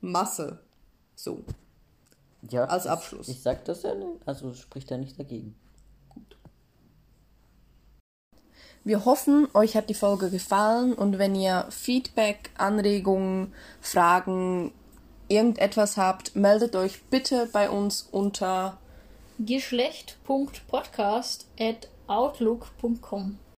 Masse. 0.01 0.59
So. 1.15 1.45
Ja, 2.43 2.65
Als 2.65 2.87
Abschluss. 2.87 3.29
Ich 3.29 3.43
sag 3.43 3.65
das 3.65 3.83
ja 3.83 3.95
nicht. 3.95 4.27
Also 4.27 4.55
spricht 4.55 4.91
er 4.91 4.99
nicht 4.99 5.19
dagegen. 5.19 5.57
Wir 8.85 9.05
hoffen, 9.05 9.49
euch 9.55 9.77
hat 9.77 9.91
die 9.91 9.95
Folge 9.95 10.31
gefallen 10.31 10.95
und 10.95 11.19
wenn 11.19 11.35
ihr 11.35 11.67
Feedback, 11.69 12.51
Anregungen, 12.57 13.53
Fragen, 13.81 14.73
irgendetwas 15.29 15.97
habt, 15.97 16.37
meldet 16.37 16.75
euch 16.75 17.03
bitte 17.11 17.49
bei 17.53 17.69
uns 17.69 18.09
unter 18.11 18.79
Geschlecht.podcast 19.39 21.47
at 21.61 21.89
outlook.com 22.07 23.39